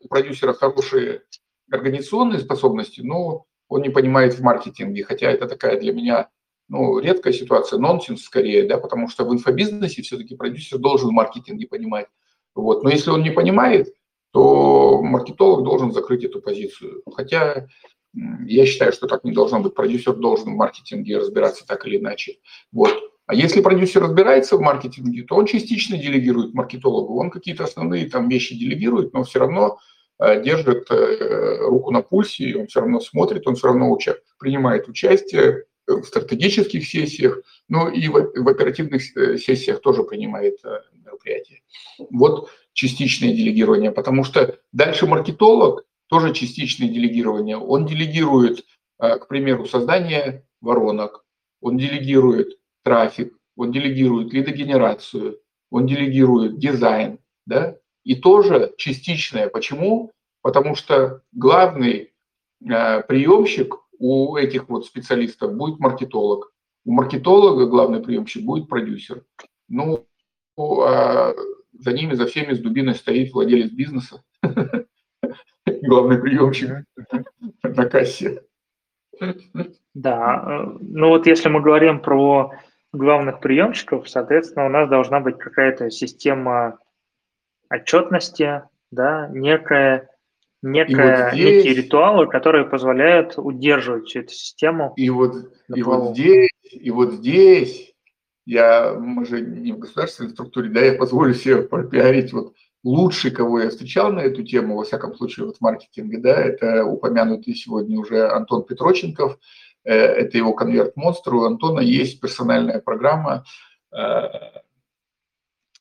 у 0.00 0.08
продюсера 0.08 0.52
хорошие 0.52 1.22
организационные 1.70 2.38
способности, 2.38 3.00
но 3.00 3.46
он 3.68 3.82
не 3.82 3.90
понимает 3.90 4.34
в 4.34 4.42
маркетинге, 4.42 5.04
хотя 5.04 5.30
это 5.30 5.46
такая 5.46 5.78
для 5.78 5.92
меня 5.92 6.28
ну, 6.68 6.98
редкая 6.98 7.32
ситуация, 7.32 7.78
нонсенс 7.78 8.22
скорее, 8.22 8.66
да, 8.66 8.78
потому 8.78 9.08
что 9.08 9.24
в 9.24 9.32
инфобизнесе 9.32 10.02
все-таки 10.02 10.36
продюсер 10.36 10.78
должен 10.78 11.10
в 11.10 11.12
маркетинге 11.12 11.66
понимать. 11.66 12.06
Вот. 12.54 12.82
Но 12.84 12.90
если 12.90 13.10
он 13.10 13.22
не 13.22 13.30
понимает, 13.30 13.94
то 14.32 15.00
маркетолог 15.02 15.64
должен 15.64 15.92
закрыть 15.92 16.24
эту 16.24 16.40
позицию. 16.40 17.02
Хотя 17.14 17.66
я 18.14 18.66
считаю, 18.66 18.92
что 18.92 19.06
так 19.06 19.24
не 19.24 19.32
должно 19.32 19.60
быть. 19.60 19.74
Продюсер 19.74 20.14
должен 20.14 20.52
в 20.52 20.56
маркетинге 20.56 21.18
разбираться 21.18 21.66
так 21.66 21.86
или 21.86 21.98
иначе. 21.98 22.38
Вот. 22.72 22.90
А 23.26 23.34
если 23.34 23.60
продюсер 23.60 24.02
разбирается 24.02 24.56
в 24.56 24.60
маркетинге, 24.60 25.22
то 25.22 25.36
он 25.36 25.44
частично 25.44 25.98
делегирует 25.98 26.54
маркетологу. 26.54 27.20
Он 27.20 27.30
какие-то 27.30 27.64
основные 27.64 28.08
там 28.08 28.28
вещи 28.28 28.58
делегирует, 28.58 29.12
но 29.12 29.22
все 29.22 29.40
равно 29.40 29.78
э, 30.18 30.42
держит 30.42 30.90
э, 30.90 31.58
руку 31.60 31.90
на 31.90 32.00
пульсе, 32.00 32.56
он 32.56 32.68
все 32.68 32.80
равно 32.80 33.00
смотрит, 33.00 33.46
он 33.46 33.54
все 33.54 33.66
равно 33.66 33.90
уча- 33.90 34.16
принимает 34.38 34.88
участие 34.88 35.64
в 35.86 36.04
стратегических 36.04 36.86
сессиях, 36.86 37.42
ну 37.68 37.88
и 37.90 38.08
в, 38.08 38.12
в 38.34 38.48
оперативных 38.48 39.02
э, 39.16 39.36
сессиях 39.36 39.80
тоже 39.82 40.04
принимает 40.04 40.58
мероприятия. 40.92 41.60
Вот 42.10 42.50
частичное 42.72 43.34
делегирование, 43.34 43.90
потому 43.90 44.24
что 44.24 44.56
дальше 44.72 45.06
маркетолог 45.06 45.84
тоже 46.08 46.34
частичное 46.34 46.88
делегирование. 46.88 47.56
Он 47.56 47.86
делегирует, 47.86 48.64
э, 48.98 49.18
к 49.18 49.28
примеру, 49.28 49.66
создание 49.66 50.44
воронок, 50.60 51.24
он 51.60 51.76
делегирует 51.76 52.58
трафик, 52.82 53.36
он 53.56 53.72
делегирует 53.72 54.32
лидогенерацию, 54.32 55.40
он 55.70 55.86
делегирует 55.86 56.58
дизайн, 56.58 57.18
да, 57.46 57.76
и 58.04 58.14
тоже 58.14 58.72
частичное. 58.78 59.48
Почему? 59.48 60.12
Потому 60.42 60.74
что 60.74 61.22
главный 61.32 62.12
э, 62.64 63.02
приемщик 63.02 63.74
у 63.98 64.36
этих 64.36 64.68
вот 64.68 64.86
специалистов 64.86 65.54
будет 65.54 65.78
маркетолог. 65.78 66.52
У 66.84 66.92
маркетолога 66.92 67.66
главный 67.66 68.00
приемщик 68.00 68.44
будет 68.44 68.68
продюсер. 68.68 69.24
Ну, 69.68 70.06
а 70.56 71.34
за 71.72 71.92
ними, 71.92 72.14
за 72.14 72.26
всеми 72.26 72.54
с 72.54 72.58
дубиной 72.58 72.94
стоит 72.94 73.32
владелец 73.32 73.70
бизнеса. 73.70 74.22
главный 75.88 76.18
приемщик 76.18 76.84
на 77.62 77.84
кассе. 77.86 78.42
Да, 79.94 80.44
э, 80.46 80.78
ну 80.80 81.08
вот 81.08 81.26
если 81.26 81.48
мы 81.48 81.60
говорим 81.60 82.00
про 82.00 82.52
главных 82.92 83.40
приемщиков, 83.40 84.08
соответственно, 84.08 84.66
у 84.66 84.68
нас 84.68 84.88
должна 84.88 85.20
быть 85.20 85.38
какая-то 85.38 85.90
система 85.90 86.78
отчетности, 87.68 88.62
да, 88.90 89.28
некая, 89.32 90.08
некая, 90.62 91.24
вот 91.24 91.34
здесь, 91.34 91.64
некие 91.64 91.82
ритуалы, 91.82 92.28
которые 92.28 92.64
позволяют 92.64 93.34
удерживать 93.36 94.06
всю 94.06 94.20
эту 94.20 94.32
систему. 94.32 94.92
И 94.96 95.10
вот, 95.10 95.34
и 95.74 95.82
вот 95.82 96.14
здесь, 96.14 96.50
и 96.70 96.90
вот 96.90 97.14
здесь 97.14 97.94
я, 98.46 98.94
мы 98.94 99.26
же 99.26 99.40
не 99.40 99.72
в 99.72 99.78
государственной 99.78 100.30
структуре, 100.30 100.70
да, 100.70 100.80
я 100.80 100.96
позволю 100.96 101.34
себе 101.34 101.62
пропиарить 101.62 102.32
вот 102.32 102.54
лучший, 102.88 103.30
кого 103.30 103.60
я 103.60 103.70
встречал 103.70 104.12
на 104.12 104.20
эту 104.20 104.42
тему, 104.42 104.76
во 104.76 104.84
всяком 104.84 105.14
случае, 105.14 105.46
вот 105.46 105.58
в 105.58 105.60
маркетинге, 105.60 106.18
да, 106.18 106.34
это 106.40 106.84
упомянутый 106.84 107.54
сегодня 107.54 107.98
уже 107.98 108.28
Антон 108.28 108.64
Петроченков, 108.64 109.38
э, 109.84 109.94
это 109.94 110.38
его 110.38 110.54
конверт 110.54 110.96
монстр. 110.96 111.34
У 111.34 111.44
Антона 111.44 111.80
есть 111.80 112.20
персональная 112.20 112.80
программа 112.80 113.44
э, 113.92 114.22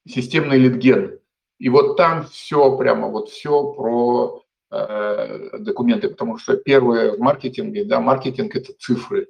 системный 0.05 0.57
литген. 0.57 1.19
И 1.59 1.69
вот 1.69 1.95
там 1.95 2.25
все, 2.25 2.77
прямо 2.77 3.07
вот 3.07 3.29
все 3.29 3.71
про 3.73 4.43
э, 4.69 5.59
документы, 5.59 6.09
потому 6.09 6.37
что 6.37 6.57
первое 6.57 7.13
в 7.13 7.19
маркетинге, 7.19 7.85
да, 7.85 8.01
маркетинг– 8.01 8.55
это 8.55 8.73
цифры. 8.77 9.27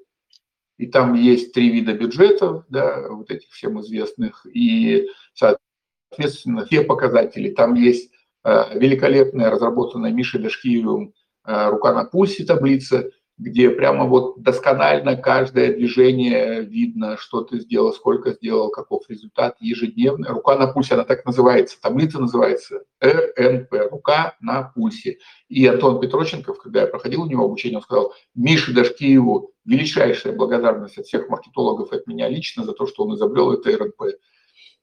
И 0.78 0.88
там 0.88 1.13
есть 1.13 1.53
три 1.53 1.71
вида 1.71 1.93
бюджетов, 1.93 2.65
да, 2.69 3.07
вот 3.09 3.30
этих 3.32 3.49
всем 3.51 3.80
известных, 3.82 4.45
и, 4.45 5.07
соответственно, 5.34 5.66
все 6.16 6.82
показатели. 6.84 7.51
Там 7.51 7.76
есть 7.76 8.12
э, 8.43 8.78
великолепная, 8.78 9.49
разработанная 9.49 10.12
Мишей 10.12 10.41
Дашкиевым 10.41 11.14
э, 11.45 11.70
«Рука 11.70 11.93
на 11.93 12.05
пульсе» 12.05 12.45
таблица, 12.45 13.10
где 13.38 13.70
прямо 13.70 14.05
вот 14.05 14.41
досконально 14.41 15.16
каждое 15.16 15.74
движение 15.74 16.62
видно, 16.62 17.18
что 17.18 17.41
ты 17.41 17.60
сделал, 17.60 17.93
сколько 17.93 18.32
сделал, 18.32 18.70
каков 18.70 19.08
результат 19.10 19.55
ежедневно. 19.60 20.30
Рука 20.30 20.58
на 20.58 20.68
пульсе, 20.68 20.95
она 20.95 21.03
так 21.03 21.24
называется, 21.24 21.80
таблица 21.80 22.20
называется 22.20 22.84
РНП, 22.99 23.91
рука 23.91 24.36
на 24.39 24.64
пульсе. 24.64 25.20
И 25.49 25.68
Антон 25.68 25.99
Петроченков, 25.99 26.60
когда 26.60 26.82
я 26.82 26.88
проходил 26.88 27.22
у 27.22 27.28
него 27.28 27.45
обучение, 27.45 27.78
он 27.78 27.84
сказал, 27.84 28.14
Мише 28.34 28.74
Дашкиеву 28.74 29.51
величайшая 29.66 30.34
благодарность 30.34 30.97
от 30.97 31.05
всех 31.05 31.30
маркетологов 31.30 31.91
от 31.91 32.08
меня 32.08 32.30
лично 32.30 32.64
за 32.64 32.72
то, 32.72 32.88
что 32.88 33.03
он 33.03 33.16
изобрел 33.16 33.51
это 33.51 33.78
РНП. 33.78 34.01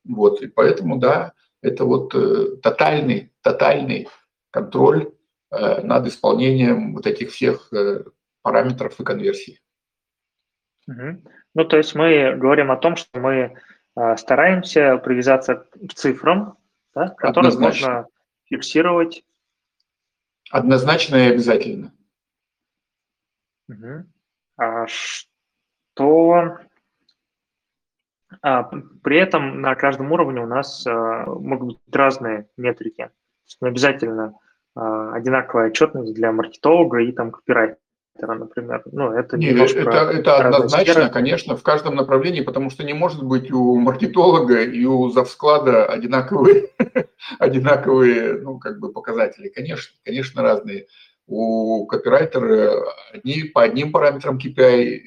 Вот, 0.04 0.42
и 0.42 0.46
поэтому, 0.46 0.98
да, 0.98 1.32
это 1.62 1.84
вот 1.84 2.14
э, 2.14 2.56
тотальный, 2.62 3.32
тотальный 3.40 4.08
контроль 4.50 5.12
э, 5.50 5.80
над 5.82 6.06
исполнением 6.06 6.94
вот 6.94 7.06
этих 7.06 7.30
всех 7.30 7.72
э, 7.72 8.04
параметров 8.42 9.00
и 9.00 9.04
конверсии. 9.04 9.60
Угу. 10.86 11.22
Ну, 11.54 11.64
то 11.64 11.76
есть 11.76 11.94
мы 11.94 12.34
говорим 12.36 12.70
о 12.70 12.76
том, 12.76 12.96
что 12.96 13.18
мы 13.18 13.56
э, 13.96 14.16
стараемся 14.16 14.98
привязаться 14.98 15.54
к 15.54 15.94
цифрам, 15.94 16.58
да, 16.94 17.08
которые 17.08 17.48
Однозначно. 17.48 17.88
можно 17.88 18.08
фиксировать. 18.44 19.24
Однозначно 20.50 21.16
и 21.16 21.30
обязательно. 21.30 21.92
Угу. 23.68 24.04
А 24.58 24.86
что 24.86 26.58
при 28.40 29.18
этом 29.18 29.60
на 29.60 29.74
каждом 29.74 30.12
уровне 30.12 30.40
у 30.40 30.46
нас 30.46 30.86
а, 30.86 31.26
могут 31.26 31.68
быть 31.68 31.78
разные 31.94 32.48
метрики. 32.56 33.10
Не 33.60 33.68
обязательно 33.68 34.34
а, 34.74 35.14
одинаковая 35.14 35.68
отчетность 35.68 36.14
для 36.14 36.32
маркетолога 36.32 36.98
и 36.98 37.12
там 37.12 37.30
копирайтера, 37.30 37.78
например. 38.20 38.82
Ну, 38.90 39.12
это 39.12 39.36
Нет, 39.36 39.70
это, 39.76 40.10
это 40.12 40.36
однозначно, 40.36 40.92
сферы. 40.92 41.10
конечно, 41.10 41.56
в 41.56 41.62
каждом 41.62 41.94
направлении, 41.94 42.40
потому 42.40 42.70
что 42.70 42.84
не 42.84 42.92
может 42.92 43.22
быть 43.22 43.50
у 43.52 43.78
маркетолога 43.78 44.62
и 44.62 44.84
у 44.84 45.10
завсклада 45.10 45.86
одинаковые, 45.86 46.70
одинаковые 47.38 48.40
ну, 48.40 48.58
как 48.58 48.80
бы 48.80 48.92
показатели. 48.92 49.48
Конечно, 49.48 49.94
конечно, 50.04 50.42
разные. 50.42 50.86
У 51.26 51.86
копирайтера 51.86 52.84
одни, 53.12 53.44
по 53.44 53.62
одним 53.62 53.92
параметрам 53.92 54.38
KPI 54.38 55.00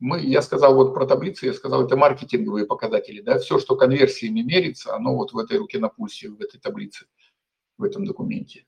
мы, 0.00 0.20
я 0.20 0.42
сказал 0.42 0.74
вот 0.74 0.94
про 0.94 1.06
таблицы, 1.06 1.46
я 1.46 1.52
сказал, 1.52 1.84
это 1.84 1.96
маркетинговые 1.96 2.66
показатели, 2.66 3.20
да, 3.20 3.38
все, 3.38 3.58
что 3.58 3.76
конверсиями 3.76 4.40
мерится, 4.40 4.94
оно 4.94 5.14
вот 5.14 5.32
в 5.32 5.38
этой 5.38 5.58
руке 5.58 5.78
на 5.78 5.88
пульсе, 5.88 6.30
в 6.30 6.40
этой 6.40 6.58
таблице, 6.58 7.06
в 7.78 7.84
этом 7.84 8.06
документе. 8.06 8.64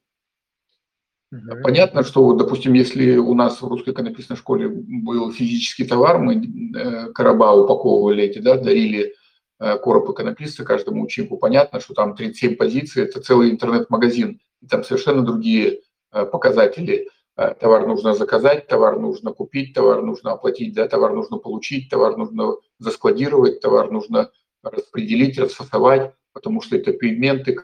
Угу. 1.32 1.62
Понятно, 1.64 2.04
что, 2.04 2.34
допустим, 2.34 2.74
если 2.74 3.16
у 3.16 3.34
нас 3.34 3.62
в 3.62 3.66
русской 3.66 3.90
иконописной 3.90 4.36
школе 4.36 4.68
был 4.68 5.32
физический 5.32 5.84
товар, 5.84 6.18
мы 6.18 6.36
э, 6.36 7.12
короба 7.12 7.54
упаковывали 7.54 8.24
эти, 8.24 8.38
да, 8.38 8.58
дарили 8.58 9.14
э, 9.58 9.78
короб 9.78 10.10
иконописца 10.10 10.64
каждому 10.64 11.02
ученику, 11.02 11.38
понятно, 11.38 11.80
что 11.80 11.94
там 11.94 12.14
37 12.14 12.56
позиций, 12.56 13.04
это 13.04 13.22
целый 13.22 13.50
интернет-магазин, 13.50 14.40
и 14.60 14.66
там 14.66 14.84
совершенно 14.84 15.22
другие 15.22 15.80
э, 16.12 16.26
показатели– 16.26 17.08
товар 17.36 17.86
нужно 17.86 18.14
заказать, 18.14 18.66
товар 18.66 18.98
нужно 18.98 19.32
купить, 19.32 19.74
товар 19.74 20.02
нужно 20.02 20.32
оплатить, 20.32 20.74
да, 20.74 20.88
товар 20.88 21.14
нужно 21.14 21.38
получить, 21.38 21.88
товар 21.88 22.16
нужно 22.16 22.56
заскладировать, 22.78 23.60
товар 23.60 23.90
нужно 23.90 24.30
распределить, 24.62 25.38
расфасовать, 25.38 26.14
потому 26.32 26.60
что 26.60 26.76
это 26.76 26.92
пигменты, 26.92 27.56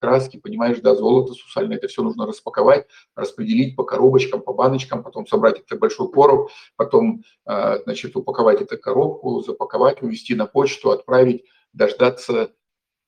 краски, 0.00 0.38
понимаешь, 0.38 0.78
да, 0.80 0.94
золото 0.94 1.34
сусальное, 1.34 1.76
это 1.76 1.88
все 1.88 2.02
нужно 2.02 2.26
распаковать, 2.26 2.86
распределить 3.14 3.76
по 3.76 3.84
коробочкам, 3.84 4.42
по 4.42 4.52
баночкам, 4.52 5.02
потом 5.02 5.26
собрать 5.26 5.60
это 5.60 5.76
большой 5.76 6.10
короб, 6.10 6.50
потом, 6.76 7.24
э, 7.46 7.82
значит, 7.84 8.16
упаковать 8.16 8.62
эту 8.62 8.78
коробку, 8.78 9.40
запаковать, 9.40 10.02
увезти 10.02 10.34
на 10.34 10.46
почту, 10.46 10.90
отправить, 10.90 11.44
дождаться, 11.72 12.52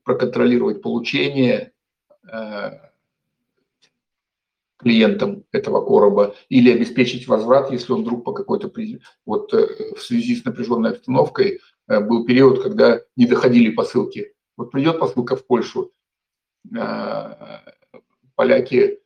проконтролировать 0.04 0.82
получение, 0.82 1.72
э, 2.30 2.89
клиентам 4.80 5.44
этого 5.52 5.84
короба 5.84 6.34
или 6.48 6.70
обеспечить 6.70 7.28
возврат, 7.28 7.70
если 7.70 7.92
он 7.92 8.02
вдруг 8.02 8.24
по 8.24 8.32
какой-то 8.32 8.72
вот 9.26 9.52
э, 9.54 9.94
в 9.94 10.02
связи 10.02 10.36
с 10.36 10.44
напряженной 10.44 10.92
обстановкой 10.92 11.60
э, 11.88 12.00
был 12.00 12.24
период, 12.24 12.62
когда 12.62 13.00
не 13.16 13.26
доходили 13.26 13.70
посылки. 13.70 14.32
Вот 14.56 14.70
придет 14.70 14.98
посылка 14.98 15.36
в 15.36 15.46
Польшу, 15.46 15.92
э, 16.74 17.34
поляки 18.34 18.98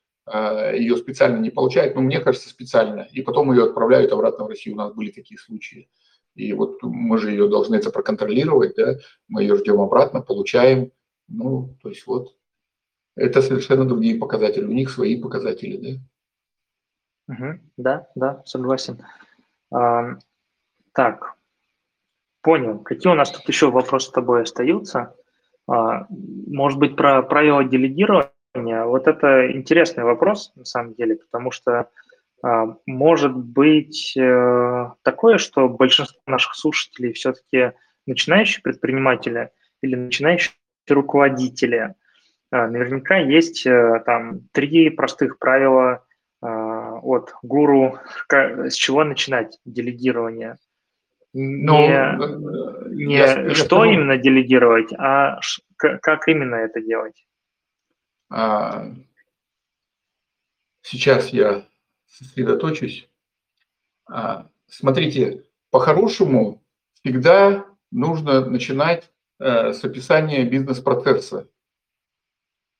ее 0.72 0.96
специально 0.96 1.38
не 1.38 1.50
получают, 1.50 1.94
но 1.94 2.00
мне 2.00 2.18
кажется 2.18 2.48
специально, 2.48 3.06
и 3.12 3.20
потом 3.20 3.52
ее 3.52 3.64
отправляют 3.64 4.10
обратно 4.10 4.46
в 4.46 4.48
Россию. 4.48 4.74
У 4.74 4.78
нас 4.78 4.94
были 4.94 5.10
такие 5.10 5.36
случаи. 5.36 5.90
И 6.34 6.54
вот 6.54 6.82
мы 6.82 7.18
же 7.18 7.30
ее 7.30 7.46
должны 7.46 7.76
это 7.76 7.90
проконтролировать, 7.90 8.74
да, 8.74 8.96
мы 9.28 9.42
ее 9.42 9.56
ждем 9.56 9.82
обратно, 9.82 10.22
получаем. 10.22 10.92
Ну, 11.28 11.76
то 11.82 11.90
есть 11.90 12.06
вот 12.06 12.34
это 13.16 13.42
совершенно 13.42 13.84
другие 13.84 14.18
показатели. 14.18 14.64
У 14.64 14.72
них 14.72 14.90
свои 14.90 15.20
показатели, 15.20 16.00
да? 17.26 17.34
Угу, 17.34 17.60
да, 17.76 18.06
да, 18.14 18.42
согласен. 18.44 19.02
А, 19.72 20.18
так, 20.92 21.34
понял. 22.42 22.80
Какие 22.80 23.12
у 23.12 23.16
нас 23.16 23.30
тут 23.30 23.48
еще 23.48 23.70
вопросы 23.70 24.08
с 24.08 24.12
тобой 24.12 24.42
остаются? 24.42 25.14
А, 25.68 26.06
может 26.10 26.78
быть, 26.78 26.96
про 26.96 27.22
правила 27.22 27.64
делегирования? 27.64 28.84
Вот 28.84 29.06
это 29.06 29.50
интересный 29.52 30.04
вопрос, 30.04 30.52
на 30.54 30.64
самом 30.64 30.94
деле, 30.94 31.16
потому 31.16 31.50
что 31.50 31.88
а, 32.42 32.76
может 32.86 33.34
быть 33.34 34.16
э, 34.16 34.90
такое, 35.02 35.38
что 35.38 35.68
большинство 35.68 36.20
наших 36.26 36.54
слушателей 36.54 37.14
все-таки 37.14 37.72
начинающие 38.06 38.62
предприниматели 38.62 39.50
или 39.82 39.94
начинающие 39.94 40.52
руководители– 40.88 41.94
а, 42.03 42.03
наверняка 42.68 43.16
есть 43.16 43.66
э, 43.66 44.02
там 44.06 44.48
три 44.52 44.90
простых 44.90 45.38
правила 45.38 46.04
а, 46.40 46.98
от 47.00 47.34
гуру, 47.42 47.98
с 48.28 48.74
чего 48.74 49.04
начинать 49.04 49.58
делегирование. 49.64 50.58
Ну, 51.32 51.78
не, 51.78 51.90
э, 51.90 52.88
не 52.90 53.16
я, 53.16 53.54
что 53.54 53.84
я 53.84 53.92
именно 53.92 54.16
делегировать, 54.18 54.92
а 54.98 55.40
как 55.76 56.28
именно 56.28 56.56
это 56.56 56.80
делать. 56.80 57.26
А, 58.30 58.86
сейчас 60.82 61.28
я 61.30 61.64
сосредоточусь. 62.06 63.08
Смотрите, 64.68 65.44
по-хорошему 65.70 66.62
всегда 66.94 67.66
нужно 67.90 68.44
начинать 68.44 69.10
э, 69.38 69.72
с 69.72 69.84
описания 69.84 70.44
бизнес-процесса 70.44 71.48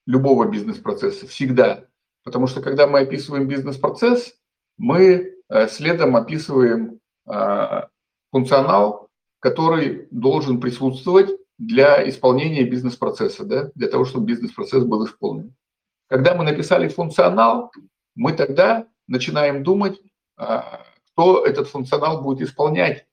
любого 0.06 0.46
бизнес-процесса, 0.48 1.26
всегда. 1.26 1.86
Потому 2.24 2.46
что 2.46 2.60
когда 2.60 2.86
мы 2.86 3.00
описываем 3.00 3.48
бизнес-процесс, 3.48 4.34
мы 4.76 5.34
э, 5.48 5.68
следом 5.68 6.16
описываем 6.16 7.00
э, 7.26 7.82
функционал, 8.30 9.08
который 9.40 10.08
должен 10.10 10.60
присутствовать 10.60 11.30
для 11.58 12.08
исполнения 12.08 12.64
бизнес-процесса, 12.64 13.44
да, 13.44 13.70
для 13.74 13.88
того, 13.88 14.04
чтобы 14.04 14.26
бизнес-процесс 14.26 14.84
был 14.84 15.04
исполнен. 15.06 15.54
Когда 16.08 16.34
мы 16.34 16.44
написали 16.44 16.88
функционал, 16.88 17.72
мы 18.14 18.32
тогда 18.32 18.86
начинаем 19.06 19.62
думать, 19.62 20.00
э, 20.38 20.60
кто 21.12 21.44
этот 21.44 21.68
функционал 21.68 22.22
будет 22.22 22.48
исполнять. 22.48 23.06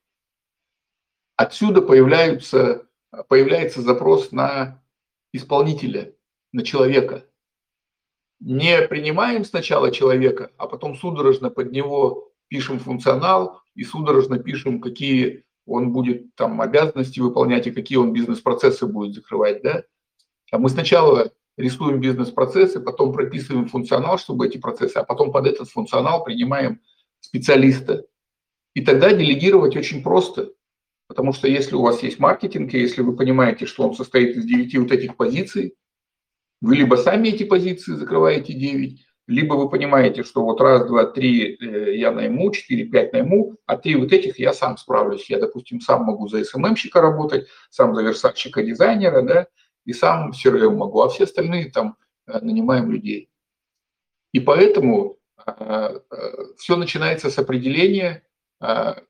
Отсюда 1.35 1.81
появляются, 1.81 2.87
появляется 3.27 3.81
запрос 3.81 4.31
на 4.31 4.81
исполнителя 5.33 6.13
на 6.52 6.64
человека. 6.64 7.26
Не 8.39 8.82
принимаем 8.88 9.45
сначала 9.45 9.91
человека, 9.91 10.52
а 10.58 10.68
потом 10.68 10.95
судорожно 10.95 11.49
под 11.49 11.72
него 11.72 12.32
пишем 12.47 12.80
функционал 12.80 13.62
и 13.76 13.84
судорожно 13.84 14.39
пишем, 14.39 14.82
какие 14.82 15.43
он 15.66 15.93
будет 15.93 16.34
там 16.36 16.60
обязанности 16.60 17.20
выполнять 17.20 17.68
и 17.68 17.72
какие 17.72 17.97
он 17.97 18.14
бизнес-процессы 18.14 18.88
будет 18.88 19.14
закрывать, 19.14 19.62
да? 19.62 19.84
А 20.52 20.58
мы 20.58 20.70
сначала 20.70 21.32
рисуем 21.56 22.02
бизнес-процессы, 22.02 22.80
потом 22.80 23.14
прописываем 23.14 23.68
функционал, 23.68 24.18
чтобы 24.18 24.47
эти 24.47 24.58
процессы, 24.58 24.97
а 24.97 25.04
потом 25.04 25.32
под 25.32 25.47
этот 25.47 25.70
функционал 25.70 26.24
принимаем 26.24 26.82
специалиста. 27.20 28.06
И 28.74 28.82
тогда 28.82 29.14
делегировать 29.14 29.76
очень 29.76 30.02
просто, 30.02 30.52
потому 31.08 31.34
что 31.34 31.47
если 31.47 31.76
у 31.76 31.82
вас 31.82 32.04
есть 32.04 32.20
маркетинг, 32.20 32.74
и 32.74 32.80
если 32.80 33.02
вы 33.02 33.16
понимаете, 33.16 33.66
что 33.66 33.88
он 33.88 33.95
состоит 33.95 34.36
из 34.36 34.45
девяти 34.45 34.78
вот 34.78 34.91
этих 34.91 35.16
позиций, 35.16 35.76
вы 36.62 36.76
либо 36.76 36.95
сами 36.95 37.30
эти 37.30 37.43
позиции 37.43 37.93
закрываете 37.93 38.53
9, 38.53 39.05
либо 39.28 39.53
вы 39.53 39.70
понимаете, 39.70 40.24
что 40.24 40.43
вот 40.43 40.59
раз, 40.62 40.86
два, 40.88 41.05
три 41.05 41.55
э, 41.55 41.95
я 41.97 42.12
найму, 42.12 42.51
четыре, 42.51 42.86
пять 42.86 43.14
найму, 43.14 43.55
а 43.66 43.78
три 43.78 43.95
вот 43.95 44.12
этих 44.12 44.39
я 44.39 44.53
сам 44.53 44.78
справлюсь. 44.78 45.30
Я, 45.30 45.39
допустим, 45.39 45.80
сам 45.80 46.03
могу 46.03 46.28
за 46.28 46.43
СММщика 46.43 47.01
работать, 47.01 47.47
сам 47.70 47.95
за 47.95 48.03
версальщика 48.03 48.62
дизайнера, 48.64 49.22
да, 49.22 49.47
и 49.86 49.93
сам 49.93 50.34
все 50.34 50.51
равно 50.51 50.72
могу, 50.72 51.01
а 51.01 51.09
все 51.09 51.24
остальные 51.24 51.72
там 51.72 51.95
э, 52.28 52.39
нанимаем 52.41 52.91
людей. 52.91 53.30
И 54.34 54.39
поэтому 54.39 55.18
э, 55.45 55.99
все 56.57 56.76
начинается 56.76 57.30
с 57.30 57.38
определения, 57.38 58.24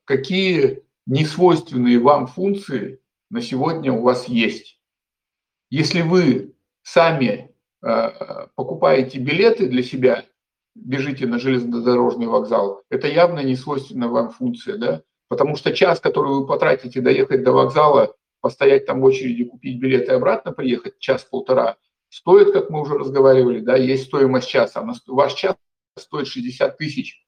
какие 0.04 0.82
несвойственные 1.04 1.98
вам 1.98 2.26
функции 2.26 3.00
на 3.28 3.42
сегодня 3.42 3.92
у 3.92 4.00
вас 4.00 4.26
есть. 4.26 4.80
Если 5.68 6.00
вы 6.00 6.51
сами 6.82 7.50
э, 7.84 8.46
покупаете 8.54 9.18
билеты 9.18 9.68
для 9.68 9.82
себя, 9.82 10.24
бежите 10.74 11.26
на 11.26 11.38
железнодорожный 11.38 12.26
вокзал, 12.26 12.82
это 12.90 13.08
явно 13.08 13.40
не 13.40 13.56
свойственная 13.56 14.08
вам 14.08 14.30
функция, 14.30 14.76
да? 14.76 15.02
Потому 15.28 15.56
что 15.56 15.72
час, 15.72 16.00
который 16.00 16.32
вы 16.32 16.46
потратите 16.46 17.00
доехать 17.00 17.42
до 17.42 17.52
вокзала, 17.52 18.14
постоять 18.40 18.86
там 18.86 19.00
в 19.00 19.04
очереди, 19.04 19.44
купить 19.44 19.78
билеты 19.78 20.12
и 20.12 20.16
обратно 20.16 20.52
приехать, 20.52 20.98
час-полтора, 20.98 21.76
стоит, 22.10 22.52
как 22.52 22.68
мы 22.68 22.82
уже 22.82 22.98
разговаривали, 22.98 23.60
да, 23.60 23.76
есть 23.76 24.04
стоимость 24.04 24.48
часа. 24.48 24.86
Ваш 25.06 25.34
час 25.34 25.56
стоит 25.98 26.26
60 26.26 26.76
тысяч. 26.76 27.24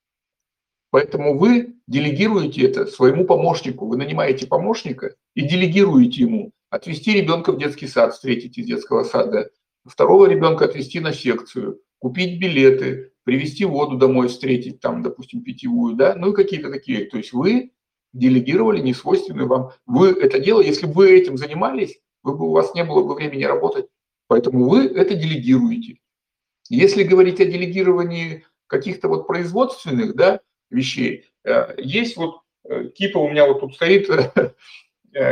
Поэтому 0.91 1.39
вы 1.39 1.75
делегируете 1.89 2.67
это 2.67 2.87
своему 2.87 3.25
помощнику. 3.25 3.87
Вы 3.87 3.97
нанимаете 3.97 4.47
помощника 4.47 5.15
и 5.35 5.43
делегируете 5.43 6.23
ему 6.23 6.53
отвести 6.75 7.13
ребенка 7.13 7.53
в 7.53 7.59
детский 7.59 7.87
сад, 7.87 8.15
встретить 8.15 8.59
из 8.59 8.67
детского 8.67 9.05
сада, 9.05 9.51
второго 9.85 10.27
ребенка 10.27 10.65
отвезти 10.65 11.01
на 11.01 11.13
секцию, 11.13 11.81
купить 11.99 12.41
билеты, 12.41 13.13
привезти 13.23 13.65
воду 13.65 13.97
домой, 13.97 14.29
встретить 14.29 14.81
там, 14.81 15.03
допустим, 15.03 15.43
питьевую, 15.43 15.95
да, 15.95 16.15
ну 16.17 16.33
и 16.33 16.35
какие-то 16.35 16.71
такие. 16.71 17.07
То 17.07 17.17
есть 17.17 17.33
вы 17.33 17.73
делегировали 18.13 18.81
несвойственную 18.81 19.49
вам. 19.49 19.71
Вы 19.87 20.11
это 20.11 20.39
делали, 20.41 20.67
если 20.67 20.87
бы 20.87 20.93
вы 20.95 21.17
этим 21.17 21.37
занимались, 21.37 21.99
вы 22.23 22.37
бы, 22.37 22.49
у 22.49 22.53
вас 22.53 22.75
не 22.75 22.85
было 22.85 23.05
бы 23.05 23.15
времени 23.15 23.45
работать. 23.45 23.87
Поэтому 24.27 24.69
вы 24.69 24.87
это 24.87 25.15
делегируете. 25.15 25.99
Если 26.69 27.05
говорить 27.05 27.41
о 27.41 27.45
делегировании 27.45 28.45
каких-то 28.67 29.09
вот 29.09 29.27
производственных 29.27 30.17
да, 30.17 30.41
вещей, 30.71 31.31
э, 31.45 31.75
есть 31.79 32.17
вот 32.17 32.41
э, 32.65 32.89
кипа 32.89 33.19
у 33.19 33.31
меня 33.31 33.47
вот 33.47 33.61
тут 33.61 33.75
стоит 33.75 34.09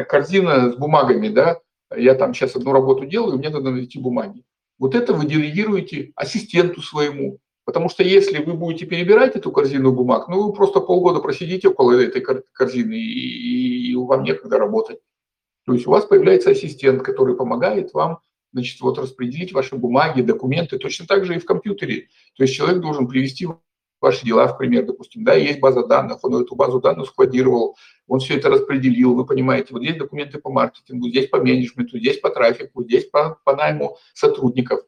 корзина 0.08 0.72
с 0.72 0.76
бумагами, 0.76 1.28
да, 1.28 1.60
я 1.96 2.14
там 2.14 2.34
сейчас 2.34 2.56
одну 2.56 2.72
работу 2.72 3.06
делаю, 3.06 3.38
мне 3.38 3.48
надо 3.48 3.70
найти 3.70 3.98
бумаги. 3.98 4.44
Вот 4.78 4.94
это 4.94 5.12
вы 5.14 5.26
делегируете 5.26 6.12
ассистенту 6.16 6.80
своему, 6.82 7.38
Потому 7.64 7.88
что 7.88 8.02
если 8.02 8.42
вы 8.42 8.54
будете 8.54 8.86
перебирать 8.86 9.36
эту 9.36 9.52
корзину 9.52 9.92
бумаг, 9.92 10.28
ну 10.28 10.48
вы 10.48 10.52
просто 10.52 10.80
полгода 10.80 11.20
просидите 11.20 11.68
около 11.68 11.92
этой 11.92 12.20
корзины, 12.20 12.94
и, 12.94 13.92
и 13.92 13.94
вам 13.94 14.24
некогда 14.24 14.58
работать. 14.58 14.98
То 15.64 15.74
есть 15.74 15.86
у 15.86 15.90
вас 15.90 16.04
появляется 16.04 16.50
ассистент, 16.50 17.02
который 17.02 17.36
помогает 17.36 17.94
вам 17.94 18.18
значит, 18.52 18.80
вот 18.80 18.98
распределить 18.98 19.52
ваши 19.52 19.76
бумаги, 19.76 20.22
документы, 20.22 20.78
точно 20.78 21.06
так 21.06 21.24
же 21.24 21.36
и 21.36 21.38
в 21.38 21.44
компьютере. 21.44 22.08
То 22.36 22.42
есть 22.42 22.54
человек 22.54 22.80
должен 22.80 23.06
привести 23.06 23.46
ваши 24.02 24.26
дела 24.26 24.48
в 24.48 24.58
пример, 24.58 24.84
допустим, 24.84 25.24
да, 25.24 25.34
есть 25.34 25.60
база 25.60 25.86
данных, 25.86 26.18
он 26.22 26.42
эту 26.42 26.54
базу 26.54 26.80
данных 26.80 27.08
складировал, 27.08 27.76
он 28.06 28.20
все 28.20 28.36
это 28.36 28.50
распределил, 28.50 29.14
вы 29.14 29.24
понимаете, 29.24 29.68
вот 29.70 29.82
здесь 29.82 29.96
документы 29.96 30.38
по 30.38 30.50
маркетингу, 30.50 31.08
здесь 31.08 31.28
по 31.28 31.38
менеджменту, 31.38 31.98
здесь 31.98 32.18
по 32.18 32.30
трафику, 32.30 32.82
здесь 32.84 33.06
по, 33.06 33.38
по 33.44 33.56
найму 33.56 33.96
сотрудников. 34.12 34.80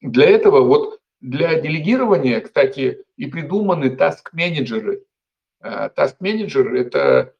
Для 0.00 0.28
этого 0.28 0.60
вот 0.60 1.00
для 1.20 1.60
делегирования, 1.60 2.40
кстати, 2.40 3.04
и 3.16 3.26
придуманы 3.26 3.86
task-менеджеры. 3.86 5.04
Task-менеджер– 5.62 6.74
это 6.76 7.34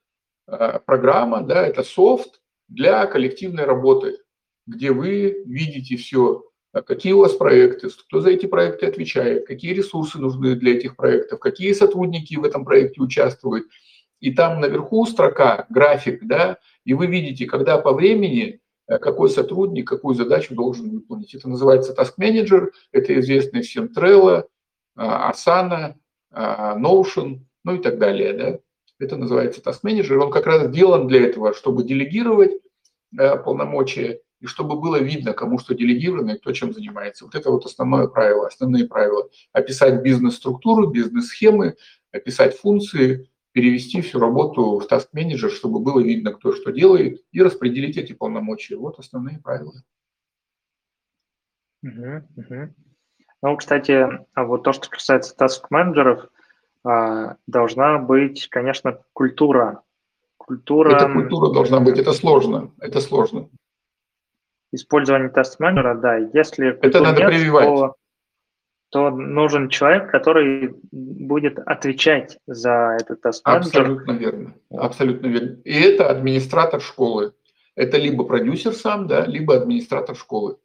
э, 0.48 0.80
программа, 0.84 1.42
да, 1.42 1.66
это 1.66 1.82
софт 1.82 2.40
для 2.68 3.06
коллективной 3.06 3.64
работы, 3.64 4.18
где 4.66 4.90
вы 4.90 5.44
видите 5.46 5.96
все, 5.96 6.42
а 6.42 6.45
какие 6.82 7.12
у 7.12 7.20
вас 7.20 7.32
проекты, 7.32 7.88
кто 7.88 8.20
за 8.20 8.30
эти 8.30 8.46
проекты 8.46 8.86
отвечает, 8.86 9.46
какие 9.46 9.72
ресурсы 9.72 10.18
нужны 10.18 10.56
для 10.56 10.76
этих 10.76 10.96
проектов, 10.96 11.38
какие 11.38 11.72
сотрудники 11.72 12.34
в 12.36 12.44
этом 12.44 12.64
проекте 12.64 13.00
участвуют. 13.00 13.66
И 14.20 14.32
там 14.32 14.60
наверху 14.60 15.06
строка, 15.06 15.66
график, 15.68 16.26
да, 16.26 16.58
и 16.84 16.94
вы 16.94 17.06
видите, 17.06 17.46
когда 17.46 17.78
по 17.78 17.92
времени 17.92 18.60
Э, 18.88 18.98
какой 18.98 19.30
сотрудник 19.30 19.88
какую 19.88 20.14
задачу 20.14 20.54
должен 20.54 20.90
выполнить. 20.90 21.34
Это 21.34 21.48
называется 21.48 21.92
Task 21.92 22.14
Manager, 22.20 22.70
это 22.92 23.18
известный 23.20 23.62
всем 23.62 23.86
Trello, 23.86 24.44
э, 24.96 25.00
Asana, 25.00 25.94
э, 26.32 26.40
Notion, 26.78 27.40
ну 27.64 27.76
и 27.76 27.78
так 27.78 27.98
далее. 27.98 28.32
Да? 28.32 28.58
Это 28.98 29.16
называется 29.16 29.60
Task 29.60 29.80
Manager. 29.84 30.16
Он 30.18 30.30
как 30.30 30.46
раз 30.46 30.68
сделан 30.68 31.08
для 31.08 31.26
этого, 31.26 31.54
чтобы 31.54 31.84
делегировать 31.84 32.52
полномочия 33.44 34.20
и 34.40 34.46
чтобы 34.46 34.78
было 34.80 34.96
видно, 35.00 35.32
кому 35.32 35.58
что 35.58 35.74
делегировано 35.74 36.32
и 36.32 36.38
кто 36.38 36.52
чем 36.52 36.72
занимается. 36.72 37.24
Вот 37.24 37.34
это 37.34 37.50
вот 37.50 37.64
основное 37.64 38.06
правило, 38.06 38.46
основные 38.46 38.86
правила. 38.86 39.28
Описать 39.52 40.02
бизнес-структуру, 40.02 40.88
бизнес-схемы, 40.88 41.76
описать 42.12 42.56
функции, 42.56 43.30
перевести 43.52 44.02
всю 44.02 44.18
работу 44.18 44.78
в 44.78 44.86
task 44.86 45.08
менеджер, 45.12 45.50
чтобы 45.50 45.80
было 45.80 46.00
видно, 46.00 46.32
кто 46.32 46.52
что 46.52 46.72
делает, 46.72 47.22
и 47.32 47.40
распределить 47.40 47.96
эти 47.96 48.12
полномочия. 48.12 48.76
Вот 48.76 48.98
основные 48.98 49.38
правила. 49.38 49.72
Угу, 51.82 52.26
угу. 52.36 52.74
Ну, 53.42 53.56
кстати, 53.56 54.06
а 54.34 54.44
вот 54.44 54.62
то, 54.64 54.72
что 54.72 54.90
касается 54.90 55.34
task 55.38 55.66
менеджеров, 55.70 56.28
а, 56.84 57.36
должна 57.46 57.98
быть, 57.98 58.48
конечно, 58.48 59.02
культура. 59.12 59.82
Культура. 60.36 60.94
Эта 60.94 61.12
культура 61.12 61.52
должна 61.52 61.80
быть. 61.80 61.98
Это 61.98 62.12
сложно. 62.12 62.72
Это 62.80 63.00
сложно. 63.00 63.48
Использование 64.76 65.30
task 65.30 65.56
менеджера, 65.58 65.94
да. 65.94 66.16
Если 66.16 66.78
это 66.80 67.00
надо 67.00 67.20
нет, 67.20 67.28
прививать. 67.30 67.66
То 67.66 67.94
то 68.90 69.10
нужен 69.10 69.68
человек, 69.68 70.10
который 70.10 70.74
будет 70.92 71.58
отвечать 71.58 72.38
за 72.46 72.96
этот 73.00 73.24
task 73.24 73.40
Абсолютно 73.42 74.12
верно. 74.12 74.54
Абсолютно 74.70 75.26
верно. 75.26 75.60
И 75.64 75.74
это 75.74 76.08
администратор 76.08 76.80
школы. 76.80 77.34
Это 77.74 77.98
либо 77.98 78.24
продюсер 78.24 78.72
сам, 78.72 79.06
да, 79.06 79.26
либо 79.26 79.56
администратор 79.56 80.16
школы. 80.16 80.56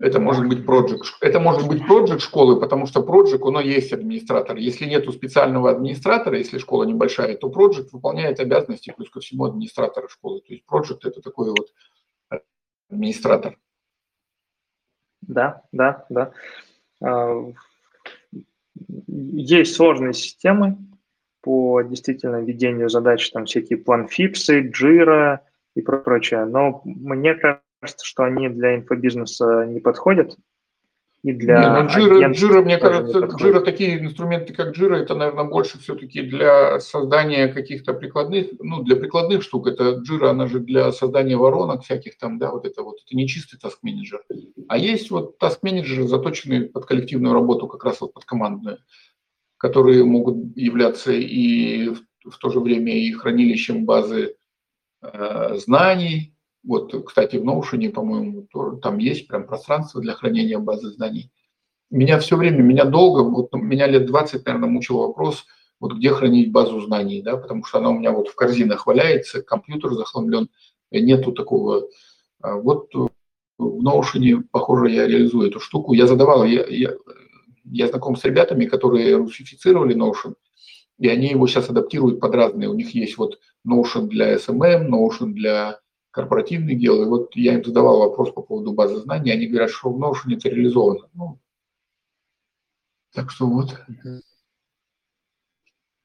Это 0.00 0.18
может 0.18 0.48
быть 0.48 0.66
проект. 0.66 1.04
Это 1.20 1.38
может 1.38 1.68
быть 1.68 1.86
проект 1.86 2.20
школы, 2.20 2.58
потому 2.58 2.86
что 2.86 3.02
проект, 3.02 3.40
он 3.40 3.60
есть 3.60 3.92
администратор. 3.92 4.56
Если 4.56 4.86
нету 4.86 5.12
специального 5.12 5.70
администратора, 5.70 6.38
если 6.38 6.58
школа 6.58 6.84
небольшая, 6.84 7.36
то 7.36 7.48
проект 7.48 7.92
выполняет 7.92 8.40
обязанности 8.40 8.92
плюс 8.96 9.08
ко 9.08 9.20
всему 9.20 9.44
администратора 9.44 10.08
школы. 10.08 10.40
То 10.40 10.52
есть 10.52 10.66
проект 10.66 11.04
это 11.04 11.20
такой 11.20 11.50
вот 11.50 11.72
администратор. 12.90 13.58
Да, 15.22 15.62
да, 15.72 16.06
да. 16.08 16.32
А, 17.02 17.52
есть 19.08 19.74
сложные 19.74 20.12
системы 20.12 20.78
по 21.40 21.82
действительно 21.82 22.42
ведению 22.42 22.88
задач, 22.88 23.30
там 23.30 23.46
всякие 23.46 23.78
планфипсы, 23.78 24.60
джира 24.68 25.42
и 25.74 25.82
прочее, 25.82 26.44
но 26.46 26.82
мне 26.84 27.34
кажется, 27.34 28.04
что 28.04 28.24
они 28.24 28.48
для 28.48 28.76
инфобизнеса 28.76 29.66
не 29.66 29.80
подходят, 29.80 30.36
и 31.24 31.32
для 31.32 31.58
Не, 31.58 31.82
ну, 31.82 31.88
Jira, 31.88 32.32
Jira, 32.34 32.62
мне 32.62 32.76
кажется, 32.76 33.20
Jira, 33.20 33.60
такие 33.60 33.98
инструменты, 33.98 34.52
как 34.52 34.76
Jira, 34.76 34.96
это, 34.96 35.14
наверное, 35.14 35.44
больше 35.44 35.78
все-таки 35.78 36.20
для 36.20 36.78
создания 36.80 37.48
каких-то 37.48 37.94
прикладных, 37.94 38.48
ну, 38.58 38.82
для 38.82 38.96
прикладных 38.96 39.42
штук. 39.42 39.66
Это 39.66 40.02
Jira, 40.02 40.28
она 40.28 40.46
же 40.46 40.60
для 40.60 40.92
создания 40.92 41.38
воронок 41.38 41.82
всяких 41.82 42.18
там, 42.18 42.38
да, 42.38 42.50
вот 42.50 42.66
это 42.66 42.82
вот, 42.82 42.96
это 43.02 43.16
не 43.16 43.26
чистый 43.26 43.58
таск-менеджер. 43.58 44.22
А 44.68 44.76
есть 44.76 45.10
вот 45.10 45.38
таск-менеджеры, 45.38 46.06
заточенные 46.06 46.66
под 46.66 46.84
коллективную 46.84 47.32
работу, 47.32 47.68
как 47.68 47.82
раз 47.84 48.02
вот 48.02 48.12
под 48.12 48.26
командную, 48.26 48.80
которые 49.56 50.04
могут 50.04 50.54
являться 50.58 51.10
и 51.10 51.88
в, 51.88 52.02
в 52.32 52.36
то 52.36 52.50
же 52.50 52.60
время 52.60 52.92
и 52.98 53.10
хранилищем 53.12 53.86
базы 53.86 54.36
э, 55.00 55.56
знаний, 55.56 56.33
вот, 56.64 57.06
кстати, 57.06 57.36
в 57.36 57.44
Notion, 57.44 57.90
по-моему, 57.90 58.48
там 58.82 58.98
есть 58.98 59.28
прям 59.28 59.46
пространство 59.46 60.00
для 60.00 60.14
хранения 60.14 60.58
базы 60.58 60.90
знаний. 60.90 61.30
Меня 61.90 62.18
все 62.18 62.36
время, 62.36 62.62
меня 62.62 62.84
долго, 62.84 63.20
вот 63.20 63.52
меня 63.52 63.86
лет 63.86 64.06
20, 64.06 64.44
наверное, 64.46 64.68
мучил 64.68 64.98
вопрос, 64.98 65.44
вот 65.78 65.94
где 65.94 66.10
хранить 66.10 66.50
базу 66.50 66.80
знаний, 66.80 67.22
да, 67.22 67.36
потому 67.36 67.64
что 67.64 67.78
она 67.78 67.90
у 67.90 67.98
меня 67.98 68.12
вот 68.12 68.28
в 68.28 68.34
корзинах 68.34 68.86
валяется, 68.86 69.42
компьютер 69.42 69.92
захламлен, 69.92 70.48
нету 70.90 71.32
такого. 71.32 71.88
А 72.40 72.56
вот 72.56 72.88
в 72.94 73.86
Notion, 73.86 74.44
похоже, 74.50 74.90
я 74.90 75.06
реализую 75.06 75.48
эту 75.48 75.60
штуку. 75.60 75.92
Я 75.92 76.06
задавал, 76.06 76.44
я, 76.44 76.64
я, 76.66 76.94
я 77.64 77.88
знаком 77.88 78.16
с 78.16 78.24
ребятами, 78.24 78.64
которые 78.64 79.16
русифицировали 79.16 79.94
Notion, 79.94 80.34
и 80.98 81.08
они 81.08 81.28
его 81.28 81.46
сейчас 81.46 81.68
адаптируют 81.68 82.20
под 82.20 82.34
разные. 82.34 82.70
У 82.70 82.74
них 82.74 82.94
есть 82.94 83.18
вот 83.18 83.38
Notion 83.68 84.06
для 84.06 84.36
SMM, 84.36 84.88
Notion 84.88 85.32
для 85.32 85.80
корпоративный 86.14 86.76
дел. 86.76 87.02
И 87.02 87.06
вот 87.06 87.34
я 87.34 87.54
им 87.54 87.64
задавал 87.64 87.98
вопрос 87.98 88.30
по 88.30 88.40
поводу 88.40 88.72
базы 88.72 88.96
знаний, 88.98 89.32
они 89.32 89.48
говорят, 89.48 89.70
что 89.70 89.90
в 89.90 90.00
Notion 90.00 90.36
это 90.36 90.48
реализовано. 90.48 91.08
Ну, 91.12 91.40
так 93.12 93.30
что 93.30 93.46
вот. 93.46 93.76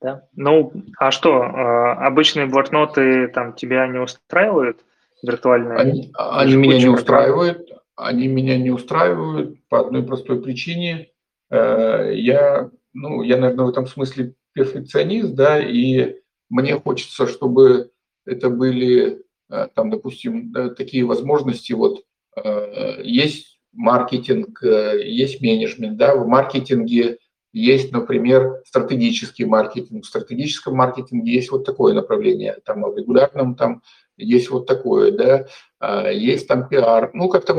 Да. 0.01 0.27
Ну, 0.33 0.73
а 0.97 1.11
что, 1.11 1.41
а, 1.41 2.07
обычные 2.07 2.47
блокноты 2.47 3.27
там 3.27 3.53
тебя 3.53 3.87
не 3.87 3.99
устраивают 3.99 4.83
виртуальные? 5.21 5.77
Они, 5.77 6.11
они 6.17 6.55
меня 6.55 6.79
не 6.79 6.89
устраивают. 6.89 7.69
Они 7.95 8.27
меня 8.27 8.57
не 8.57 8.71
устраивают 8.71 9.59
по 9.67 9.81
одной 9.81 10.03
простой 10.03 10.41
причине. 10.41 11.09
Э, 11.51 12.13
я, 12.15 12.71
ну, 12.93 13.23
я, 13.23 13.35
наверное, 13.37 13.65
в 13.65 13.69
этом 13.69 13.87
смысле 13.87 14.35
перфекционист, 14.53 15.35
да, 15.35 15.59
и 15.59 16.15
мне 16.47 16.79
хочется, 16.79 17.27
чтобы 17.27 17.91
это 18.25 18.49
были 18.49 19.09
Э, 19.09 19.28
там, 19.49 19.89
допустим, 19.89 20.53
такие 20.75 21.05
возможности, 21.05 21.73
вот 21.73 22.03
э, 22.35 23.01
есть 23.03 23.59
маркетинг, 23.73 24.63
э, 24.63 25.01
есть 25.03 25.41
менеджмент, 25.41 25.97
да, 25.97 26.15
в 26.15 26.27
маркетинге 26.27 27.17
есть, 27.51 27.91
например, 27.91 28.61
стратегический 28.65 29.45
маркетинг. 29.45 30.03
В 30.03 30.07
стратегическом 30.07 30.75
маркетинге 30.75 31.33
есть 31.33 31.51
вот 31.51 31.65
такое 31.65 31.93
направление, 31.93 32.57
там 32.65 32.83
в 32.83 32.95
регулярном 32.95 33.55
там 33.55 33.81
есть 34.17 34.49
вот 34.49 34.67
такое, 34.67 35.11
да, 35.11 35.47
а, 35.79 36.09
есть 36.09 36.47
там 36.47 36.67
пиар. 36.67 37.09
Ну, 37.13 37.29
как-то 37.29 37.53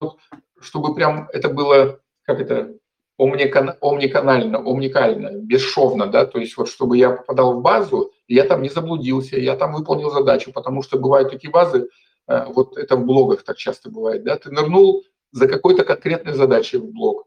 вот, 0.00 0.16
чтобы 0.60 0.94
прям 0.94 1.28
это 1.32 1.48
было, 1.48 2.00
как 2.22 2.40
это, 2.40 2.74
омниканально, 3.18 4.58
омникально, 4.58 5.30
бесшовно, 5.32 6.06
да, 6.06 6.26
то 6.26 6.38
есть 6.38 6.56
вот 6.56 6.68
чтобы 6.68 6.98
я 6.98 7.10
попадал 7.10 7.58
в 7.58 7.62
базу, 7.62 8.12
я 8.28 8.44
там 8.44 8.62
не 8.62 8.68
заблудился, 8.68 9.38
я 9.38 9.56
там 9.56 9.72
выполнил 9.72 10.10
задачу, 10.10 10.52
потому 10.52 10.82
что 10.82 10.98
бывают 10.98 11.30
такие 11.30 11.50
базы, 11.50 11.88
э, 12.28 12.46
вот 12.46 12.76
это 12.76 12.96
в 12.96 13.04
блогах 13.04 13.42
так 13.44 13.56
часто 13.56 13.90
бывает, 13.90 14.24
да, 14.24 14.36
ты 14.36 14.50
нырнул 14.50 15.04
за 15.32 15.48
какой-то 15.48 15.84
конкретной 15.84 16.34
задачей 16.34 16.78
в 16.78 16.86
блог, 16.86 17.26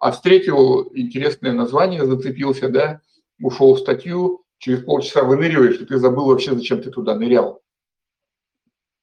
а 0.00 0.12
встретил 0.12 0.90
интересное 0.94 1.52
название, 1.52 2.04
зацепился, 2.04 2.68
да, 2.68 3.00
ушел 3.40 3.74
в 3.74 3.78
статью, 3.78 4.44
через 4.58 4.82
полчаса 4.82 5.22
выныриваешь, 5.22 5.80
и 5.80 5.84
ты 5.84 5.98
забыл 5.98 6.26
вообще, 6.26 6.54
зачем 6.54 6.82
ты 6.82 6.90
туда 6.90 7.14
нырял. 7.14 7.62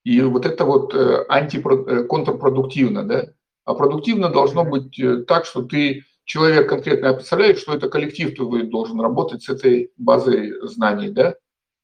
И 0.04 0.22
вот 0.22 0.46
это 0.46 0.66
вот 0.66 0.94
э, 0.94 1.26
антиконтрпродуктивно, 1.30 3.00
э, 3.00 3.04
да, 3.04 3.26
а 3.66 3.74
продуктивно 3.76 4.30
должно 4.30 4.66
быть 4.66 5.00
так, 5.28 5.46
что 5.46 5.62
ты 5.62 6.04
человек 6.26 6.70
конкретно 6.70 7.14
представляет, 7.14 7.60
что 7.60 7.74
это 7.74 7.90
коллектив 7.90 8.36
твой 8.36 8.64
должен 8.64 9.00
работать 9.00 9.44
с 9.44 9.50
этой 9.50 9.92
базой 9.98 10.54
знаний, 10.68 11.10
да? 11.10 11.36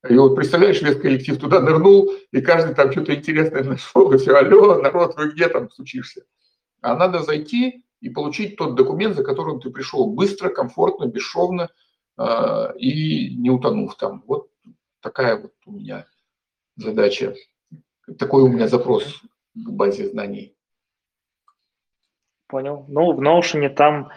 И 0.08 0.16
вот 0.16 0.36
представляешь, 0.36 0.82
весь 0.82 1.00
коллектив 1.00 1.38
туда 1.38 1.60
нырнул, 1.60 2.10
и 2.32 2.42
каждый 2.42 2.74
там 2.74 2.92
что-то 2.92 3.14
интересное 3.14 3.64
нашел, 3.64 4.12
и 4.14 4.18
все, 4.18 4.34
алло, 4.34 4.82
народ, 4.82 5.18
вы 5.18 5.32
где 5.32 5.50
там 5.50 5.70
стучишься? 5.70 6.24
А 6.82 6.96
надо 6.96 7.20
зайти 7.20 7.84
и 8.00 8.10
получить 8.10 8.56
тот 8.56 8.76
документ, 8.76 9.16
за 9.16 9.24
которым 9.24 9.60
ты 9.60 9.70
пришел 9.70 10.08
быстро, 10.08 10.50
комфортно, 10.50 11.06
бесшовно 11.06 11.70
э, 12.18 12.78
и 12.78 13.36
не 13.36 13.50
утонув 13.50 13.96
там. 13.96 14.24
Вот 14.26 14.50
такая 15.02 15.42
вот 15.42 15.52
у 15.66 15.74
меня 15.74 16.06
задача, 16.78 17.36
такой 18.18 18.44
у 18.44 18.48
меня 18.48 18.70
запрос 18.70 19.22
к 19.54 19.70
базе 19.70 20.08
знаний. 20.08 20.56
Понял. 22.48 22.86
Ну, 22.88 23.14
в 23.14 23.22
Notion 23.22 23.70
там, 23.70 24.12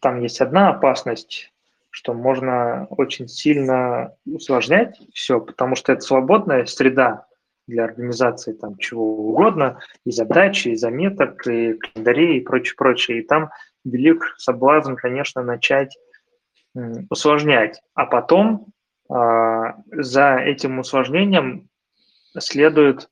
там 0.00 0.20
есть 0.20 0.40
одна 0.40 0.70
опасность, 0.70 1.52
что 1.90 2.12
можно 2.12 2.86
очень 2.90 3.28
сильно 3.28 4.14
усложнять 4.26 5.00
все, 5.14 5.40
потому 5.40 5.76
что 5.76 5.92
это 5.92 6.02
свободная 6.02 6.66
среда 6.66 7.26
для 7.66 7.84
организации 7.84 8.52
там 8.52 8.76
чего 8.78 9.30
угодно, 9.30 9.80
и 10.04 10.10
задачи, 10.10 10.68
и 10.68 10.76
заметок, 10.76 11.46
и 11.46 11.74
календарей, 11.74 12.38
и 12.38 12.40
прочее, 12.40 12.74
прочее. 12.76 13.18
И 13.18 13.26
там 13.26 13.50
велик 13.84 14.34
соблазн, 14.38 14.94
конечно, 14.94 15.42
начать 15.42 15.96
усложнять. 17.10 17.80
А 17.94 18.06
потом 18.06 18.66
а, 19.08 19.76
за 19.90 20.36
этим 20.36 20.78
усложнением 20.78 21.68
следует 22.38 23.08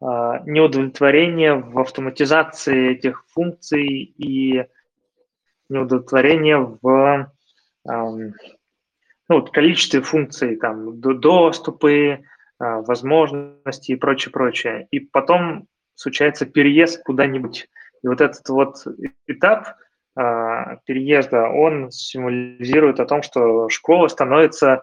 а, 0.00 0.40
неудовлетворение 0.46 1.54
в 1.54 1.78
автоматизации 1.78 2.92
этих 2.92 3.24
функций 3.28 3.86
и 3.86 4.64
неудовлетворение 5.72 6.58
в 6.80 7.32
ну, 9.28 9.40
вот, 9.40 9.50
количестве 9.50 10.02
функций, 10.02 10.56
там, 10.56 11.00
доступы, 11.00 12.20
а, 12.58 12.82
возможности 12.82 13.92
и 13.92 13.96
прочее, 13.96 14.30
прочее. 14.30 14.86
И 14.90 15.00
потом 15.00 15.66
случается 15.94 16.46
переезд 16.46 17.02
куда-нибудь. 17.02 17.68
И 18.02 18.08
вот 18.08 18.20
этот 18.20 18.48
вот 18.48 18.76
этап 19.26 19.76
а, 20.14 20.76
переезда, 20.84 21.48
он 21.48 21.90
символизирует 21.90 23.00
о 23.00 23.06
том, 23.06 23.22
что 23.22 23.68
школа 23.68 24.08
становится 24.08 24.82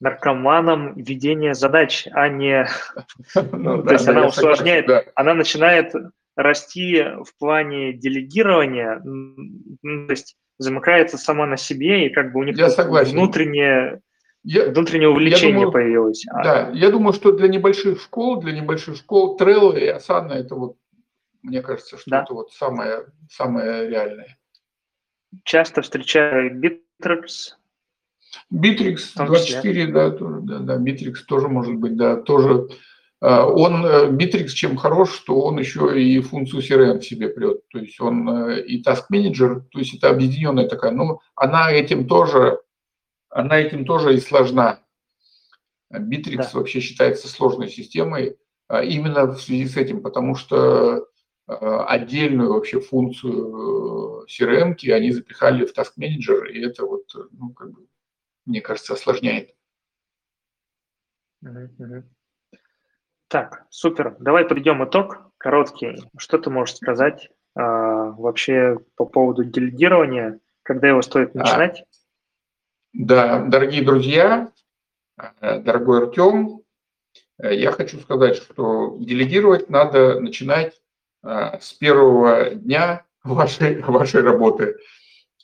наркоманом 0.00 0.94
ведения 0.94 1.54
задач, 1.54 2.08
а 2.12 2.28
не... 2.28 2.66
Ну, 3.52 3.82
то 3.82 3.92
есть 3.92 4.08
она 4.08 4.26
усложняет, 4.26 4.88
она 5.14 5.34
начинает 5.34 5.92
расти 6.36 7.02
в 7.02 7.36
плане 7.38 7.92
делегирования, 7.92 9.00
то 9.02 10.12
есть 10.12 10.36
замыкается 10.58 11.18
сама 11.18 11.46
на 11.46 11.56
себе, 11.56 12.06
и 12.06 12.10
как 12.10 12.32
бы 12.32 12.40
у 12.40 12.42
них 12.44 12.56
внутреннее 12.56 14.00
я, 14.44 14.70
Внутреннее 14.70 15.08
увлечение 15.08 15.50
я 15.50 15.54
думаю, 15.54 15.72
появилось. 15.72 16.24
А 16.28 16.42
да, 16.42 16.70
я 16.70 16.90
думаю, 16.90 17.12
что 17.12 17.30
для 17.30 17.46
небольших 17.46 18.00
школ, 18.00 18.40
для 18.40 18.52
небольших 18.52 18.96
школ 18.96 19.38
Trello 19.38 19.78
и 19.78 19.88
Asana 19.88 20.32
это 20.32 20.56
вот, 20.56 20.76
мне 21.42 21.62
кажется, 21.62 21.96
что 21.96 22.10
да. 22.10 22.22
это 22.22 22.34
вот 22.34 22.50
самое, 22.50 23.06
самое 23.30 23.88
реальное. 23.88 24.36
Часто 25.44 25.82
встречаю 25.82 26.60
Bittrex. 26.60 27.54
Bittrex 28.52 29.12
24, 29.14 29.86
да, 29.88 30.10
тоже, 30.10 30.40
да, 30.42 30.58
да, 30.58 30.76
Bittrex 30.76 31.14
тоже 31.26 31.46
может 31.46 31.76
быть, 31.76 31.96
да, 31.96 32.16
тоже. 32.16 32.66
А, 33.22 33.46
он, 33.46 33.86
э, 33.86 34.10
Bittrex 34.10 34.48
чем 34.48 34.76
хорош, 34.76 35.14
что 35.14 35.42
он 35.42 35.56
еще 35.56 36.02
и 36.02 36.20
функцию 36.20 36.60
CRM 36.60 36.98
в 36.98 37.04
себе 37.04 37.28
прет, 37.28 37.68
то 37.68 37.78
есть 37.78 38.00
он 38.00 38.28
э, 38.28 38.62
и 38.62 38.82
Task 38.82 39.04
Manager, 39.12 39.60
то 39.70 39.78
есть 39.78 39.94
это 39.94 40.10
объединенная 40.10 40.68
такая, 40.68 40.90
ну, 40.90 41.20
она 41.36 41.70
этим 41.70 42.08
тоже 42.08 42.58
она 43.28 43.60
этим 43.60 43.86
тоже 43.86 44.16
и 44.16 44.20
сложна. 44.20 44.80
Bittrex 45.92 46.36
да. 46.36 46.50
вообще 46.54 46.80
считается 46.80 47.28
сложной 47.28 47.68
системой 47.68 48.36
а, 48.66 48.82
именно 48.82 49.26
в 49.26 49.40
связи 49.40 49.68
с 49.68 49.76
этим, 49.76 50.02
потому 50.02 50.34
что 50.34 51.06
отдельную 51.46 52.52
вообще 52.52 52.80
функцию 52.80 54.22
э, 54.22 54.26
CRM 54.26 54.74
они 54.90 55.12
запихали 55.12 55.64
в 55.64 55.76
Task 55.76 55.92
Manager, 55.98 56.48
и 56.48 56.64
это 56.64 56.86
вот, 56.86 57.04
ну, 57.32 57.50
как 57.50 57.70
бы, 57.70 57.86
мне 58.46 58.60
кажется, 58.60 58.94
осложняет. 58.94 59.54
Так, 63.32 63.64
супер. 63.70 64.14
Давай 64.20 64.44
подведем 64.44 64.84
итог 64.84 65.32
короткий. 65.38 65.96
Что 66.18 66.36
ты 66.36 66.50
можешь 66.50 66.76
сказать 66.76 67.30
а, 67.54 68.10
вообще 68.10 68.76
по 68.94 69.06
поводу 69.06 69.42
делегирования, 69.42 70.38
когда 70.62 70.88
его 70.88 71.00
стоит 71.00 71.34
начинать? 71.34 71.80
А, 71.80 71.84
да, 72.92 73.38
дорогие 73.38 73.84
друзья, 73.84 74.52
э, 75.16 75.60
дорогой 75.60 76.02
Артем, 76.02 76.60
э, 77.38 77.54
я 77.54 77.72
хочу 77.72 78.00
сказать, 78.00 78.36
что 78.36 78.98
делегировать 78.98 79.70
надо 79.70 80.20
начинать 80.20 80.82
э, 81.24 81.58
с 81.58 81.72
первого 81.72 82.50
дня 82.50 83.06
вашей, 83.24 83.80
вашей 83.80 84.20
работы. 84.20 84.76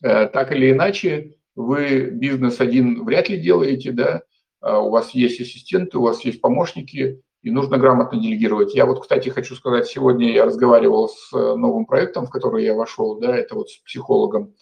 Так 0.02 0.52
или 0.52 0.72
иначе, 0.72 1.38
вы 1.56 2.10
бизнес 2.10 2.60
один 2.60 3.02
вряд 3.02 3.30
ли 3.30 3.40
делаете, 3.40 3.92
да, 3.92 4.22
а 4.60 4.78
у 4.78 4.90
вас 4.90 5.12
есть 5.12 5.40
ассистенты, 5.40 5.96
у 5.96 6.02
вас 6.02 6.20
есть 6.20 6.42
помощники, 6.42 7.22
и 7.42 7.50
нужно 7.50 7.78
грамотно 7.78 8.20
делегировать. 8.20 8.74
Я 8.74 8.86
вот, 8.86 9.02
кстати, 9.02 9.28
хочу 9.28 9.54
сказать, 9.54 9.86
сегодня 9.86 10.32
я 10.32 10.44
разговаривал 10.44 11.08
с 11.08 11.32
новым 11.32 11.86
проектом, 11.86 12.26
в 12.26 12.30
который 12.30 12.64
я 12.64 12.74
вошел, 12.74 13.18
да, 13.18 13.36
это 13.36 13.54
вот 13.54 13.70
с 13.70 13.78
психологом, 13.78 14.54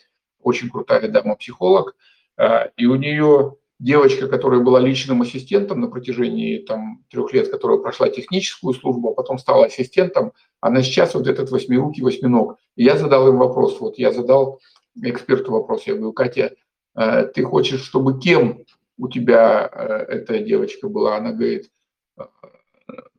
очень 0.42 0.70
крутая 0.70 1.08
дама-психолог, 1.08 1.96
а, 2.36 2.70
и 2.76 2.86
у 2.86 2.96
нее 2.96 3.56
девочка, 3.78 4.28
которая 4.28 4.60
была 4.60 4.80
личным 4.80 5.22
ассистентом 5.22 5.80
на 5.80 5.88
протяжении 5.88 6.58
там, 6.58 7.04
трех 7.10 7.32
лет, 7.32 7.50
которая 7.50 7.78
прошла 7.78 8.08
техническую 8.08 8.74
службу, 8.74 9.10
а 9.10 9.14
потом 9.14 9.38
стала 9.38 9.66
ассистентом, 9.66 10.32
она 10.60 10.82
сейчас 10.82 11.14
вот 11.14 11.26
этот 11.26 11.50
восьмирукий 11.50 12.02
восьминог. 12.02 12.58
И 12.76 12.84
я 12.84 12.96
задал 12.96 13.28
им 13.28 13.38
вопрос, 13.38 13.80
вот 13.80 13.98
я 13.98 14.12
задал 14.12 14.60
эксперту 15.02 15.52
вопрос, 15.52 15.82
я 15.84 15.94
говорю, 15.94 16.12
Катя, 16.12 16.54
а, 16.94 17.24
ты 17.24 17.42
хочешь, 17.42 17.82
чтобы 17.82 18.18
кем 18.18 18.62
у 18.98 19.08
тебя 19.08 19.66
а, 19.66 19.98
эта 20.08 20.38
девочка 20.38 20.88
была? 20.88 21.16
Она 21.16 21.32
говорит, 21.32 21.70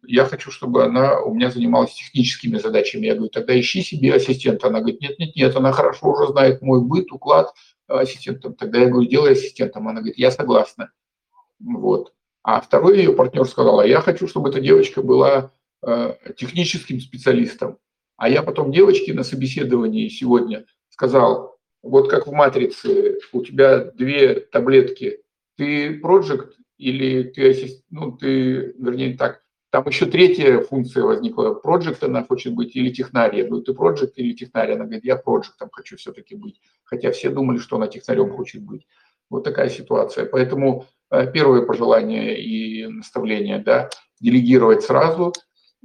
я 0.08 0.26
хочу, 0.26 0.52
чтобы 0.52 0.84
она 0.86 1.20
у 1.22 1.34
меня 1.34 1.52
занималась 1.52 1.94
техническими 1.94 2.58
задачами. 2.58 3.06
Я 3.06 3.16
говорю, 3.16 3.30
тогда 3.30 3.60
ищи 3.60 3.82
себе 3.82 4.14
ассистента. 4.14 4.68
Она 4.68 4.80
говорит, 4.80 5.02
нет, 5.02 5.20
нет, 5.20 5.36
нет, 5.36 5.56
она 5.56 5.72
хорошо 5.72 6.12
уже 6.12 6.32
знает 6.32 6.62
мой 6.62 6.82
быт, 6.82 7.12
уклад, 7.12 7.54
ассистентом. 7.88 8.54
Тогда 8.54 8.80
я 8.80 8.90
говорю, 8.90 9.08
делай 9.10 9.34
ассистентом. 9.34 9.88
Она 9.88 10.00
говорит, 10.00 10.18
я 10.18 10.32
согласна. 10.32 10.92
Вот. 11.60 12.14
А 12.44 12.62
второй 12.62 13.00
ее 13.00 13.14
партнер 13.14 13.46
сказал, 13.46 13.80
а 13.80 13.88
я 13.88 14.00
хочу, 14.00 14.28
чтобы 14.28 14.50
эта 14.50 14.62
девочка 14.62 15.02
была 15.02 15.52
э, 15.86 16.16
техническим 16.38 17.02
специалистом. 17.02 17.78
А 18.16 18.30
я 18.30 18.42
потом 18.42 18.72
девочке 18.72 19.14
на 19.14 19.24
собеседовании 19.24 20.08
сегодня 20.08 20.66
сказал, 20.90 21.58
вот 21.84 22.10
как 22.10 22.28
в 22.28 22.32
«Матрице», 22.32 23.20
у 23.34 23.44
тебя 23.44 23.80
две 23.92 24.40
таблетки, 24.40 25.20
ты 25.58 26.00
проект 26.00 26.58
или 26.78 27.24
ты 27.24 27.50
ассист, 27.50 27.84
ну, 27.90 28.12
ты, 28.14 28.74
вернее, 28.78 29.18
так, 29.18 29.42
там 29.70 29.86
еще 29.88 30.06
третья 30.06 30.62
функция 30.62 31.04
возникла. 31.04 31.54
Проект 31.54 32.04
она 32.04 32.24
хочет 32.24 32.54
быть 32.54 32.76
или 32.76 32.90
технарь. 32.90 33.38
Я 33.38 33.46
говорю, 33.46 33.64
ты 33.64 33.74
проект 33.74 34.18
или 34.18 34.34
технарь? 34.34 34.74
Она 34.74 34.86
говорит, 34.86 35.04
я 35.04 35.18
проектом 35.18 35.70
хочу 35.72 35.98
все-таки 35.98 36.36
быть. 36.36 36.62
Хотя 36.86 37.12
все 37.12 37.30
думали, 37.30 37.58
что 37.58 37.76
она 37.76 37.88
технарем 37.88 38.32
хочет 38.32 38.64
быть. 38.64 38.88
Вот 39.30 39.44
такая 39.44 39.70
ситуация. 39.70 40.26
Поэтому 40.26 40.86
э, 41.12 41.30
первое 41.32 41.64
пожелание 41.64 42.42
и 42.42 42.88
наставление, 42.88 43.60
да, 43.60 43.90
делегировать 44.22 44.84
сразу, 44.84 45.34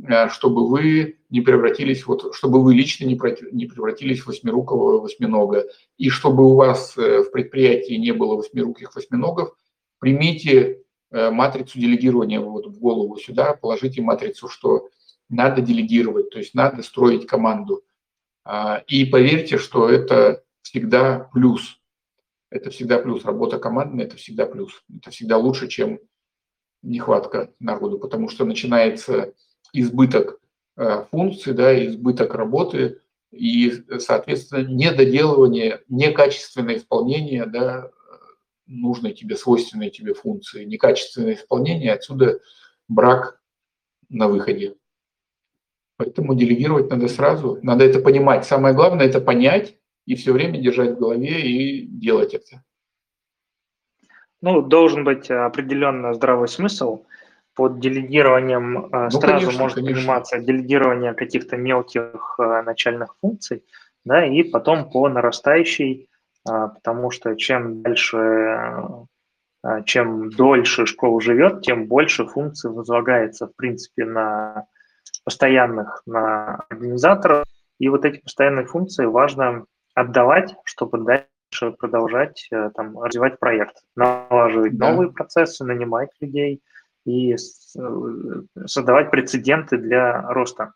э, 0.09 0.29
чтобы 0.29 0.69
вы 0.69 1.19
не 1.29 1.41
превратились, 1.41 2.07
вот, 2.07 2.37
чтобы 2.37 2.63
вы 2.63 2.75
лично 2.75 3.05
не 3.05 3.17
превратились 3.17 4.21
в 4.21 4.29
восьмирукого 4.29 5.01
восьминога. 5.01 5.65
И 5.99 6.09
чтобы 6.09 6.45
у 6.45 6.55
вас 6.55 6.97
э, 6.97 7.23
в 7.23 7.33
предприятии 7.33 7.95
не 7.95 8.13
было 8.13 8.37
восьмируких 8.37 8.95
восьминогов, 8.95 9.57
примите 9.99 10.82
матрицу 11.13 11.79
делегирования 11.79 12.41
вот 12.41 12.67
в 12.67 12.79
голову 12.79 13.17
сюда, 13.19 13.55
положите 13.55 14.01
матрицу, 14.03 14.49
что 14.49 14.89
надо 15.29 15.63
делегировать, 15.63 16.31
то 16.31 16.39
есть 16.39 16.55
надо 16.55 16.83
строить 16.83 17.27
команду. 17.27 17.83
А, 18.45 18.83
и 18.87 19.05
поверьте, 19.05 19.59
что 19.59 19.89
это 19.89 20.43
всегда 20.63 21.31
плюс. 21.33 21.79
Это 22.51 22.71
всегда 22.71 22.99
плюс. 22.99 23.25
Работа 23.25 23.59
командная– 23.59 24.05
это 24.07 24.17
всегда 24.17 24.47
плюс. 24.47 24.83
Это 24.95 25.11
всегда 25.11 25.39
лучше, 25.39 25.69
чем 25.69 26.01
нехватка 26.83 27.53
народу, 27.61 27.99
потому 27.99 28.29
что 28.29 28.45
начинается 28.45 29.33
избыток 29.73 30.39
э, 30.77 31.07
функций, 31.11 31.55
да, 31.55 31.87
избыток 31.87 32.35
работы, 32.35 33.01
и, 33.31 33.73
соответственно, 33.99 34.67
недоделывание, 34.69 35.81
некачественное 35.89 36.77
исполнение 36.77 37.47
да, 37.47 37.91
нужной 38.73 39.13
тебе, 39.13 39.37
свойственной 39.37 39.91
тебе 39.91 40.15
функции, 40.15 40.65
некачественное 40.65 41.35
исполнение, 41.35 41.93
отсюда 41.93 42.41
брак 42.89 43.41
на 44.09 44.29
выходе. 44.29 44.75
Поэтому 45.97 46.35
делегировать 46.35 46.91
надо 46.91 47.09
сразу, 47.09 47.59
надо 47.63 47.85
это 47.85 48.01
понимать. 48.01 48.45
Самое 48.45 48.75
главное– 48.75 49.07
это 49.09 49.21
понять 49.21 49.77
и 50.07 50.15
все 50.15 50.33
время 50.33 50.61
держать 50.61 50.93
в 50.93 50.99
голове 50.99 51.43
и 51.43 51.87
делать 51.87 52.35
это. 52.35 52.65
Ну, 54.41 54.63
должен 54.63 55.05
быть 55.05 55.31
определенно 55.31 56.15
здравый 56.15 56.49
смысл. 56.49 57.05
Под 57.55 57.81
делегированием 57.81 58.87
э, 58.87 58.89
ну, 59.05 59.11
сразу 59.11 59.47
конечно, 59.47 59.63
может 59.63 59.77
конечно. 59.77 60.01
пониматься 60.01 60.39
делегирование 60.39 61.13
каких-то 61.13 61.57
мелких 61.57 62.37
э, 62.39 62.63
начальных 62.63 63.15
функций, 63.21 63.63
да, 64.05 64.27
и 64.27 64.43
потом 64.43 64.91
по 64.91 65.09
нарастающей, 65.09 66.09
потому 66.45 67.11
что 67.11 67.35
чем 67.37 67.83
дальше, 67.83 68.17
а, 69.63 69.83
чем 69.85 70.31
дольше 70.31 70.87
школа 70.87 71.21
живет, 71.21 71.63
тем 71.63 71.87
больше 71.87 72.27
функций 72.27 72.71
возлагается, 72.71 73.47
в 73.47 73.57
принципе, 73.57 74.05
на 74.05 74.67
постоянных, 75.25 76.03
на 76.07 76.57
организаторов, 76.69 77.45
и 77.79 77.89
вот 77.89 78.05
эти 78.05 78.19
постоянные 78.19 78.67
функции 78.67 79.05
важно 79.05 79.65
отдавать, 79.95 80.55
чтобы 80.65 80.99
дальше 80.99 81.77
продолжать 81.79 82.49
э, 82.51 82.71
там, 82.75 83.01
развивать 83.01 83.39
проект, 83.39 83.83
налаживать 83.95 84.77
да. 84.77 84.91
новые 84.91 85.13
процессы, 85.13 85.65
нанимать 85.65 86.11
людей 86.21 86.63
и 87.05 87.35
э, 87.35 87.37
создавать 88.67 89.11
прецеденты 89.11 89.77
для 89.77 90.23
роста. 90.33 90.73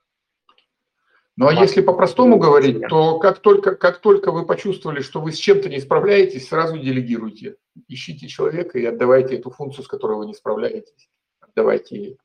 Ну 1.39 1.49
а 1.49 1.53
если 1.53 1.83
по-простому 1.83 2.39
говорить, 2.39 2.89
то 2.89 3.19
как 3.19 3.41
только, 3.41 3.77
как 3.77 4.01
только 4.01 4.33
вы 4.33 4.47
почувствовали, 4.47 5.01
что 5.01 5.21
вы 5.21 5.33
с 5.33 5.37
чем-то 5.37 5.69
не 5.69 5.81
справляетесь, 5.81 6.49
сразу 6.49 6.79
делегируйте. 6.79 7.57
Ищите 7.89 8.27
человека 8.27 8.79
и 8.79 8.87
отдавайте 8.87 9.37
эту 9.37 9.51
функцию, 9.51 9.85
с 9.85 9.89
которой 9.89 10.17
вы 10.17 10.27
не 10.27 10.35
справляетесь. 10.35 11.11
Отдавайте, 11.41 12.17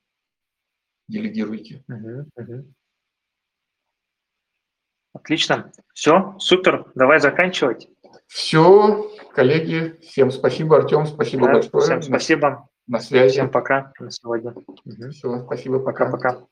делегируйте. 1.09 1.83
Угу, 1.89 2.29
угу. 2.35 2.73
Отлично. 5.13 5.73
Все, 5.93 6.35
супер. 6.39 6.89
Давай 6.95 7.19
заканчивать. 7.19 7.89
Все, 8.27 9.11
коллеги, 9.35 9.99
всем 10.01 10.31
спасибо, 10.31 10.77
Артем, 10.77 11.05
спасибо 11.05 11.47
да, 11.47 11.53
большое. 11.53 11.83
Всем 11.83 12.01
спасибо. 12.01 12.69
На 12.87 12.99
связи. 12.99 13.33
Всем 13.33 13.51
пока 13.51 13.91
на 13.99 14.09
сегодня. 14.09 14.51
Угу. 14.51 15.09
Все, 15.11 15.43
спасибо, 15.43 15.79
пока-пока. 15.79 16.45